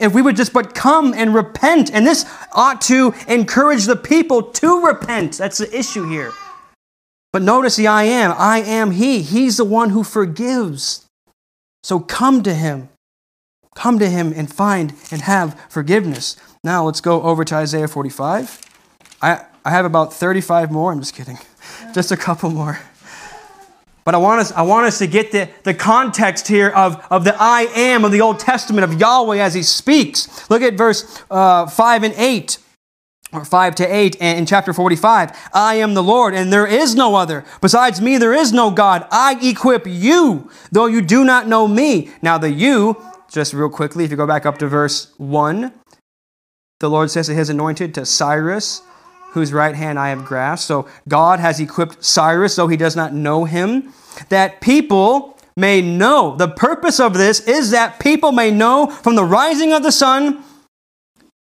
If 0.00 0.14
we 0.14 0.22
would 0.22 0.36
just 0.36 0.52
but 0.52 0.74
come 0.74 1.12
and 1.12 1.34
repent, 1.34 1.90
and 1.92 2.06
this 2.06 2.24
ought 2.52 2.80
to 2.82 3.14
encourage 3.26 3.86
the 3.86 3.96
people 3.96 4.42
to 4.42 4.86
repent. 4.86 5.38
That's 5.38 5.58
the 5.58 5.76
issue 5.76 6.08
here. 6.08 6.32
But 7.32 7.42
notice 7.42 7.76
the 7.76 7.86
I 7.86 8.04
am. 8.04 8.32
I 8.36 8.58
am 8.58 8.92
He. 8.92 9.22
He's 9.22 9.56
the 9.56 9.64
one 9.64 9.90
who 9.90 10.04
forgives. 10.04 11.04
So 11.82 12.00
come 12.00 12.42
to 12.42 12.54
Him. 12.54 12.88
Come 13.74 13.98
to 13.98 14.08
Him 14.08 14.32
and 14.34 14.52
find 14.52 14.94
and 15.10 15.22
have 15.22 15.60
forgiveness. 15.68 16.36
Now 16.64 16.84
let's 16.84 17.00
go 17.00 17.22
over 17.22 17.44
to 17.44 17.54
Isaiah 17.56 17.88
45. 17.88 18.60
I, 19.20 19.44
I 19.64 19.70
have 19.70 19.84
about 19.84 20.12
35 20.12 20.70
more. 20.70 20.92
I'm 20.92 21.00
just 21.00 21.14
kidding. 21.14 21.38
Just 21.94 22.12
a 22.12 22.16
couple 22.16 22.50
more. 22.50 22.80
But 24.08 24.14
I 24.14 24.18
want 24.18 24.40
us, 24.40 24.52
I 24.52 24.62
want 24.62 24.86
us 24.86 24.96
to 25.00 25.06
get 25.06 25.32
the, 25.32 25.50
the 25.64 25.74
context 25.74 26.48
here 26.48 26.70
of, 26.70 27.06
of 27.10 27.24
the 27.24 27.36
I 27.38 27.64
am 27.76 28.06
of 28.06 28.10
the 28.10 28.22
Old 28.22 28.40
Testament, 28.40 28.82
of 28.90 28.98
Yahweh 28.98 29.36
as 29.36 29.52
he 29.52 29.62
speaks. 29.62 30.48
Look 30.48 30.62
at 30.62 30.78
verse 30.78 31.22
uh, 31.30 31.66
5 31.66 32.04
and 32.04 32.14
8 32.16 32.56
or 33.34 33.44
5 33.44 33.74
to 33.74 33.84
8 33.94 34.14
in 34.14 34.46
chapter 34.46 34.72
45 34.72 35.50
i 35.52 35.74
am 35.74 35.92
the 35.92 36.02
lord 36.02 36.32
and 36.32 36.50
there 36.50 36.66
is 36.66 36.94
no 36.94 37.16
other. 37.16 37.44
Besides 37.60 38.00
me 38.00 38.16
there 38.16 38.32
is 38.32 38.50
no 38.50 38.70
god. 38.70 39.06
I 39.10 39.38
equip 39.42 39.86
you 39.86 40.50
though 40.72 40.86
you 40.86 41.02
do 41.02 41.22
not 41.22 41.46
know 41.46 41.68
me. 41.68 42.10
Now 42.22 42.38
the 42.38 42.50
you 42.50 42.96
just 43.30 43.52
real 43.52 43.68
quickly 43.68 44.04
if 44.04 44.10
you 44.10 44.16
go 44.16 44.26
back 44.26 44.46
up 44.46 44.56
to 44.60 44.68
verse 44.68 45.12
1 45.18 45.70
the 46.80 46.88
lord 46.88 47.10
says 47.10 47.26
to 47.26 47.34
his 47.34 47.50
anointed 47.50 47.92
to 47.96 48.06
cyrus 48.06 48.80
whose 49.32 49.52
right 49.52 49.74
hand 49.74 49.98
I 49.98 50.10
have 50.10 50.24
grasped. 50.24 50.66
So 50.66 50.88
God 51.08 51.40
has 51.40 51.60
equipped 51.60 52.04
Cyrus, 52.04 52.56
though 52.56 52.68
he 52.68 52.76
does 52.76 52.96
not 52.96 53.12
know 53.12 53.44
him, 53.44 53.92
that 54.28 54.60
people 54.60 55.38
may 55.56 55.82
know. 55.82 56.36
The 56.36 56.48
purpose 56.48 57.00
of 57.00 57.14
this 57.14 57.40
is 57.40 57.70
that 57.72 57.98
people 58.00 58.32
may 58.32 58.50
know 58.50 58.86
from 58.86 59.16
the 59.16 59.24
rising 59.24 59.72
of 59.72 59.82
the 59.82 59.92
sun 59.92 60.42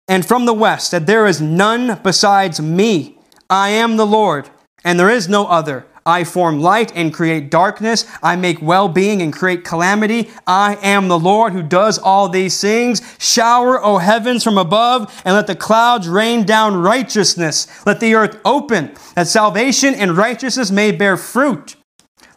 and 0.08 0.24
from 0.24 0.46
the 0.46 0.54
west 0.54 0.90
that 0.90 1.06
there 1.06 1.26
is 1.26 1.40
none 1.40 2.00
besides 2.02 2.60
me. 2.60 3.18
I 3.48 3.70
am 3.70 3.96
the 3.96 4.06
Lord, 4.06 4.48
and 4.84 4.98
there 4.98 5.10
is 5.10 5.28
no 5.28 5.46
other. 5.46 5.86
I 6.06 6.24
form 6.24 6.60
light 6.60 6.92
and 6.94 7.12
create 7.12 7.50
darkness. 7.50 8.06
I 8.22 8.36
make 8.36 8.62
well 8.62 8.88
being 8.88 9.20
and 9.20 9.32
create 9.32 9.64
calamity. 9.64 10.30
I 10.46 10.76
am 10.76 11.08
the 11.08 11.18
Lord 11.18 11.52
who 11.52 11.62
does 11.62 11.98
all 11.98 12.28
these 12.28 12.60
things. 12.60 13.02
Shower, 13.18 13.84
O 13.84 13.98
heavens, 13.98 14.44
from 14.44 14.56
above, 14.56 15.20
and 15.24 15.34
let 15.34 15.48
the 15.48 15.56
clouds 15.56 16.08
rain 16.08 16.44
down 16.44 16.76
righteousness. 16.76 17.66
Let 17.84 18.00
the 18.00 18.14
earth 18.14 18.40
open, 18.44 18.94
that 19.16 19.26
salvation 19.26 19.94
and 19.94 20.16
righteousness 20.16 20.70
may 20.70 20.92
bear 20.92 21.16
fruit. 21.16 21.76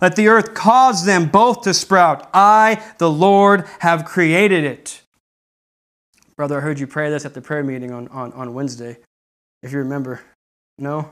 Let 0.01 0.15
the 0.15 0.27
earth 0.27 0.53
cause 0.53 1.05
them 1.05 1.27
both 1.27 1.61
to 1.63 1.73
sprout. 1.73 2.29
I, 2.33 2.81
the 2.97 3.09
Lord, 3.09 3.65
have 3.79 4.05
created 4.05 4.63
it. 4.63 5.01
Brother, 6.35 6.57
I 6.57 6.61
heard 6.61 6.79
you 6.79 6.87
pray 6.87 7.09
this 7.09 7.25
at 7.25 7.33
the 7.33 7.41
prayer 7.41 7.63
meeting 7.63 7.91
on, 7.91 8.07
on, 8.07 8.31
on 8.31 8.53
Wednesday, 8.53 8.97
if 9.61 9.73
you 9.73 9.79
remember. 9.79 10.21
No? 10.77 11.11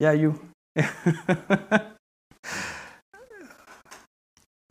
Yeah, 0.00 0.12
you. 0.12 0.40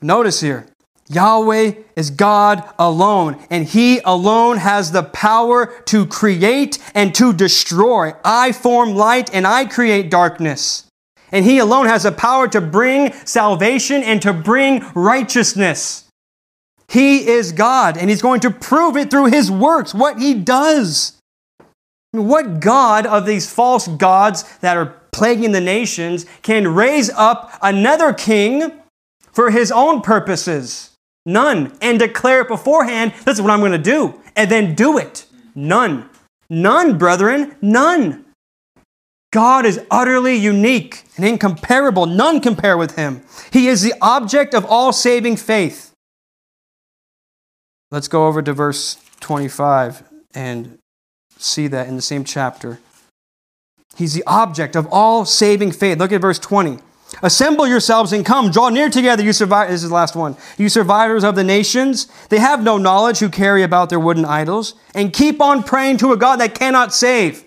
Notice 0.02 0.42
here, 0.42 0.68
Yahweh 1.08 1.74
is 1.96 2.10
God 2.10 2.68
alone, 2.80 3.44
and 3.50 3.66
He 3.66 4.00
alone 4.00 4.58
has 4.58 4.92
the 4.92 5.04
power 5.04 5.68
to 5.86 6.06
create 6.06 6.80
and 6.94 7.14
to 7.16 7.32
destroy. 7.34 8.14
I 8.24 8.52
form 8.52 8.96
light 8.96 9.34
and 9.34 9.46
I 9.46 9.66
create 9.66 10.10
darkness. 10.10 10.88
And 11.32 11.46
He 11.46 11.60
alone 11.60 11.86
has 11.86 12.04
the 12.04 12.12
power 12.12 12.48
to 12.50 12.62
bring 12.62 13.14
salvation 13.26 14.04
and 14.04 14.22
to 14.22 14.34
bring 14.34 14.84
righteousness. 14.96 16.06
He 16.88 17.28
is 17.28 17.52
God, 17.52 17.98
and 17.98 18.10
He's 18.10 18.22
going 18.22 18.42
to 18.42 18.52
prove 18.52 18.98
it 18.98 19.10
through 19.12 19.26
His 19.26 19.52
works, 19.52 19.94
what 19.94 20.20
He 20.20 20.34
does. 20.34 21.20
What 22.12 22.62
God 22.62 23.06
of 23.06 23.26
these 23.26 23.52
false 23.52 23.90
gods 23.90 24.44
that 24.60 24.78
are 24.78 24.96
plaguing 25.16 25.54
the 25.54 25.62
nations 25.62 26.26
can 26.42 26.68
raise 26.68 27.10
up 27.12 27.58
another 27.62 28.14
king 28.14 28.72
for 29.32 29.50
His 29.50 29.72
own 29.72 30.02
purposes? 30.02 30.92
None. 31.26 31.76
And 31.82 31.98
declare 31.98 32.42
it 32.42 32.50
beforehand, 32.50 33.14
this 33.24 33.38
is 33.38 33.42
what 33.42 33.52
I'm 33.52 33.62
going 33.62 33.72
to 33.72 33.78
do, 33.78 34.22
and 34.36 34.52
then 34.52 34.76
do 34.76 34.98
it. 34.98 35.26
None. 35.56 36.10
None, 36.50 36.98
brethren. 36.98 37.56
None. 37.62 38.26
God 39.32 39.66
is 39.66 39.80
utterly 39.90 40.36
unique 40.36 41.04
and 41.16 41.26
incomparable. 41.26 42.06
None 42.06 42.42
compare 42.42 42.78
with 42.78 42.96
him. 42.96 43.24
He 43.52 43.68
is 43.68 43.82
the 43.82 43.94
object 44.02 44.54
of 44.54 44.66
all 44.66 44.94
saving 44.94 45.38
faith. 45.38 45.92
Let's 47.90 48.08
go 48.08 48.28
over 48.28 48.42
to 48.42 48.54
verse 48.54 48.98
25 49.22 50.04
and 50.34 50.78
see 51.38 51.68
that 51.68 51.88
in 51.88 51.96
the 51.96 52.02
same 52.02 52.24
chapter. 52.24 52.80
He's 53.96 54.14
the 54.14 54.24
object 54.28 54.76
of 54.76 54.88
all 54.92 55.26
saving 55.26 55.72
faith. 55.72 55.98
Look 55.98 56.12
at 56.12 56.22
verse 56.22 56.40
20. 56.40 56.80
Assemble 57.24 57.68
yourselves 57.68 58.12
and 58.12 58.26
come. 58.26 58.52
Draw 58.52 58.70
near 58.70 58.90
together, 58.90 59.24
you 59.24 59.32
survivors. 59.32 59.72
This 59.72 59.84
is 59.84 59.90
the 59.90 59.96
last 59.96 60.16
one. 60.16 60.36
You 60.58 60.68
survivors 60.68 61.24
of 61.24 61.36
the 61.36 61.44
nations. 61.44 62.08
They 62.30 62.40
have 62.40 62.62
no 62.62 62.78
knowledge 62.78 63.20
who 63.20 63.30
carry 63.30 63.64
about 63.64 63.90
their 63.90 64.00
wooden 64.00 64.26
idols. 64.26 64.74
And 64.94 65.14
keep 65.14 65.40
on 65.40 65.64
praying 65.64 65.98
to 65.98 66.12
a 66.12 66.18
God 66.18 66.38
that 66.38 66.56
cannot 66.56 66.94
save. 66.94 67.46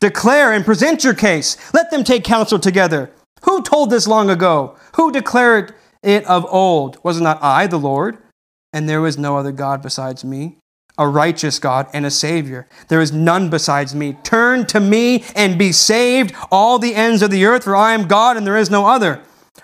Declare 0.00 0.52
and 0.52 0.64
present 0.64 1.04
your 1.04 1.14
case. 1.14 1.56
Let 1.74 1.90
them 1.90 2.02
take 2.02 2.24
counsel 2.24 2.58
together. 2.58 3.10
Who 3.42 3.62
told 3.62 3.90
this 3.90 4.06
long 4.06 4.30
ago? 4.30 4.76
Who 4.96 5.12
declared 5.12 5.74
it 6.02 6.24
of 6.24 6.46
old? 6.46 6.98
Was 7.04 7.18
it 7.18 7.22
not 7.22 7.42
I, 7.42 7.66
the 7.66 7.78
Lord? 7.78 8.18
And 8.72 8.88
there 8.88 9.02
was 9.02 9.18
no 9.18 9.36
other 9.36 9.52
God 9.52 9.82
besides 9.82 10.24
me 10.24 10.56
a 11.02 11.08
righteous 11.08 11.58
God 11.58 11.88
and 11.92 12.06
a 12.06 12.10
Savior. 12.10 12.66
There 12.86 13.00
is 13.00 13.12
none 13.12 13.50
besides 13.50 13.94
me. 13.94 14.14
Turn 14.22 14.66
to 14.66 14.78
me 14.78 15.24
and 15.34 15.58
be 15.58 15.72
saved, 15.72 16.34
all 16.50 16.78
the 16.78 16.94
ends 16.94 17.22
of 17.22 17.30
the 17.30 17.44
earth, 17.44 17.64
for 17.64 17.74
I 17.74 17.92
am 17.92 18.06
God 18.06 18.36
and 18.36 18.46
there 18.46 18.56
is 18.56 18.70
no 18.70 18.86
other. 18.86 19.20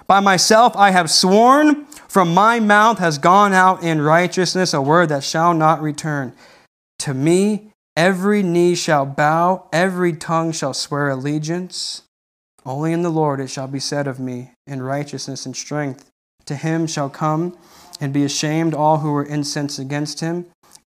By 0.08 0.20
myself 0.20 0.76
I 0.76 0.90
have 0.90 1.10
sworn, 1.10 1.86
from 2.08 2.34
my 2.34 2.58
mouth 2.58 2.98
has 2.98 3.18
gone 3.18 3.52
out 3.52 3.82
in 3.82 4.00
righteousness 4.00 4.74
a 4.74 4.82
word 4.82 5.10
that 5.10 5.22
shall 5.22 5.54
not 5.54 5.80
return. 5.80 6.32
To 7.00 7.14
me 7.14 7.70
every 7.96 8.42
knee 8.42 8.74
shall 8.74 9.06
bow, 9.06 9.68
every 9.72 10.12
tongue 10.12 10.50
shall 10.50 10.74
swear 10.74 11.08
allegiance. 11.08 12.02
Only 12.66 12.92
in 12.92 13.02
the 13.02 13.10
Lord 13.10 13.38
it 13.38 13.48
shall 13.48 13.68
be 13.68 13.80
said 13.80 14.08
of 14.08 14.18
me, 14.18 14.50
in 14.66 14.82
righteousness 14.82 15.46
and 15.46 15.56
strength. 15.56 16.10
To 16.46 16.56
him 16.56 16.86
shall 16.86 17.08
come 17.08 17.56
and 18.00 18.12
be 18.12 18.24
ashamed 18.24 18.74
all 18.74 18.98
who 18.98 19.12
were 19.12 19.24
incensed 19.24 19.78
against 19.78 20.20
him. 20.20 20.46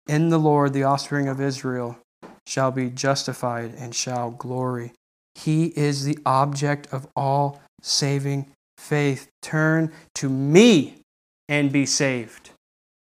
In 0.07 0.29
the 0.29 0.37
Lord, 0.37 0.73
the 0.73 0.83
offspring 0.83 1.27
of 1.27 1.41
Israel 1.41 1.97
shall 2.45 2.71
be 2.71 2.89
justified 2.89 3.73
and 3.77 3.95
shall 3.95 4.31
glory. 4.31 4.93
He 5.33 5.67
is 5.75 6.03
the 6.03 6.19
object 6.25 6.87
of 6.93 7.07
all 7.15 7.61
saving 7.81 8.51
faith. 8.77 9.27
Turn 9.41 9.91
to 10.15 10.29
me 10.29 11.01
and 11.49 11.71
be 11.71 11.85
saved. 11.85 12.51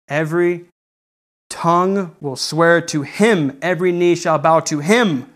Every 0.08 0.66
tongue 1.50 2.16
will 2.22 2.36
swear 2.36 2.82
to 2.82 3.02
him, 3.02 3.58
every 3.62 3.92
knee 3.92 4.16
shall 4.16 4.38
bow 4.38 4.60
to 4.62 4.80
him. 4.80 5.28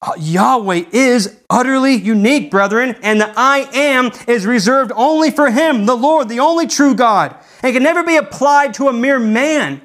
Uh, 0.00 0.12
Yahweh 0.18 0.84
is 0.92 1.38
utterly 1.48 1.94
unique, 1.94 2.50
brethren, 2.50 2.96
and 3.02 3.20
the 3.20 3.32
I 3.36 3.68
am 3.72 4.10
is 4.26 4.46
reserved 4.46 4.90
only 4.96 5.30
for 5.30 5.50
him, 5.50 5.86
the 5.86 5.96
Lord, 5.96 6.28
the 6.28 6.40
only 6.40 6.66
true 6.66 6.94
God, 6.94 7.36
and 7.62 7.72
can 7.72 7.84
never 7.84 8.02
be 8.02 8.16
applied 8.16 8.74
to 8.74 8.88
a 8.88 8.92
mere 8.92 9.20
man. 9.20 9.80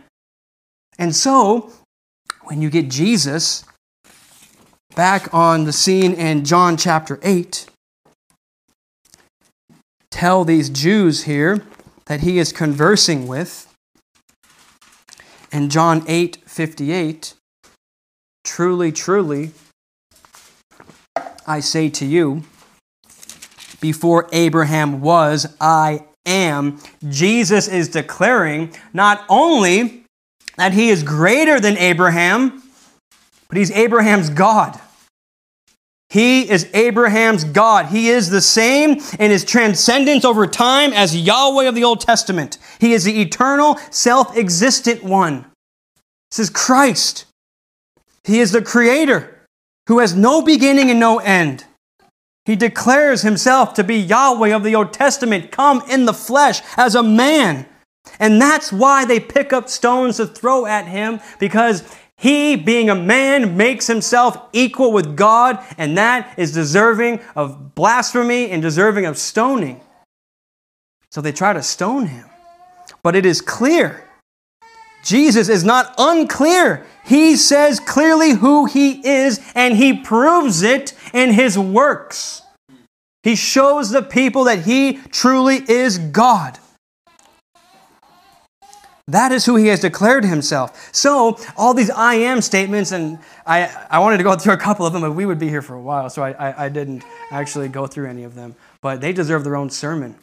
And 0.97 1.15
so, 1.15 1.71
when 2.43 2.61
you 2.61 2.69
get 2.69 2.89
Jesus 2.89 3.63
back 4.95 5.31
on 5.33 5.65
the 5.65 5.73
scene 5.73 6.13
in 6.13 6.43
John 6.43 6.75
chapter 6.75 7.19
8, 7.21 7.67
tell 10.09 10.43
these 10.43 10.69
Jews 10.69 11.23
here 11.23 11.63
that 12.05 12.21
he 12.21 12.39
is 12.39 12.51
conversing 12.51 13.27
with. 13.27 13.63
In 15.51 15.69
John 15.69 16.03
8 16.07 16.37
58, 16.45 17.33
truly, 18.43 18.91
truly, 18.91 19.51
I 21.45 21.61
say 21.61 21.89
to 21.91 22.05
you, 22.05 22.43
before 23.79 24.27
Abraham 24.33 25.01
was, 25.01 25.55
I 25.61 26.05
am. 26.25 26.79
Jesus 27.07 27.67
is 27.67 27.87
declaring 27.87 28.73
not 28.93 29.23
only 29.29 30.06
that 30.57 30.73
he 30.73 30.89
is 30.89 31.03
greater 31.03 31.59
than 31.59 31.77
Abraham, 31.77 32.63
but 33.47 33.57
he's 33.57 33.71
Abraham's 33.71 34.29
God. 34.29 34.79
He 36.09 36.49
is 36.49 36.69
Abraham's 36.73 37.43
God. 37.43 37.87
He 37.87 38.07
is 38.07 38.29
the 38.29 38.41
same 38.41 39.01
in 39.19 39.31
his 39.31 39.43
transcendence 39.43 40.23
over 40.23 40.47
time 40.47 40.93
as 40.93 41.15
Yahweh 41.15 41.67
of 41.67 41.75
the 41.75 41.83
Old 41.83 41.99
Testament. 41.99 42.57
He 42.79 42.93
is 42.93 43.03
the 43.03 43.21
eternal, 43.21 43.77
self 43.91 44.35
existent 44.37 45.03
one. 45.03 45.45
This 46.31 46.39
is 46.39 46.49
Christ. 46.49 47.25
He 48.23 48.39
is 48.39 48.51
the 48.51 48.61
creator 48.61 49.45
who 49.87 49.99
has 49.99 50.15
no 50.15 50.41
beginning 50.41 50.89
and 50.89 50.99
no 50.99 51.19
end. 51.19 51.65
He 52.45 52.55
declares 52.55 53.21
himself 53.21 53.73
to 53.73 53.83
be 53.83 53.97
Yahweh 53.97 54.55
of 54.55 54.63
the 54.63 54.75
Old 54.75 54.93
Testament, 54.93 55.51
come 55.51 55.81
in 55.89 56.05
the 56.05 56.13
flesh 56.13 56.61
as 56.77 56.95
a 56.95 57.03
man 57.03 57.65
and 58.19 58.41
that's 58.41 58.71
why 58.71 59.05
they 59.05 59.19
pick 59.19 59.53
up 59.53 59.69
stones 59.69 60.17
to 60.17 60.27
throw 60.27 60.65
at 60.65 60.87
him, 60.87 61.19
because 61.39 61.83
he, 62.17 62.55
being 62.55 62.89
a 62.89 62.95
man, 62.95 63.57
makes 63.57 63.85
himself 63.85 64.37
equal 64.51 64.91
with 64.91 65.15
God, 65.15 65.63
and 65.77 65.97
that 65.97 66.33
is 66.37 66.51
deserving 66.51 67.19
of 67.35 67.75
blasphemy 67.75 68.49
and 68.49 68.61
deserving 68.61 69.05
of 69.05 69.17
stoning. 69.17 69.81
So 71.11 71.21
they 71.21 71.31
try 71.31 71.53
to 71.53 71.61
stone 71.61 72.07
him. 72.07 72.25
But 73.03 73.15
it 73.15 73.25
is 73.25 73.39
clear. 73.39 74.03
Jesus 75.03 75.47
is 75.47 75.63
not 75.63 75.93
unclear. 75.97 76.85
He 77.05 77.35
says 77.35 77.79
clearly 77.79 78.31
who 78.31 78.65
he 78.65 79.07
is, 79.07 79.39
and 79.55 79.77
he 79.77 79.93
proves 79.93 80.63
it 80.63 80.93
in 81.13 81.31
his 81.31 81.57
works. 81.57 82.41
He 83.23 83.35
shows 83.35 83.91
the 83.91 84.01
people 84.01 84.45
that 84.45 84.65
he 84.65 84.97
truly 85.11 85.57
is 85.57 85.99
God. 85.99 86.59
That 89.09 89.31
is 89.31 89.45
who 89.45 89.55
he 89.55 89.67
has 89.67 89.79
declared 89.79 90.25
himself. 90.25 90.89
So, 90.93 91.39
all 91.55 91.73
these 91.73 91.89
I 91.89 92.15
am 92.15 92.41
statements, 92.41 92.91
and 92.91 93.19
I, 93.45 93.73
I 93.89 93.99
wanted 93.99 94.17
to 94.17 94.23
go 94.23 94.35
through 94.35 94.53
a 94.53 94.57
couple 94.57 94.85
of 94.85 94.91
them, 94.91 95.01
but 95.01 95.13
we 95.13 95.25
would 95.25 95.39
be 95.39 95.47
here 95.47 95.61
for 95.61 95.75
a 95.75 95.81
while, 95.81 96.09
so 96.09 96.23
I, 96.23 96.31
I, 96.31 96.65
I 96.65 96.69
didn't 96.69 97.03
actually 97.31 97.69
go 97.69 97.87
through 97.87 98.09
any 98.09 98.25
of 98.25 98.35
them. 98.35 98.55
But 98.81 98.99
they 98.99 99.13
deserve 99.13 99.45
their 99.45 99.55
own 99.55 99.69
sermon. 99.69 100.15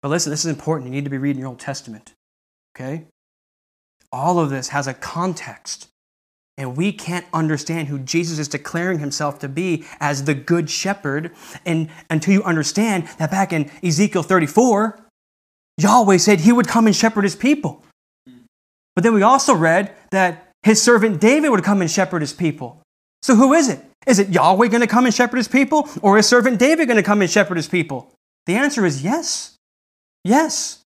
But 0.00 0.10
listen, 0.10 0.30
this 0.30 0.44
is 0.44 0.50
important. 0.50 0.90
You 0.90 0.94
need 0.94 1.04
to 1.04 1.10
be 1.10 1.18
reading 1.18 1.40
your 1.40 1.48
Old 1.48 1.58
Testament. 1.58 2.14
Okay? 2.76 3.04
All 4.12 4.38
of 4.38 4.48
this 4.48 4.68
has 4.68 4.86
a 4.86 4.94
context. 4.94 5.88
And 6.56 6.76
we 6.76 6.92
can't 6.92 7.26
understand 7.32 7.88
who 7.88 7.98
Jesus 7.98 8.38
is 8.38 8.46
declaring 8.46 9.00
himself 9.00 9.40
to 9.40 9.48
be 9.48 9.84
as 9.98 10.22
the 10.22 10.34
good 10.34 10.70
shepherd 10.70 11.32
and, 11.66 11.90
until 12.08 12.32
you 12.32 12.44
understand 12.44 13.08
that 13.18 13.32
back 13.32 13.52
in 13.52 13.68
Ezekiel 13.82 14.22
34, 14.22 15.00
Yahweh 15.78 16.18
said 16.18 16.40
he 16.40 16.52
would 16.52 16.68
come 16.68 16.86
and 16.86 16.94
shepherd 16.94 17.24
his 17.24 17.34
people. 17.34 17.83
But 18.94 19.04
then 19.04 19.14
we 19.14 19.22
also 19.22 19.54
read 19.54 19.94
that 20.10 20.50
his 20.62 20.82
servant 20.82 21.20
David 21.20 21.50
would 21.50 21.64
come 21.64 21.80
and 21.80 21.90
shepherd 21.90 22.22
his 22.22 22.32
people. 22.32 22.82
So 23.22 23.34
who 23.34 23.52
is 23.52 23.68
it? 23.68 23.80
Is 24.06 24.18
it 24.18 24.28
Yahweh 24.28 24.68
going 24.68 24.80
to 24.80 24.86
come 24.86 25.06
and 25.06 25.14
shepherd 25.14 25.38
his 25.38 25.48
people? 25.48 25.88
Or 26.02 26.18
is 26.18 26.26
servant 26.26 26.58
David 26.58 26.86
going 26.88 26.96
to 26.96 27.02
come 27.02 27.22
and 27.22 27.30
shepherd 27.30 27.56
his 27.56 27.68
people? 27.68 28.12
The 28.46 28.54
answer 28.54 28.84
is 28.84 29.02
yes. 29.02 29.56
Yes. 30.24 30.80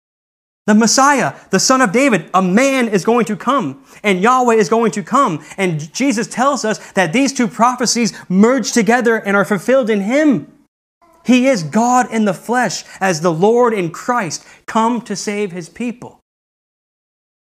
The 0.67 0.75
Messiah, 0.75 1.35
the 1.51 1.59
son 1.59 1.81
of 1.81 1.93
David, 1.93 2.29
a 2.35 2.43
man 2.43 2.89
is 2.89 3.03
going 3.03 3.25
to 3.25 3.37
come, 3.37 3.83
and 4.03 4.21
Yahweh 4.21 4.57
is 4.57 4.69
going 4.69 4.91
to 4.93 5.03
come. 5.03 5.43
And 5.57 5.91
Jesus 5.95 6.27
tells 6.27 6.63
us 6.63 6.93
that 6.93 7.15
these 7.15 7.33
two 7.33 7.49
prophecies 7.49 8.13
merge 8.29 8.73
together 8.73 9.17
and 9.17 9.35
are 9.35 9.47
fulfilled 9.47 9.89
in 9.89 10.03
him. 10.03 10.53
He 11.25 11.47
is 11.47 11.63
God 11.63 12.13
in 12.13 12.27
the 12.27 12.35
flesh 12.35 12.85
as 13.01 13.23
the 13.23 13.33
Lord 13.33 13.73
in 13.73 13.91
Christ 13.91 14.47
come 14.67 15.01
to 15.03 15.17
save 15.17 15.53
his 15.53 15.71
people. 15.71 16.18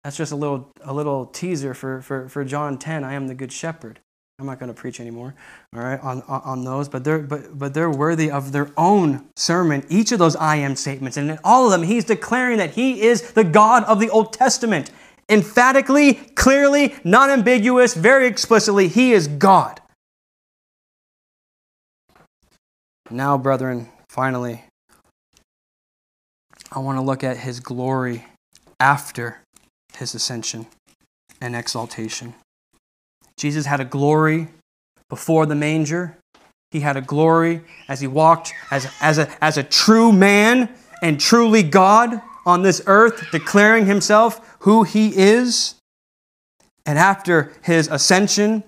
That's 0.06 0.16
just 0.16 0.30
a 0.30 0.36
little, 0.36 0.70
a 0.82 0.94
little 0.94 1.26
teaser 1.26 1.74
for, 1.74 2.00
for, 2.00 2.28
for 2.28 2.44
John 2.44 2.78
10. 2.78 3.02
I 3.02 3.14
am 3.14 3.26
the 3.26 3.34
good 3.34 3.50
shepherd. 3.50 3.98
I'm 4.38 4.46
not 4.46 4.60
going 4.60 4.72
to 4.72 4.80
preach 4.80 5.00
anymore, 5.00 5.34
all 5.74 5.82
right, 5.82 5.98
on, 5.98 6.22
on, 6.22 6.62
those, 6.62 6.88
but 6.88 7.02
they're, 7.02 7.18
but, 7.18 7.58
but 7.58 7.74
they're 7.74 7.90
worthy 7.90 8.30
of 8.30 8.52
their 8.52 8.70
own 8.76 9.26
sermon, 9.34 9.84
each 9.88 10.12
of 10.12 10.20
those 10.20 10.36
I 10.36 10.56
am 10.56 10.76
statements. 10.76 11.16
And 11.16 11.28
in 11.28 11.40
all 11.42 11.64
of 11.64 11.72
them, 11.72 11.82
he's 11.82 12.04
declaring 12.04 12.58
that 12.58 12.70
he 12.70 13.02
is 13.02 13.32
the 13.32 13.42
God 13.42 13.82
of 13.82 13.98
the 13.98 14.08
Old 14.08 14.32
Testament. 14.32 14.92
Emphatically, 15.28 16.14
clearly, 16.14 16.94
non 17.02 17.28
ambiguous, 17.28 17.94
very 17.94 18.28
explicitly, 18.28 18.86
he 18.86 19.12
is 19.12 19.26
God. 19.26 19.80
Now, 23.10 23.36
brethren, 23.36 23.88
finally, 24.08 24.62
I 26.70 26.78
want 26.78 26.96
to 26.96 27.02
look 27.02 27.24
at 27.24 27.38
his 27.38 27.58
glory 27.58 28.24
after 28.78 29.40
his 29.96 30.14
ascension 30.14 30.66
and 31.40 31.54
exaltation. 31.54 32.34
Jesus 33.36 33.66
had 33.66 33.80
a 33.80 33.84
glory 33.84 34.48
before 35.08 35.46
the 35.46 35.54
manger. 35.54 36.16
He 36.70 36.80
had 36.80 36.96
a 36.96 37.00
glory 37.00 37.62
as 37.88 38.00
he 38.00 38.06
walked 38.06 38.52
as, 38.70 38.88
as, 39.00 39.18
a, 39.18 39.44
as 39.44 39.56
a 39.58 39.62
true 39.62 40.12
man 40.12 40.70
and 41.02 41.20
truly 41.20 41.62
God 41.62 42.20
on 42.44 42.62
this 42.62 42.82
earth, 42.86 43.30
declaring 43.32 43.86
himself 43.86 44.56
who 44.60 44.84
he 44.84 45.16
is. 45.16 45.74
And 46.84 46.98
after 46.98 47.52
his 47.62 47.88
ascension, 47.88 48.62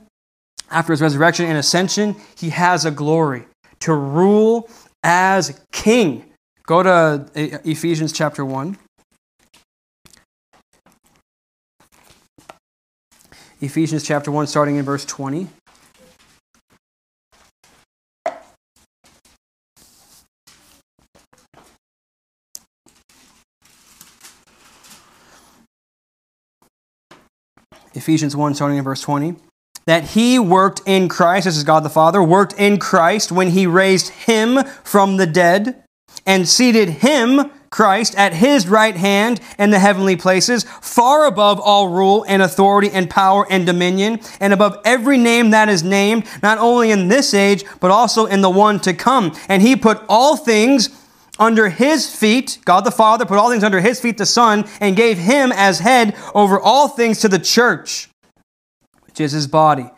after 0.71 0.93
his 0.93 1.01
resurrection 1.01 1.47
and 1.47 1.57
ascension, 1.57 2.17
he 2.37 2.51
has 2.51 2.85
a 2.85 2.91
glory 2.91 3.47
to 3.81 3.95
rule 3.95 4.69
as 5.03 5.61
king. 5.73 6.25
Go 6.67 6.83
to 6.83 6.91
uh, 6.91 7.27
Ephesians 7.35 8.13
chapter 8.13 8.45
1. 8.45 8.77
Ephesians 13.61 14.05
chapter 14.05 14.31
1, 14.31 14.47
starting 14.47 14.77
in 14.77 14.85
verse 14.85 15.05
20. 15.05 15.49
Ephesians 27.95 28.37
1, 28.37 28.55
starting 28.55 28.79
in 28.79 28.85
verse 28.85 29.01
20. 29.01 29.35
That 29.87 30.05
he 30.05 30.39
worked 30.39 30.81
in 30.87 31.09
Christ, 31.09 31.47
this 31.47 31.57
is 31.57 31.65
God 31.65 31.83
the 31.83 31.91
Father, 31.91 32.23
worked 32.23 32.53
in 32.53 32.79
Christ 32.79 33.33
when 33.33 33.49
he 33.49 33.67
raised 33.67 34.11
him 34.11 34.63
from 34.85 35.17
the 35.17 35.27
dead 35.27 35.83
and 36.25 36.49
seated 36.49 36.89
him 36.89 37.51
Christ 37.71 38.15
at 38.17 38.35
his 38.35 38.69
right 38.69 38.97
hand 38.97 39.41
in 39.59 39.71
the 39.71 39.79
heavenly 39.79 40.17
places, 40.17 40.65
far 40.65 41.27
above 41.27 41.61
all 41.61 41.89
rule 41.89 42.25
and 42.29 42.43
authority 42.43 42.91
and 42.91 43.11
power 43.11 43.47
and 43.51 43.67
dominion, 43.67 44.21
and 44.41 44.53
above 44.53 44.79
every 44.85 45.19
name 45.19 45.51
that 45.51 45.69
is 45.69 45.83
named, 45.83 46.27
not 46.43 46.59
only 46.59 46.91
in 46.91 47.09
this 47.09 47.35
age, 47.35 47.65
but 47.81 47.91
also 47.91 48.27
in 48.27 48.41
the 48.41 48.51
one 48.51 48.81
to 48.81 48.95
come. 48.95 49.37
And 49.49 49.63
he 49.63 49.77
put 49.77 50.03
all 50.09 50.37
things 50.37 50.91
under 51.39 51.69
his 51.69 52.15
feet, 52.15 52.59
God 52.65 52.85
the 52.85 52.91
Father 52.91 53.25
put 53.25 53.39
all 53.39 53.51
things 53.51 53.63
under 53.63 53.81
his 53.81 54.01
feet, 54.01 54.19
the 54.19 54.27
Son, 54.27 54.65
and 54.81 54.97
gave 54.97 55.19
him 55.19 55.53
as 55.53 55.79
head 55.79 56.17
over 56.35 56.59
all 56.59 56.89
things 56.89 57.21
to 57.21 57.29
the 57.29 57.39
church, 57.39 58.09
which 59.07 59.21
is 59.21 59.33
his 59.33 59.47
body 59.47 59.91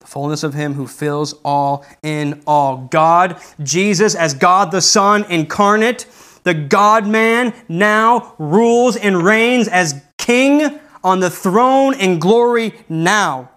the 0.00 0.06
fullness 0.06 0.44
of 0.44 0.54
him 0.54 0.74
who 0.74 0.86
fills 0.86 1.34
all 1.44 1.84
in 2.02 2.40
all. 2.46 2.88
God, 2.90 3.40
Jesus 3.62 4.14
as 4.14 4.32
God 4.32 4.70
the 4.70 4.80
Son 4.80 5.24
incarnate, 5.28 6.06
the 6.48 6.54
God 6.54 7.06
man 7.06 7.52
now 7.68 8.34
rules 8.38 8.96
and 8.96 9.22
reigns 9.22 9.68
as 9.68 10.02
king 10.16 10.80
on 11.04 11.20
the 11.20 11.28
throne 11.28 11.92
in 11.92 12.18
glory 12.18 12.72
now. 12.88 13.50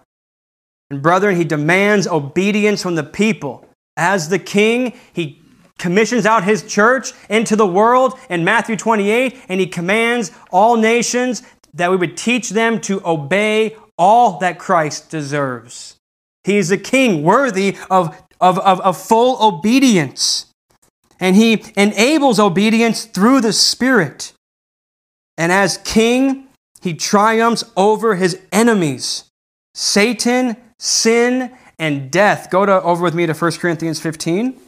And 0.89 1.01
brethren, 1.01 1.37
he 1.37 1.45
demands 1.45 2.05
obedience 2.05 2.83
from 2.83 2.95
the 2.95 3.03
people. 3.03 3.65
As 3.95 4.27
the 4.27 4.39
king, 4.39 4.91
he 5.13 5.41
commissions 5.79 6.25
out 6.25 6.43
his 6.43 6.63
church 6.63 7.13
into 7.29 7.55
the 7.55 7.65
world 7.65 8.19
in 8.29 8.43
Matthew 8.43 8.75
28, 8.75 9.39
and 9.47 9.61
he 9.61 9.67
commands 9.67 10.33
all 10.51 10.75
nations 10.75 11.43
that 11.73 11.91
we 11.91 11.95
would 11.95 12.17
teach 12.17 12.49
them 12.49 12.81
to 12.81 13.01
obey 13.07 13.77
all 13.97 14.37
that 14.39 14.59
Christ 14.59 15.09
deserves. 15.09 15.95
He 16.43 16.57
is 16.57 16.71
a 16.71 16.77
king 16.77 17.23
worthy 17.23 17.77
of, 17.89 18.21
of, 18.41 18.59
of, 18.59 18.81
of 18.81 18.97
full 18.97 19.41
obedience 19.41 20.50
and 21.21 21.35
he 21.35 21.63
enables 21.77 22.39
obedience 22.39 23.05
through 23.05 23.39
the 23.41 23.53
Spirit. 23.53 24.33
And 25.37 25.51
as 25.51 25.77
king, 25.77 26.47
he 26.81 26.95
triumphs 26.95 27.63
over 27.77 28.15
his 28.15 28.41
enemies 28.51 29.25
Satan, 29.73 30.57
sin, 30.79 31.55
and 31.79 32.11
death. 32.11 32.49
Go 32.49 32.65
to, 32.65 32.81
over 32.81 33.03
with 33.03 33.13
me 33.13 33.25
to 33.25 33.33
1 33.33 33.51
Corinthians 33.53 34.01
15. 34.01 34.59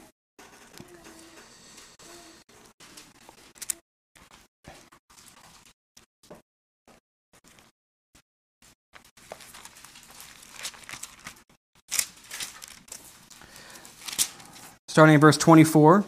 Starting 14.87 15.15
in 15.15 15.19
verse 15.19 15.37
24. 15.37 16.05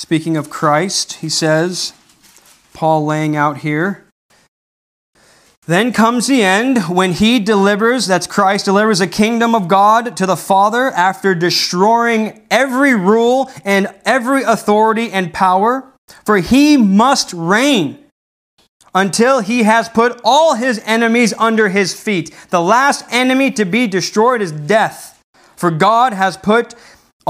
Speaking 0.00 0.38
of 0.38 0.48
Christ, 0.48 1.16
he 1.16 1.28
says, 1.28 1.92
Paul 2.72 3.04
laying 3.04 3.36
out 3.36 3.58
here, 3.58 4.06
then 5.66 5.92
comes 5.92 6.26
the 6.26 6.42
end 6.42 6.84
when 6.84 7.12
he 7.12 7.38
delivers, 7.38 8.06
that's 8.06 8.26
Christ, 8.26 8.64
delivers 8.64 9.00
the 9.00 9.06
kingdom 9.06 9.54
of 9.54 9.68
God 9.68 10.16
to 10.16 10.24
the 10.24 10.38
Father 10.38 10.90
after 10.92 11.34
destroying 11.34 12.46
every 12.50 12.94
rule 12.94 13.50
and 13.62 13.94
every 14.06 14.42
authority 14.42 15.12
and 15.12 15.34
power. 15.34 15.92
For 16.24 16.38
he 16.38 16.78
must 16.78 17.34
reign 17.34 18.02
until 18.94 19.40
he 19.40 19.64
has 19.64 19.90
put 19.90 20.18
all 20.24 20.54
his 20.54 20.80
enemies 20.86 21.34
under 21.36 21.68
his 21.68 21.92
feet. 21.92 22.34
The 22.48 22.62
last 22.62 23.04
enemy 23.10 23.50
to 23.50 23.66
be 23.66 23.86
destroyed 23.86 24.40
is 24.40 24.50
death. 24.50 25.22
For 25.56 25.70
God 25.70 26.14
has 26.14 26.38
put 26.38 26.74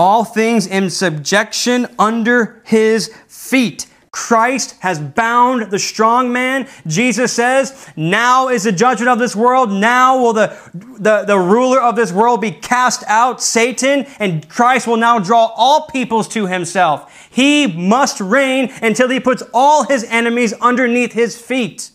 all 0.00 0.24
things 0.24 0.66
in 0.66 0.88
subjection 0.88 1.86
under 1.98 2.62
his 2.64 3.14
feet. 3.28 3.86
Christ 4.12 4.74
has 4.80 4.98
bound 4.98 5.70
the 5.70 5.78
strong 5.78 6.32
man. 6.32 6.66
Jesus 6.86 7.32
says, 7.32 7.86
Now 7.96 8.48
is 8.48 8.64
the 8.64 8.72
judgment 8.72 9.10
of 9.10 9.18
this 9.18 9.36
world. 9.36 9.70
Now 9.70 10.18
will 10.20 10.32
the, 10.32 10.58
the, 10.74 11.24
the 11.24 11.38
ruler 11.38 11.80
of 11.80 11.96
this 11.96 12.12
world 12.12 12.40
be 12.40 12.50
cast 12.50 13.04
out, 13.06 13.42
Satan, 13.42 14.06
and 14.18 14.48
Christ 14.48 14.88
will 14.88 14.96
now 14.96 15.18
draw 15.18 15.52
all 15.54 15.86
peoples 15.86 16.26
to 16.28 16.46
himself. 16.46 17.28
He 17.30 17.66
must 17.66 18.20
reign 18.20 18.72
until 18.82 19.10
he 19.10 19.20
puts 19.20 19.42
all 19.54 19.84
his 19.84 20.02
enemies 20.04 20.54
underneath 20.54 21.12
his 21.12 21.40
feet. 21.40 21.90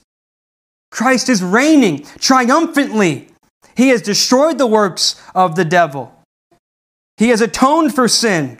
Christ 0.91 1.27
is 1.27 1.43
reigning 1.43 2.05
triumphantly. 2.19 3.29
He 3.75 3.89
has 3.89 4.01
destroyed 4.01 4.57
the 4.57 4.67
works 4.67 5.21
of 5.33 5.55
the 5.55 5.65
devil. 5.65 6.14
He 7.17 7.29
has 7.29 7.41
atoned 7.41 7.95
for 7.95 8.07
sin. 8.07 8.59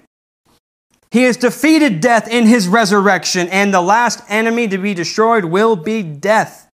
He 1.12 1.24
has 1.24 1.38
defeated 1.38 2.02
death 2.02 2.28
in 2.28 2.46
his 2.46 2.68
resurrection, 2.68 3.48
and 3.50 3.74
the 3.74 3.82
last 3.82 4.22
enemy 4.28 4.68
to 4.68 4.78
be 4.78 4.94
destroyed 4.94 5.46
will 5.46 5.76
be 5.76 6.04
death. 6.04 6.70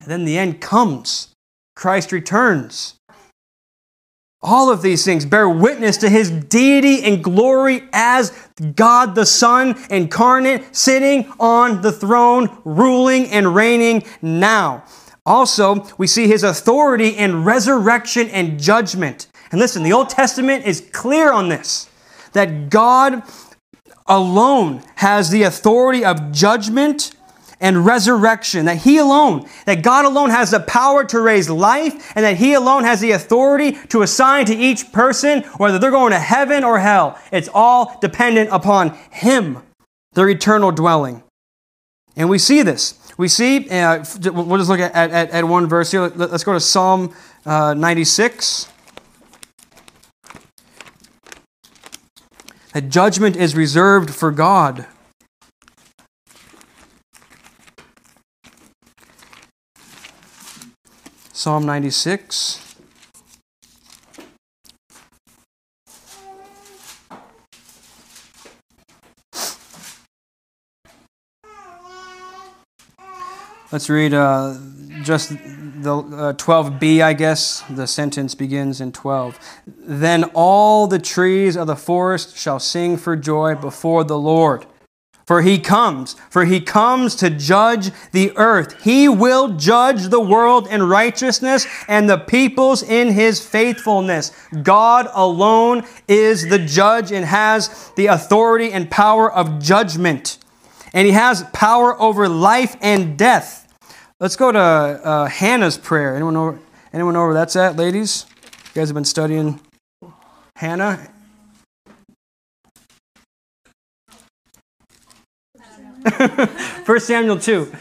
And 0.00 0.10
then 0.10 0.24
the 0.24 0.38
end 0.38 0.60
comes. 0.60 1.34
Christ 1.76 2.12
returns. 2.12 2.96
All 4.42 4.70
of 4.70 4.80
these 4.80 5.04
things 5.04 5.26
bear 5.26 5.48
witness 5.48 5.98
to 5.98 6.08
his 6.08 6.30
deity 6.30 7.02
and 7.04 7.22
glory 7.22 7.82
as 7.92 8.32
God 8.74 9.14
the 9.14 9.26
Son 9.26 9.78
incarnate, 9.90 10.74
sitting 10.74 11.30
on 11.38 11.82
the 11.82 11.92
throne, 11.92 12.48
ruling 12.64 13.26
and 13.26 13.54
reigning 13.54 14.02
now. 14.22 14.84
Also, 15.26 15.86
we 15.98 16.06
see 16.06 16.26
his 16.26 16.42
authority 16.42 17.10
in 17.10 17.44
resurrection 17.44 18.28
and 18.30 18.58
judgment. 18.58 19.26
And 19.50 19.60
listen, 19.60 19.82
the 19.82 19.92
Old 19.92 20.10
Testament 20.10 20.64
is 20.64 20.88
clear 20.92 21.32
on 21.32 21.48
this 21.48 21.88
that 22.32 22.70
God 22.70 23.22
alone 24.06 24.82
has 24.96 25.30
the 25.30 25.42
authority 25.42 26.04
of 26.04 26.32
judgment 26.32 27.12
and 27.60 27.84
resurrection, 27.84 28.64
that 28.64 28.78
He 28.78 28.96
alone, 28.96 29.46
that 29.66 29.82
God 29.82 30.06
alone 30.06 30.30
has 30.30 30.50
the 30.50 30.60
power 30.60 31.04
to 31.04 31.20
raise 31.20 31.50
life, 31.50 32.12
and 32.16 32.24
that 32.24 32.38
He 32.38 32.54
alone 32.54 32.84
has 32.84 33.00
the 33.00 33.10
authority 33.10 33.72
to 33.88 34.02
assign 34.02 34.46
to 34.46 34.54
each 34.54 34.92
person 34.92 35.42
whether 35.58 35.78
they're 35.78 35.90
going 35.90 36.12
to 36.12 36.18
heaven 36.18 36.64
or 36.64 36.78
hell. 36.78 37.18
It's 37.30 37.50
all 37.52 37.98
dependent 38.00 38.48
upon 38.50 38.96
Him, 39.10 39.58
their 40.14 40.28
eternal 40.28 40.72
dwelling. 40.72 41.22
And 42.16 42.28
we 42.28 42.38
see 42.38 42.62
this. 42.62 42.98
We 43.18 43.28
see, 43.28 43.68
uh, 43.68 44.04
we'll 44.24 44.56
just 44.56 44.70
look 44.70 44.80
at, 44.80 44.94
at, 44.94 45.30
at 45.30 45.44
one 45.44 45.68
verse 45.68 45.90
here. 45.90 46.08
Let's 46.08 46.44
go 46.44 46.54
to 46.54 46.60
Psalm 46.60 47.14
uh, 47.44 47.74
96. 47.74 48.68
That 52.72 52.88
judgment 52.88 53.36
is 53.36 53.54
reserved 53.54 54.10
for 54.10 54.30
God. 54.30 54.86
Psalm 61.32 61.64
96. 61.64 62.70
Let's 73.72 73.88
read 73.88 74.14
uh, 74.14 74.58
just 75.02 75.32
the 75.82 75.96
uh, 75.96 76.32
12b, 76.34 77.02
I 77.02 77.12
guess. 77.12 77.62
The 77.70 77.86
sentence 77.86 78.34
begins 78.34 78.80
in 78.80 78.92
12. 78.92 79.38
Then 79.66 80.24
all 80.34 80.86
the 80.86 80.98
trees 80.98 81.56
of 81.56 81.66
the 81.66 81.76
forest 81.76 82.36
shall 82.36 82.58
sing 82.58 82.96
for 82.96 83.16
joy 83.16 83.54
before 83.54 84.04
the 84.04 84.18
Lord. 84.18 84.66
For 85.30 85.42
he 85.42 85.60
comes, 85.60 86.16
for 86.28 86.44
he 86.44 86.60
comes 86.60 87.14
to 87.16 87.30
judge 87.30 87.92
the 88.10 88.36
earth. 88.36 88.82
He 88.82 89.08
will 89.08 89.50
judge 89.50 90.08
the 90.08 90.18
world 90.18 90.66
in 90.66 90.82
righteousness 90.82 91.68
and 91.86 92.10
the 92.10 92.18
peoples 92.18 92.82
in 92.82 93.12
his 93.12 93.40
faithfulness. 93.46 94.32
God 94.64 95.06
alone 95.14 95.84
is 96.08 96.48
the 96.48 96.58
judge 96.58 97.12
and 97.12 97.24
has 97.24 97.92
the 97.94 98.06
authority 98.06 98.72
and 98.72 98.90
power 98.90 99.32
of 99.32 99.62
judgment. 99.62 100.38
And 100.92 101.06
he 101.06 101.12
has 101.12 101.44
power 101.52 101.96
over 102.02 102.28
life 102.28 102.76
and 102.80 103.16
death. 103.16 103.69
Let's 104.20 104.36
go 104.36 104.52
to 104.52 104.58
uh, 104.58 105.26
Hannah's 105.28 105.78
prayer. 105.78 106.14
Anyone 106.14 106.34
know, 106.34 106.58
anyone 106.92 107.14
know 107.14 107.24
where 107.24 107.32
that's 107.32 107.56
at, 107.56 107.76
ladies? 107.76 108.26
You 108.42 108.72
guys 108.74 108.88
have 108.88 108.94
been 108.94 109.06
studying 109.06 109.58
Hannah? 110.56 111.10
First 116.84 117.06
Samuel 117.06 117.38
2. 117.38 117.72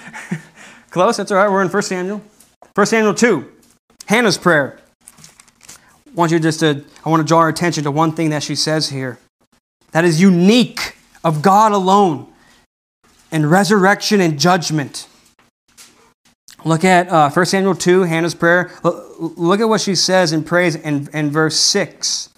Close, 0.91 1.17
that's 1.17 1.29
all 1.29 1.37
right. 1.37 1.51
We're 1.51 1.61
in 1.61 1.67
First 1.67 1.89
Samuel. 1.89 2.21
First 2.73 2.91
Samuel 2.91 3.15
2. 3.15 3.51
Hannah's 4.05 4.37
prayer. 4.37 4.79
I 6.07 6.11
want 6.13 6.31
you 6.31 6.39
just 6.39 6.61
to, 6.61 6.85
I 7.05 7.09
want 7.09 7.19
to 7.19 7.27
draw 7.27 7.39
our 7.39 7.49
attention 7.49 7.83
to 7.83 7.91
one 7.91 8.13
thing 8.13 8.29
that 8.29 8.43
she 8.43 8.55
says 8.55 8.87
here. 8.87 9.19
That 9.91 10.05
is 10.05 10.21
unique 10.21 10.95
of 11.21 11.41
God 11.41 11.73
alone 11.73 12.31
in 13.29 13.45
resurrection 13.45 14.21
and 14.21 14.39
judgment. 14.39 15.08
Look 16.65 16.83
at 16.83 17.09
uh, 17.09 17.29
1 17.29 17.45
Samuel 17.45 17.75
2, 17.75 18.03
Hannah's 18.03 18.35
prayer. 18.35 18.71
Look 18.83 19.59
at 19.59 19.69
what 19.69 19.81
she 19.81 19.95
says 19.95 20.31
and 20.31 20.45
prays 20.45 20.75
in, 20.75 21.07
in 21.13 21.29
verse 21.29 21.59
6. 21.59 22.29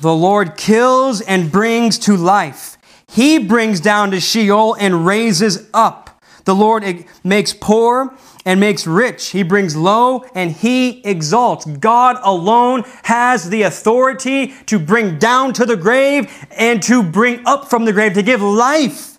The 0.00 0.14
Lord 0.14 0.56
kills 0.56 1.20
and 1.20 1.50
brings 1.50 1.98
to 2.00 2.16
life. 2.16 2.76
He 3.08 3.38
brings 3.38 3.80
down 3.80 4.10
to 4.10 4.20
Sheol 4.20 4.74
and 4.74 5.06
raises 5.06 5.68
up. 5.72 6.22
The 6.44 6.54
Lord 6.54 7.06
makes 7.22 7.54
poor 7.54 8.14
and 8.44 8.60
makes 8.60 8.86
rich. 8.86 9.28
He 9.28 9.42
brings 9.42 9.74
low 9.74 10.24
and 10.34 10.52
he 10.52 11.02
exalts. 11.04 11.64
God 11.64 12.18
alone 12.22 12.84
has 13.04 13.48
the 13.48 13.62
authority 13.62 14.48
to 14.66 14.78
bring 14.78 15.18
down 15.18 15.54
to 15.54 15.64
the 15.64 15.76
grave 15.76 16.30
and 16.50 16.82
to 16.82 17.02
bring 17.02 17.46
up 17.46 17.70
from 17.70 17.84
the 17.84 17.92
grave, 17.92 18.14
to 18.14 18.22
give 18.22 18.42
life. 18.42 19.18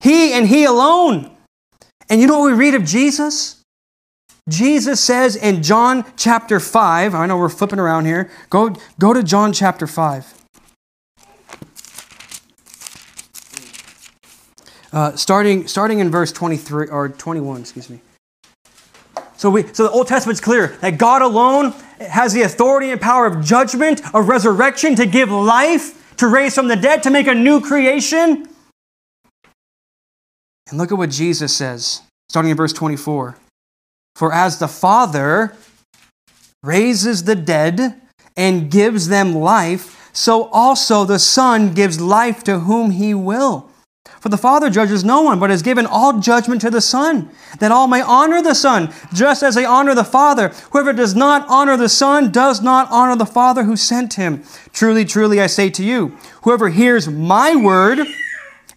He 0.00 0.32
and 0.32 0.46
he 0.46 0.64
alone. 0.64 1.36
And 2.10 2.20
you 2.20 2.26
know 2.26 2.38
what 2.38 2.46
we 2.46 2.56
read 2.56 2.74
of 2.74 2.84
Jesus? 2.84 3.62
Jesus 4.48 5.00
says 5.00 5.36
in 5.36 5.62
John 5.62 6.10
chapter 6.16 6.58
5, 6.58 7.14
I 7.14 7.26
know 7.26 7.36
we're 7.36 7.50
flipping 7.50 7.78
around 7.78 8.06
here. 8.06 8.30
Go, 8.48 8.74
go 8.98 9.12
to 9.12 9.22
John 9.22 9.52
chapter 9.52 9.86
5. 9.86 10.34
Uh, 14.90 15.14
starting, 15.16 15.68
starting 15.68 15.98
in 15.98 16.10
verse 16.10 16.32
23 16.32 16.88
or 16.88 17.10
21, 17.10 17.60
excuse 17.60 17.90
me. 17.90 18.00
So, 19.36 19.50
we, 19.50 19.64
so 19.74 19.84
the 19.84 19.90
Old 19.90 20.08
Testament's 20.08 20.40
clear 20.40 20.78
that 20.80 20.96
God 20.96 21.20
alone 21.20 21.72
has 22.00 22.32
the 22.32 22.42
authority 22.42 22.90
and 22.90 23.00
power 23.00 23.26
of 23.26 23.44
judgment, 23.44 24.00
of 24.14 24.28
resurrection, 24.28 24.96
to 24.96 25.04
give 25.04 25.30
life, 25.30 26.16
to 26.16 26.26
raise 26.26 26.54
from 26.54 26.68
the 26.68 26.76
dead, 26.76 27.02
to 27.02 27.10
make 27.10 27.26
a 27.26 27.34
new 27.34 27.60
creation. 27.60 28.48
And 30.68 30.78
look 30.78 30.92
at 30.92 30.98
what 30.98 31.10
Jesus 31.10 31.56
says, 31.56 32.02
starting 32.28 32.50
in 32.50 32.56
verse 32.56 32.72
24. 32.72 33.36
For 34.16 34.32
as 34.32 34.58
the 34.58 34.68
Father 34.68 35.54
raises 36.62 37.24
the 37.24 37.36
dead 37.36 38.00
and 38.36 38.70
gives 38.70 39.08
them 39.08 39.34
life, 39.34 40.10
so 40.12 40.44
also 40.48 41.04
the 41.04 41.18
Son 41.18 41.72
gives 41.72 42.00
life 42.00 42.42
to 42.44 42.60
whom 42.60 42.90
he 42.90 43.14
will. 43.14 43.70
For 44.20 44.30
the 44.30 44.36
Father 44.36 44.68
judges 44.68 45.04
no 45.04 45.22
one, 45.22 45.38
but 45.38 45.50
has 45.50 45.62
given 45.62 45.86
all 45.86 46.18
judgment 46.18 46.60
to 46.62 46.70
the 46.70 46.80
Son, 46.80 47.30
that 47.60 47.70
all 47.70 47.86
may 47.86 48.00
honor 48.00 48.42
the 48.42 48.54
Son, 48.54 48.92
just 49.14 49.42
as 49.42 49.54
they 49.54 49.64
honor 49.64 49.94
the 49.94 50.02
Father. 50.02 50.48
Whoever 50.72 50.92
does 50.92 51.14
not 51.14 51.46
honor 51.48 51.76
the 51.76 51.88
Son 51.88 52.32
does 52.32 52.60
not 52.60 52.90
honor 52.90 53.14
the 53.14 53.26
Father 53.26 53.64
who 53.64 53.76
sent 53.76 54.14
him. 54.14 54.42
Truly, 54.72 55.04
truly, 55.04 55.40
I 55.40 55.46
say 55.46 55.70
to 55.70 55.84
you, 55.84 56.16
whoever 56.42 56.70
hears 56.70 57.08
my 57.08 57.54
word, 57.54 58.00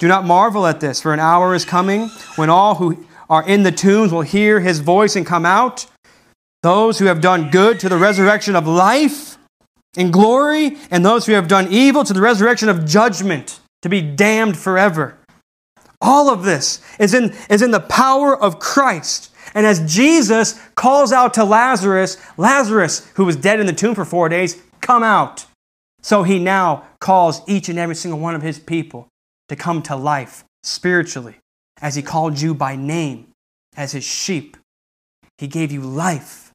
Do 0.00 0.08
not 0.08 0.24
marvel 0.24 0.66
at 0.66 0.80
this, 0.80 1.02
for 1.02 1.12
an 1.12 1.20
hour 1.20 1.54
is 1.54 1.66
coming 1.66 2.08
when 2.36 2.48
all 2.48 2.74
who 2.74 3.06
are 3.28 3.46
in 3.46 3.64
the 3.64 3.70
tombs 3.70 4.10
will 4.10 4.22
hear 4.22 4.58
his 4.58 4.80
voice 4.80 5.14
and 5.14 5.26
come 5.26 5.44
out. 5.44 5.84
Those 6.62 6.98
who 6.98 7.04
have 7.04 7.20
done 7.20 7.50
good 7.50 7.78
to 7.80 7.88
the 7.90 7.98
resurrection 7.98 8.56
of 8.56 8.66
life 8.66 9.36
in 9.96 10.10
glory, 10.10 10.78
and 10.90 11.04
those 11.04 11.26
who 11.26 11.32
have 11.32 11.48
done 11.48 11.68
evil 11.70 12.02
to 12.04 12.14
the 12.14 12.20
resurrection 12.20 12.70
of 12.70 12.86
judgment 12.86 13.60
to 13.82 13.90
be 13.90 14.00
damned 14.00 14.56
forever. 14.56 15.18
All 16.00 16.30
of 16.30 16.44
this 16.44 16.80
is 16.98 17.12
in, 17.12 17.34
is 17.50 17.60
in 17.60 17.70
the 17.70 17.80
power 17.80 18.34
of 18.34 18.58
Christ. 18.58 19.30
And 19.52 19.66
as 19.66 19.92
Jesus 19.92 20.58
calls 20.76 21.12
out 21.12 21.34
to 21.34 21.44
Lazarus, 21.44 22.16
Lazarus, 22.38 23.06
who 23.16 23.26
was 23.26 23.36
dead 23.36 23.60
in 23.60 23.66
the 23.66 23.72
tomb 23.74 23.94
for 23.94 24.06
four 24.06 24.30
days, 24.30 24.62
come 24.80 25.02
out. 25.02 25.44
So 26.00 26.22
he 26.22 26.38
now 26.38 26.84
calls 27.00 27.42
each 27.46 27.68
and 27.68 27.78
every 27.78 27.96
single 27.96 28.20
one 28.20 28.34
of 28.34 28.42
his 28.42 28.58
people 28.58 29.10
to 29.50 29.56
come 29.56 29.82
to 29.82 29.96
life 29.96 30.44
spiritually, 30.62 31.34
as 31.82 31.96
He 31.96 32.02
called 32.02 32.40
you 32.40 32.54
by 32.54 32.76
name 32.76 33.26
as 33.76 33.90
His 33.90 34.04
sheep. 34.04 34.56
He 35.38 35.48
gave 35.48 35.72
you 35.72 35.80
life. 35.80 36.52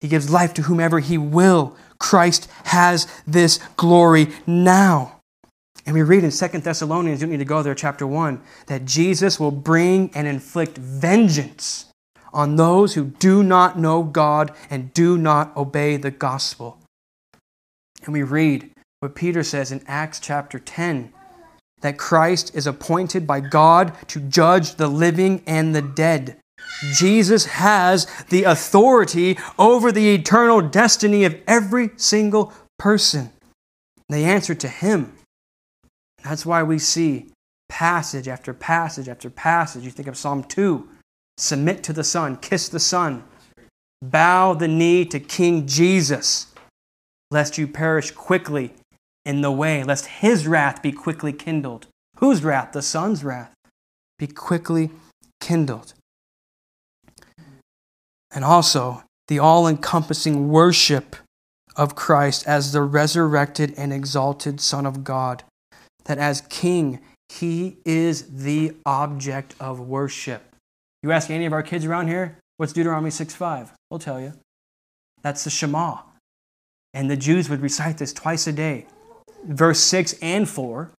He 0.00 0.06
gives 0.06 0.30
life 0.30 0.54
to 0.54 0.62
whomever 0.62 1.00
He 1.00 1.18
will. 1.18 1.76
Christ 1.98 2.48
has 2.66 3.08
this 3.26 3.58
glory 3.76 4.28
now. 4.46 5.18
And 5.86 5.94
we 5.94 6.02
read 6.02 6.22
in 6.22 6.30
Second 6.30 6.62
Thessalonians, 6.62 7.20
you 7.20 7.26
don't 7.26 7.32
need 7.32 7.38
to 7.38 7.44
go 7.44 7.64
there, 7.64 7.74
chapter 7.74 8.06
1, 8.06 8.40
that 8.68 8.84
Jesus 8.84 9.40
will 9.40 9.50
bring 9.50 10.12
and 10.14 10.28
inflict 10.28 10.78
vengeance 10.78 11.86
on 12.32 12.54
those 12.54 12.94
who 12.94 13.06
do 13.06 13.42
not 13.42 13.76
know 13.76 14.04
God 14.04 14.52
and 14.70 14.94
do 14.94 15.18
not 15.18 15.56
obey 15.56 15.96
the 15.96 16.12
gospel. 16.12 16.78
And 18.04 18.12
we 18.12 18.22
read 18.22 18.70
what 19.00 19.16
Peter 19.16 19.42
says 19.42 19.72
in 19.72 19.82
Acts 19.88 20.20
chapter 20.20 20.60
10 20.60 21.12
that 21.84 21.98
Christ 21.98 22.50
is 22.54 22.66
appointed 22.66 23.26
by 23.26 23.40
God 23.40 23.92
to 24.08 24.18
judge 24.18 24.76
the 24.76 24.88
living 24.88 25.42
and 25.46 25.74
the 25.74 25.82
dead. 25.82 26.38
Jesus 26.94 27.44
has 27.44 28.06
the 28.30 28.44
authority 28.44 29.36
over 29.58 29.92
the 29.92 30.14
eternal 30.14 30.62
destiny 30.62 31.24
of 31.24 31.36
every 31.46 31.90
single 31.96 32.54
person. 32.78 33.30
They 34.08 34.24
answer 34.24 34.54
to 34.54 34.66
him. 34.66 35.12
That's 36.22 36.46
why 36.46 36.62
we 36.62 36.78
see 36.78 37.26
passage 37.68 38.28
after 38.28 38.54
passage 38.54 39.06
after 39.06 39.28
passage. 39.28 39.84
You 39.84 39.90
think 39.90 40.08
of 40.08 40.16
Psalm 40.16 40.42
2 40.42 40.88
submit 41.36 41.82
to 41.82 41.92
the 41.92 42.02
Son, 42.02 42.38
kiss 42.38 42.70
the 42.70 42.80
Son, 42.80 43.24
bow 44.00 44.54
the 44.54 44.68
knee 44.68 45.04
to 45.04 45.20
King 45.20 45.66
Jesus, 45.66 46.46
lest 47.30 47.58
you 47.58 47.68
perish 47.68 48.10
quickly 48.10 48.72
in 49.24 49.40
the 49.40 49.52
way, 49.52 49.82
lest 49.82 50.06
his 50.06 50.46
wrath 50.46 50.82
be 50.82 50.92
quickly 50.92 51.32
kindled. 51.32 51.86
Whose 52.18 52.44
wrath? 52.44 52.72
The 52.72 52.82
Son's 52.82 53.24
wrath. 53.24 53.52
Be 54.18 54.26
quickly 54.26 54.90
kindled. 55.40 55.94
And 58.32 58.44
also, 58.44 59.02
the 59.28 59.38
all 59.38 59.66
encompassing 59.66 60.48
worship 60.48 61.16
of 61.76 61.94
Christ 61.94 62.46
as 62.46 62.72
the 62.72 62.82
resurrected 62.82 63.74
and 63.76 63.92
exalted 63.92 64.60
Son 64.60 64.86
of 64.86 65.04
God. 65.04 65.42
That 66.04 66.18
as 66.18 66.42
King, 66.42 67.00
he 67.28 67.78
is 67.84 68.42
the 68.44 68.76
object 68.84 69.54
of 69.58 69.80
worship. 69.80 70.42
You 71.02 71.12
ask 71.12 71.30
any 71.30 71.46
of 71.46 71.52
our 71.52 71.62
kids 71.62 71.84
around 71.84 72.08
here, 72.08 72.38
what's 72.56 72.72
Deuteronomy 72.72 73.10
6 73.10 73.34
5? 73.34 73.72
We'll 73.90 73.98
tell 73.98 74.20
you. 74.20 74.34
That's 75.22 75.44
the 75.44 75.50
Shema. 75.50 75.98
And 76.92 77.10
the 77.10 77.16
Jews 77.16 77.48
would 77.48 77.60
recite 77.60 77.98
this 77.98 78.12
twice 78.12 78.46
a 78.46 78.52
day, 78.52 78.86
verse 79.46 79.80
6 79.80 80.14
and 80.20 80.48
4. 80.48 80.90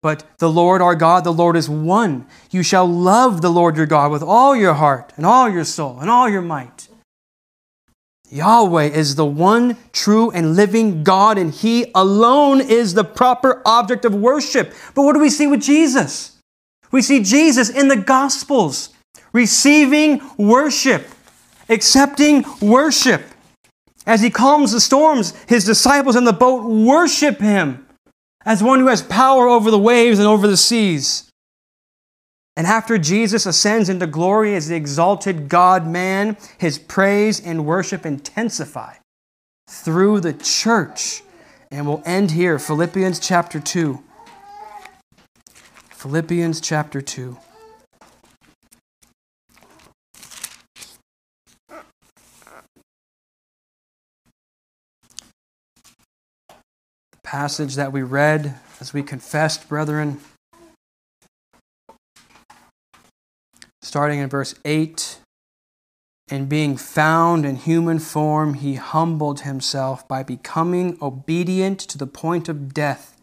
But 0.00 0.24
the 0.38 0.50
Lord 0.50 0.80
our 0.80 0.94
God, 0.94 1.24
the 1.24 1.32
Lord 1.32 1.56
is 1.56 1.68
one. 1.68 2.26
You 2.50 2.62
shall 2.62 2.86
love 2.86 3.42
the 3.42 3.50
Lord 3.50 3.76
your 3.76 3.86
God 3.86 4.12
with 4.12 4.22
all 4.22 4.54
your 4.54 4.74
heart 4.74 5.12
and 5.16 5.26
all 5.26 5.48
your 5.48 5.64
soul 5.64 5.98
and 6.00 6.08
all 6.08 6.28
your 6.28 6.42
might. 6.42 6.88
Yahweh 8.30 8.84
is 8.84 9.14
the 9.14 9.24
one 9.24 9.76
true 9.92 10.30
and 10.30 10.54
living 10.54 11.02
God, 11.02 11.38
and 11.38 11.52
He 11.52 11.90
alone 11.94 12.60
is 12.60 12.94
the 12.94 13.04
proper 13.04 13.62
object 13.64 14.04
of 14.04 14.14
worship. 14.14 14.74
But 14.94 15.02
what 15.02 15.14
do 15.14 15.20
we 15.20 15.30
see 15.30 15.46
with 15.46 15.62
Jesus? 15.62 16.36
We 16.90 17.02
see 17.02 17.22
Jesus 17.22 17.70
in 17.70 17.88
the 17.88 17.96
Gospels 17.96 18.90
receiving 19.32 20.20
worship, 20.36 21.08
accepting 21.68 22.44
worship. 22.60 23.22
As 24.08 24.22
He 24.22 24.30
calms 24.30 24.72
the 24.72 24.80
storms, 24.80 25.34
His 25.46 25.64
disciples 25.64 26.16
in 26.16 26.24
the 26.24 26.32
boat 26.32 26.64
worship 26.64 27.38
Him 27.38 27.86
as 28.44 28.62
one 28.62 28.80
who 28.80 28.86
has 28.86 29.02
power 29.02 29.46
over 29.46 29.70
the 29.70 29.78
waves 29.78 30.18
and 30.18 30.26
over 30.26 30.48
the 30.48 30.56
seas. 30.56 31.30
And 32.56 32.66
after 32.66 32.98
Jesus 32.98 33.46
ascends 33.46 33.88
into 33.88 34.06
glory 34.06 34.56
as 34.56 34.68
the 34.68 34.74
exalted 34.74 35.48
God 35.48 35.86
man, 35.86 36.36
his 36.56 36.78
praise 36.78 37.40
and 37.40 37.66
worship 37.66 38.04
intensify 38.04 38.94
through 39.68 40.20
the 40.20 40.32
church. 40.32 41.22
And 41.70 41.86
we'll 41.86 42.02
end 42.04 42.32
here 42.32 42.58
Philippians 42.58 43.20
chapter 43.20 43.60
2. 43.60 44.02
Philippians 45.90 46.60
chapter 46.60 47.00
2. 47.00 47.36
Passage 57.28 57.74
that 57.74 57.92
we 57.92 58.00
read 58.00 58.54
as 58.80 58.94
we 58.94 59.02
confessed, 59.02 59.68
brethren. 59.68 60.18
starting 63.82 64.18
in 64.18 64.28
verse 64.28 64.54
8. 64.64 65.18
And 66.30 66.48
being 66.48 66.76
found 66.76 67.44
in 67.44 67.56
human 67.56 67.98
form, 67.98 68.54
he 68.54 68.74
humbled 68.74 69.40
himself 69.40 70.06
by 70.08 70.22
becoming 70.22 70.96
obedient 71.02 71.78
to 71.80 71.98
the 71.98 72.06
point 72.06 72.48
of 72.48 72.72
death, 72.72 73.17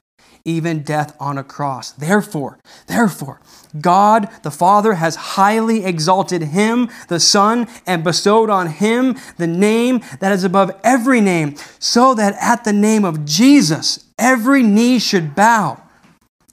even 0.46 0.84
death 0.84 1.16
on 1.20 1.38
a 1.38 1.44
cross. 1.44 1.92
Therefore, 1.92 2.60
therefore, 2.88 3.42
God 3.82 4.30
the 4.44 4.52
Father 4.52 4.94
has 4.94 5.16
highly 5.16 5.84
exalted 5.84 6.44
him, 6.44 6.90
the 7.08 7.20
Son, 7.20 7.68
and 7.86 8.04
bestowed 8.04 8.50
on 8.50 8.68
him 8.68 9.18
the 9.38 9.48
name 9.48 10.02
that 10.20 10.32
is 10.32 10.44
above 10.44 10.72
every 10.84 11.20
name, 11.20 11.56
so 11.80 12.14
that 12.14 12.36
at 12.40 12.64
the 12.64 12.74
name 12.74 13.04
of 13.04 13.26
Jesus 13.26 14.06
every 14.18 14.64
knee 14.64 15.00
should 15.00 15.36
bow 15.36 15.82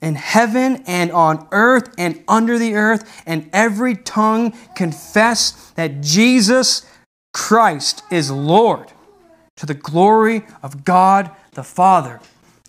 in 0.00 0.16
heaven 0.16 0.82
and 0.86 1.12
on 1.12 1.46
earth 1.52 1.94
and 1.96 2.24
under 2.26 2.58
the 2.58 2.74
earth, 2.74 3.22
and 3.24 3.48
every 3.52 3.94
tongue 3.94 4.52
confess 4.74 5.70
that 5.76 6.00
Jesus 6.00 6.84
Christ 7.32 8.02
is 8.10 8.30
Lord 8.30 8.92
to 9.56 9.66
the 9.66 9.74
glory 9.74 10.44
of 10.62 10.84
God 10.84 11.30
the 11.52 11.62
Father. 11.62 12.20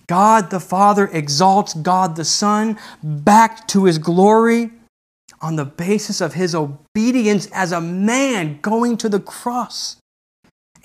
God 0.08 0.50
the 0.50 0.60
Father 0.60 1.08
exalts 1.08 1.74
God 1.74 2.16
the 2.16 2.26
Son 2.26 2.78
back 3.02 3.68
to 3.70 3.86
his 3.86 3.98
glory 3.98 4.72
on 5.42 5.56
the 5.56 5.66
basis 5.66 6.22
of 6.22 6.34
his 6.34 6.56
obedience 6.56 7.48
as 7.54 7.72
a 7.72 7.82
man 7.82 8.60
going 8.62 8.98
to 8.98 9.10
the 9.10 9.20
cross. 9.20 9.98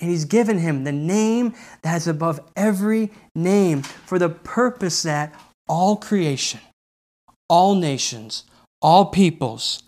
And 0.01 0.09
he's 0.09 0.25
given 0.25 0.59
him 0.59 0.83
the 0.83 0.91
name 0.91 1.53
that 1.81 1.97
is 1.97 2.07
above 2.07 2.39
every 2.55 3.11
name 3.35 3.81
for 3.81 4.17
the 4.17 4.29
purpose 4.29 5.03
that 5.03 5.33
all 5.67 5.97
creation, 5.97 6.61
all 7.49 7.75
nations, 7.75 8.45
all 8.81 9.05
peoples 9.05 9.83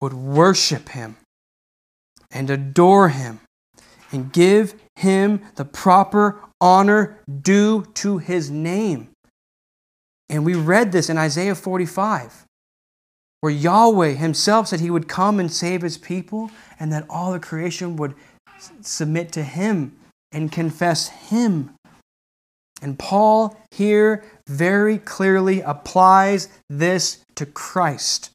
would 0.00 0.12
worship 0.12 0.90
him 0.90 1.16
and 2.30 2.50
adore 2.50 3.08
him 3.08 3.40
and 4.12 4.32
give 4.32 4.74
him 4.96 5.42
the 5.56 5.64
proper 5.64 6.40
honor 6.60 7.18
due 7.42 7.84
to 7.94 8.18
his 8.18 8.50
name. 8.50 9.08
And 10.28 10.44
we 10.44 10.54
read 10.54 10.92
this 10.92 11.10
in 11.10 11.18
Isaiah 11.18 11.54
45, 11.54 12.46
where 13.40 13.52
Yahweh 13.52 14.12
himself 14.12 14.68
said 14.68 14.80
he 14.80 14.90
would 14.90 15.08
come 15.08 15.38
and 15.38 15.52
save 15.52 15.82
his 15.82 15.98
people 15.98 16.50
and 16.80 16.92
that 16.92 17.06
all 17.10 17.32
the 17.32 17.40
creation 17.40 17.96
would 17.96 18.14
submit 18.80 19.32
to 19.32 19.42
him 19.42 19.96
and 20.32 20.50
confess 20.50 21.08
him. 21.08 21.70
And 22.82 22.98
Paul 22.98 23.56
here 23.70 24.24
very 24.48 24.98
clearly 24.98 25.60
applies 25.60 26.48
this 26.68 27.24
to 27.36 27.46
Christ. 27.46 28.30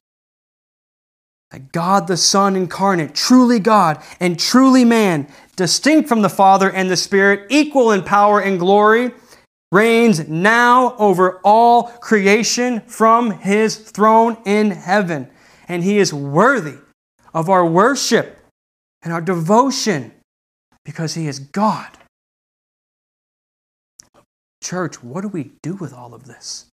That 1.50 1.72
God 1.72 2.06
the 2.06 2.16
Son 2.16 2.54
incarnate, 2.54 3.14
truly 3.14 3.58
God 3.58 4.02
and 4.20 4.38
truly 4.38 4.84
man, 4.84 5.28
distinct 5.60 6.08
from 6.08 6.22
the 6.22 6.28
Father 6.28 6.72
and 6.72 6.90
the 6.90 6.96
Spirit, 6.96 7.46
equal 7.50 7.92
in 7.92 8.02
power 8.02 8.40
and 8.40 8.58
glory, 8.58 9.12
reigns 9.70 10.28
now 10.28 10.96
over 10.96 11.40
all 11.44 11.84
creation 11.84 12.80
from 12.80 13.30
his 13.30 13.76
throne 13.76 14.36
in 14.44 14.72
heaven. 14.72 15.28
And 15.68 15.84
he 15.84 15.98
is 15.98 16.12
worthy 16.12 16.78
of 17.32 17.48
our 17.48 17.64
worship 17.64 18.38
and 19.02 19.12
our 19.12 19.20
devotion 19.20 20.12
because 20.84 21.14
he 21.14 21.28
is 21.28 21.38
God 21.38 21.96
Church, 24.62 25.02
what 25.02 25.22
do 25.22 25.28
we 25.28 25.52
do 25.62 25.74
with 25.74 25.92
all 25.92 26.14
of 26.14 26.26
this? 26.26 26.66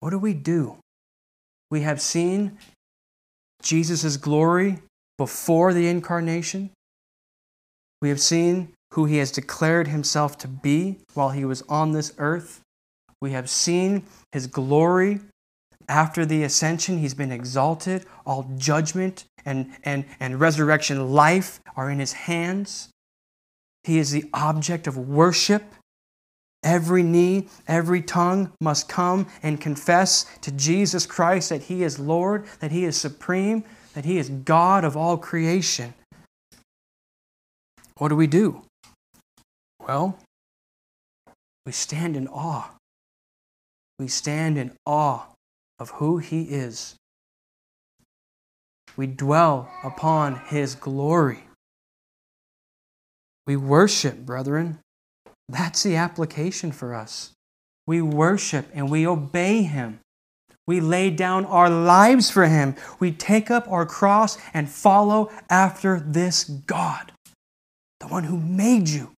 What 0.00 0.10
do 0.10 0.18
we 0.18 0.34
do? 0.34 0.76
We 1.70 1.82
have 1.82 2.00
seen 2.00 2.58
Jesus' 3.62 4.16
glory 4.16 4.80
before 5.16 5.72
the 5.72 5.88
incarnation. 5.88 6.70
We 8.00 8.08
have 8.10 8.20
seen 8.20 8.74
who 8.92 9.04
he 9.04 9.18
has 9.18 9.30
declared 9.30 9.88
himself 9.88 10.38
to 10.38 10.48
be 10.48 10.98
while 11.14 11.30
he 11.30 11.44
was 11.44 11.62
on 11.62 11.92
this 11.92 12.12
earth. 12.18 12.60
We 13.20 13.32
have 13.32 13.50
seen 13.50 14.04
his 14.32 14.46
glory 14.46 15.20
after 15.88 16.24
the 16.24 16.44
ascension. 16.44 16.98
He's 16.98 17.14
been 17.14 17.32
exalted. 17.32 18.06
All 18.24 18.50
judgment 18.56 19.24
and, 19.44 19.72
and, 19.84 20.04
and 20.20 20.40
resurrection 20.40 21.12
life 21.12 21.60
are 21.76 21.90
in 21.90 21.98
his 21.98 22.12
hands. 22.12 22.90
He 23.84 23.98
is 23.98 24.10
the 24.10 24.28
object 24.32 24.86
of 24.86 24.96
worship. 24.96 25.62
Every 26.62 27.02
knee, 27.02 27.48
every 27.66 28.02
tongue 28.02 28.52
must 28.60 28.88
come 28.88 29.26
and 29.42 29.60
confess 29.60 30.26
to 30.42 30.50
Jesus 30.50 31.06
Christ 31.06 31.50
that 31.50 31.62
He 31.62 31.84
is 31.84 32.00
Lord, 32.00 32.46
that 32.58 32.72
He 32.72 32.84
is 32.84 32.96
supreme, 32.96 33.64
that 33.94 34.04
He 34.04 34.18
is 34.18 34.28
God 34.28 34.84
of 34.84 34.96
all 34.96 35.16
creation. 35.16 35.94
What 37.98 38.08
do 38.08 38.16
we 38.16 38.26
do? 38.26 38.62
Well, 39.86 40.18
we 41.66 41.72
stand 41.72 42.16
in 42.16 42.28
awe. 42.28 42.70
We 43.98 44.08
stand 44.08 44.56
in 44.56 44.72
awe 44.86 45.26
of 45.78 45.90
who 45.90 46.18
He 46.18 46.42
is. 46.42 46.94
We 48.96 49.06
dwell 49.06 49.70
upon 49.84 50.36
His 50.46 50.74
glory. 50.74 51.44
We 53.46 53.56
worship, 53.56 54.18
brethren. 54.18 54.78
That's 55.48 55.82
the 55.82 55.96
application 55.96 56.72
for 56.72 56.94
us. 56.94 57.32
We 57.86 58.02
worship 58.02 58.66
and 58.74 58.90
we 58.90 59.06
obey 59.06 59.62
Him. 59.62 60.00
We 60.66 60.80
lay 60.80 61.10
down 61.10 61.46
our 61.46 61.70
lives 61.70 62.30
for 62.30 62.46
Him. 62.46 62.76
We 63.00 63.10
take 63.10 63.50
up 63.50 63.66
our 63.70 63.86
cross 63.86 64.36
and 64.52 64.68
follow 64.68 65.30
after 65.48 65.98
this 65.98 66.44
God, 66.44 67.12
the 68.00 68.06
one 68.06 68.24
who 68.24 68.38
made 68.38 68.88
you 68.88 69.12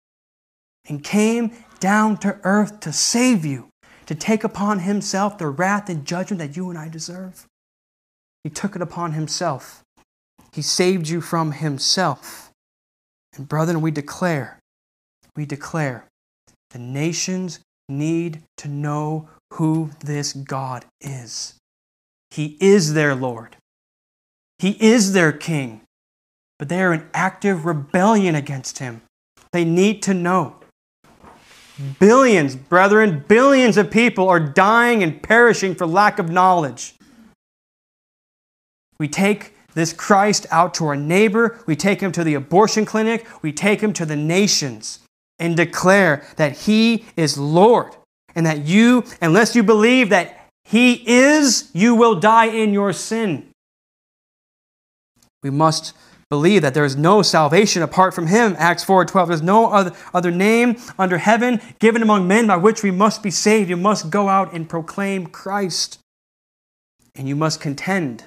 and 0.89 1.05
came 1.05 1.53
down 1.79 2.17
to 2.19 2.39
earth 2.43 2.81
to 2.81 2.93
save 2.93 3.45
you, 3.45 3.69
to 4.07 4.15
take 4.15 4.45
upon 4.45 4.81
Himself 4.81 5.39
the 5.39 5.49
wrath 5.49 5.89
and 5.89 6.05
judgment 6.05 6.41
that 6.41 6.57
you 6.57 6.69
and 6.71 6.79
I 6.79 6.89
deserve. 6.89 7.47
He 8.43 8.51
took 8.51 8.75
it 8.75 8.83
upon 8.83 9.13
Himself. 9.13 9.83
He 10.53 10.63
saved 10.63 11.09
you 11.09 11.21
from 11.21 11.53
Himself. 11.53 12.51
And, 13.37 13.49
brethren, 13.49 13.81
we 13.81 13.91
declare, 13.91 14.59
we 15.37 15.47
declare 15.47 16.07
the 16.71 16.79
nations 16.79 17.61
need 17.89 18.43
to 18.57 18.69
know 18.69 19.29
who 19.55 19.91
this 20.05 20.33
God 20.33 20.85
is. 21.01 21.55
He 22.31 22.57
is 22.61 22.95
their 22.95 23.15
Lord, 23.15 23.57
He 24.59 24.71
is 24.85 25.13
their 25.13 25.33
King, 25.33 25.83
but 26.61 26.69
they 26.69 26.83
are 26.83 26.93
in 26.93 27.09
active 27.15 27.65
rebellion 27.65 28.35
against 28.35 28.81
Him. 28.81 29.01
They 29.51 29.65
need 29.65 30.03
to 30.03 30.13
know. 30.13 30.57
Billions, 31.99 32.55
brethren, 32.55 33.25
billions 33.27 33.79
of 33.79 33.91
people 33.91 34.29
are 34.29 34.39
dying 34.39 35.03
and 35.03 35.23
perishing 35.23 35.75
for 35.75 35.87
lack 35.87 36.19
of 36.19 36.29
knowledge. 36.29 36.97
We 38.99 39.09
take 39.09 39.55
this 39.73 39.95
Christ 39.95 40.47
out 40.51 40.75
to 40.75 40.85
our 40.85 40.97
neighbor, 40.97 41.59
we 41.67 41.77
take 41.77 42.03
him 42.03 42.13
to 42.13 42.23
the 42.23 42.35
abortion 42.35 42.85
clinic, 42.85 43.27
we 43.41 43.53
take 43.53 43.81
him 43.81 43.95
to 43.95 44.05
the 44.05 44.17
nations 44.17 44.99
and 45.39 45.57
declare 45.57 46.27
that 46.37 46.53
he 46.59 47.07
is 47.17 47.39
Lord 47.39 47.97
and 48.35 48.45
that 48.45 48.67
you, 48.67 49.05
unless 49.23 49.57
you 49.57 49.63
believe 49.63 50.11
that 50.11 50.47
he 50.65 51.09
is, 51.09 51.71
you 51.73 51.95
will 51.95 52.21
die 52.21 52.49
in 52.49 52.75
your 52.75 52.93
sin. 52.93 53.49
We 55.43 55.49
must 55.49 55.95
believe 56.31 56.63
that 56.63 56.73
there 56.73 56.85
is 56.85 56.97
no 56.97 57.21
salvation 57.21 57.83
apart 57.83 58.15
from 58.15 58.29
him. 58.29 58.55
Acts 58.59 58.85
4 58.85 59.05
12. 59.05 59.29
There's 59.29 59.43
no 59.43 59.71
other, 59.71 59.93
other 60.15 60.31
name 60.31 60.77
under 60.99 61.19
heaven 61.19 61.61
given 61.81 62.03
among 62.03 62.27
men 62.27 62.47
by 62.47 62.57
which 62.57 62.83
we 62.83 62.91
must 62.91 63.23
be 63.23 63.31
saved. 63.31 63.69
You 63.69 63.77
must 63.77 64.09
go 64.11 64.29
out 64.29 64.53
and 64.53 64.69
proclaim 64.69 65.27
Christ. 65.27 65.99
And 67.15 67.29
you 67.29 67.37
must 67.37 67.61
contend. 67.61 68.25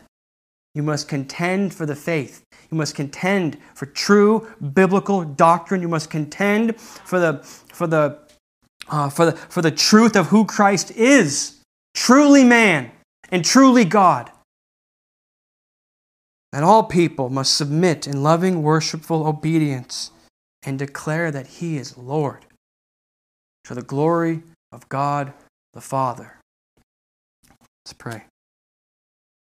You 0.76 0.84
must 0.84 1.08
contend 1.08 1.74
for 1.74 1.86
the 1.86 1.96
faith. 1.96 2.44
You 2.70 2.78
must 2.78 2.94
contend 2.94 3.58
for 3.74 3.86
true 3.86 4.52
biblical 4.74 5.24
doctrine. 5.24 5.82
You 5.82 5.88
must 5.88 6.10
contend 6.10 6.80
for 6.80 7.20
the, 7.20 7.38
for 7.72 7.88
the, 7.88 8.20
uh, 8.90 9.10
for 9.10 9.26
the, 9.28 9.32
for 9.32 9.62
the 9.62 9.72
truth 9.72 10.16
of 10.16 10.28
who 10.28 10.46
Christ 10.46 10.92
is 10.92 11.62
truly 11.94 12.44
man 12.44 12.92
and 13.32 13.46
truly 13.46 13.86
God. 13.86 14.32
And 16.54 16.64
all 16.64 16.84
people 16.84 17.32
must 17.32 17.56
submit 17.56 18.08
in 18.08 18.22
loving, 18.22 18.62
worshipful 18.62 19.26
obedience 19.26 20.12
and 20.62 20.78
declare 20.78 21.32
that 21.32 21.48
He 21.48 21.78
is 21.78 21.98
Lord 21.98 22.46
to 23.64 23.74
the 23.74 23.82
glory 23.82 24.44
of 24.72 24.88
God 24.88 25.34
the 25.74 25.82
Father. 25.82 26.38
Let's 27.84 27.94
pray. 27.98 28.26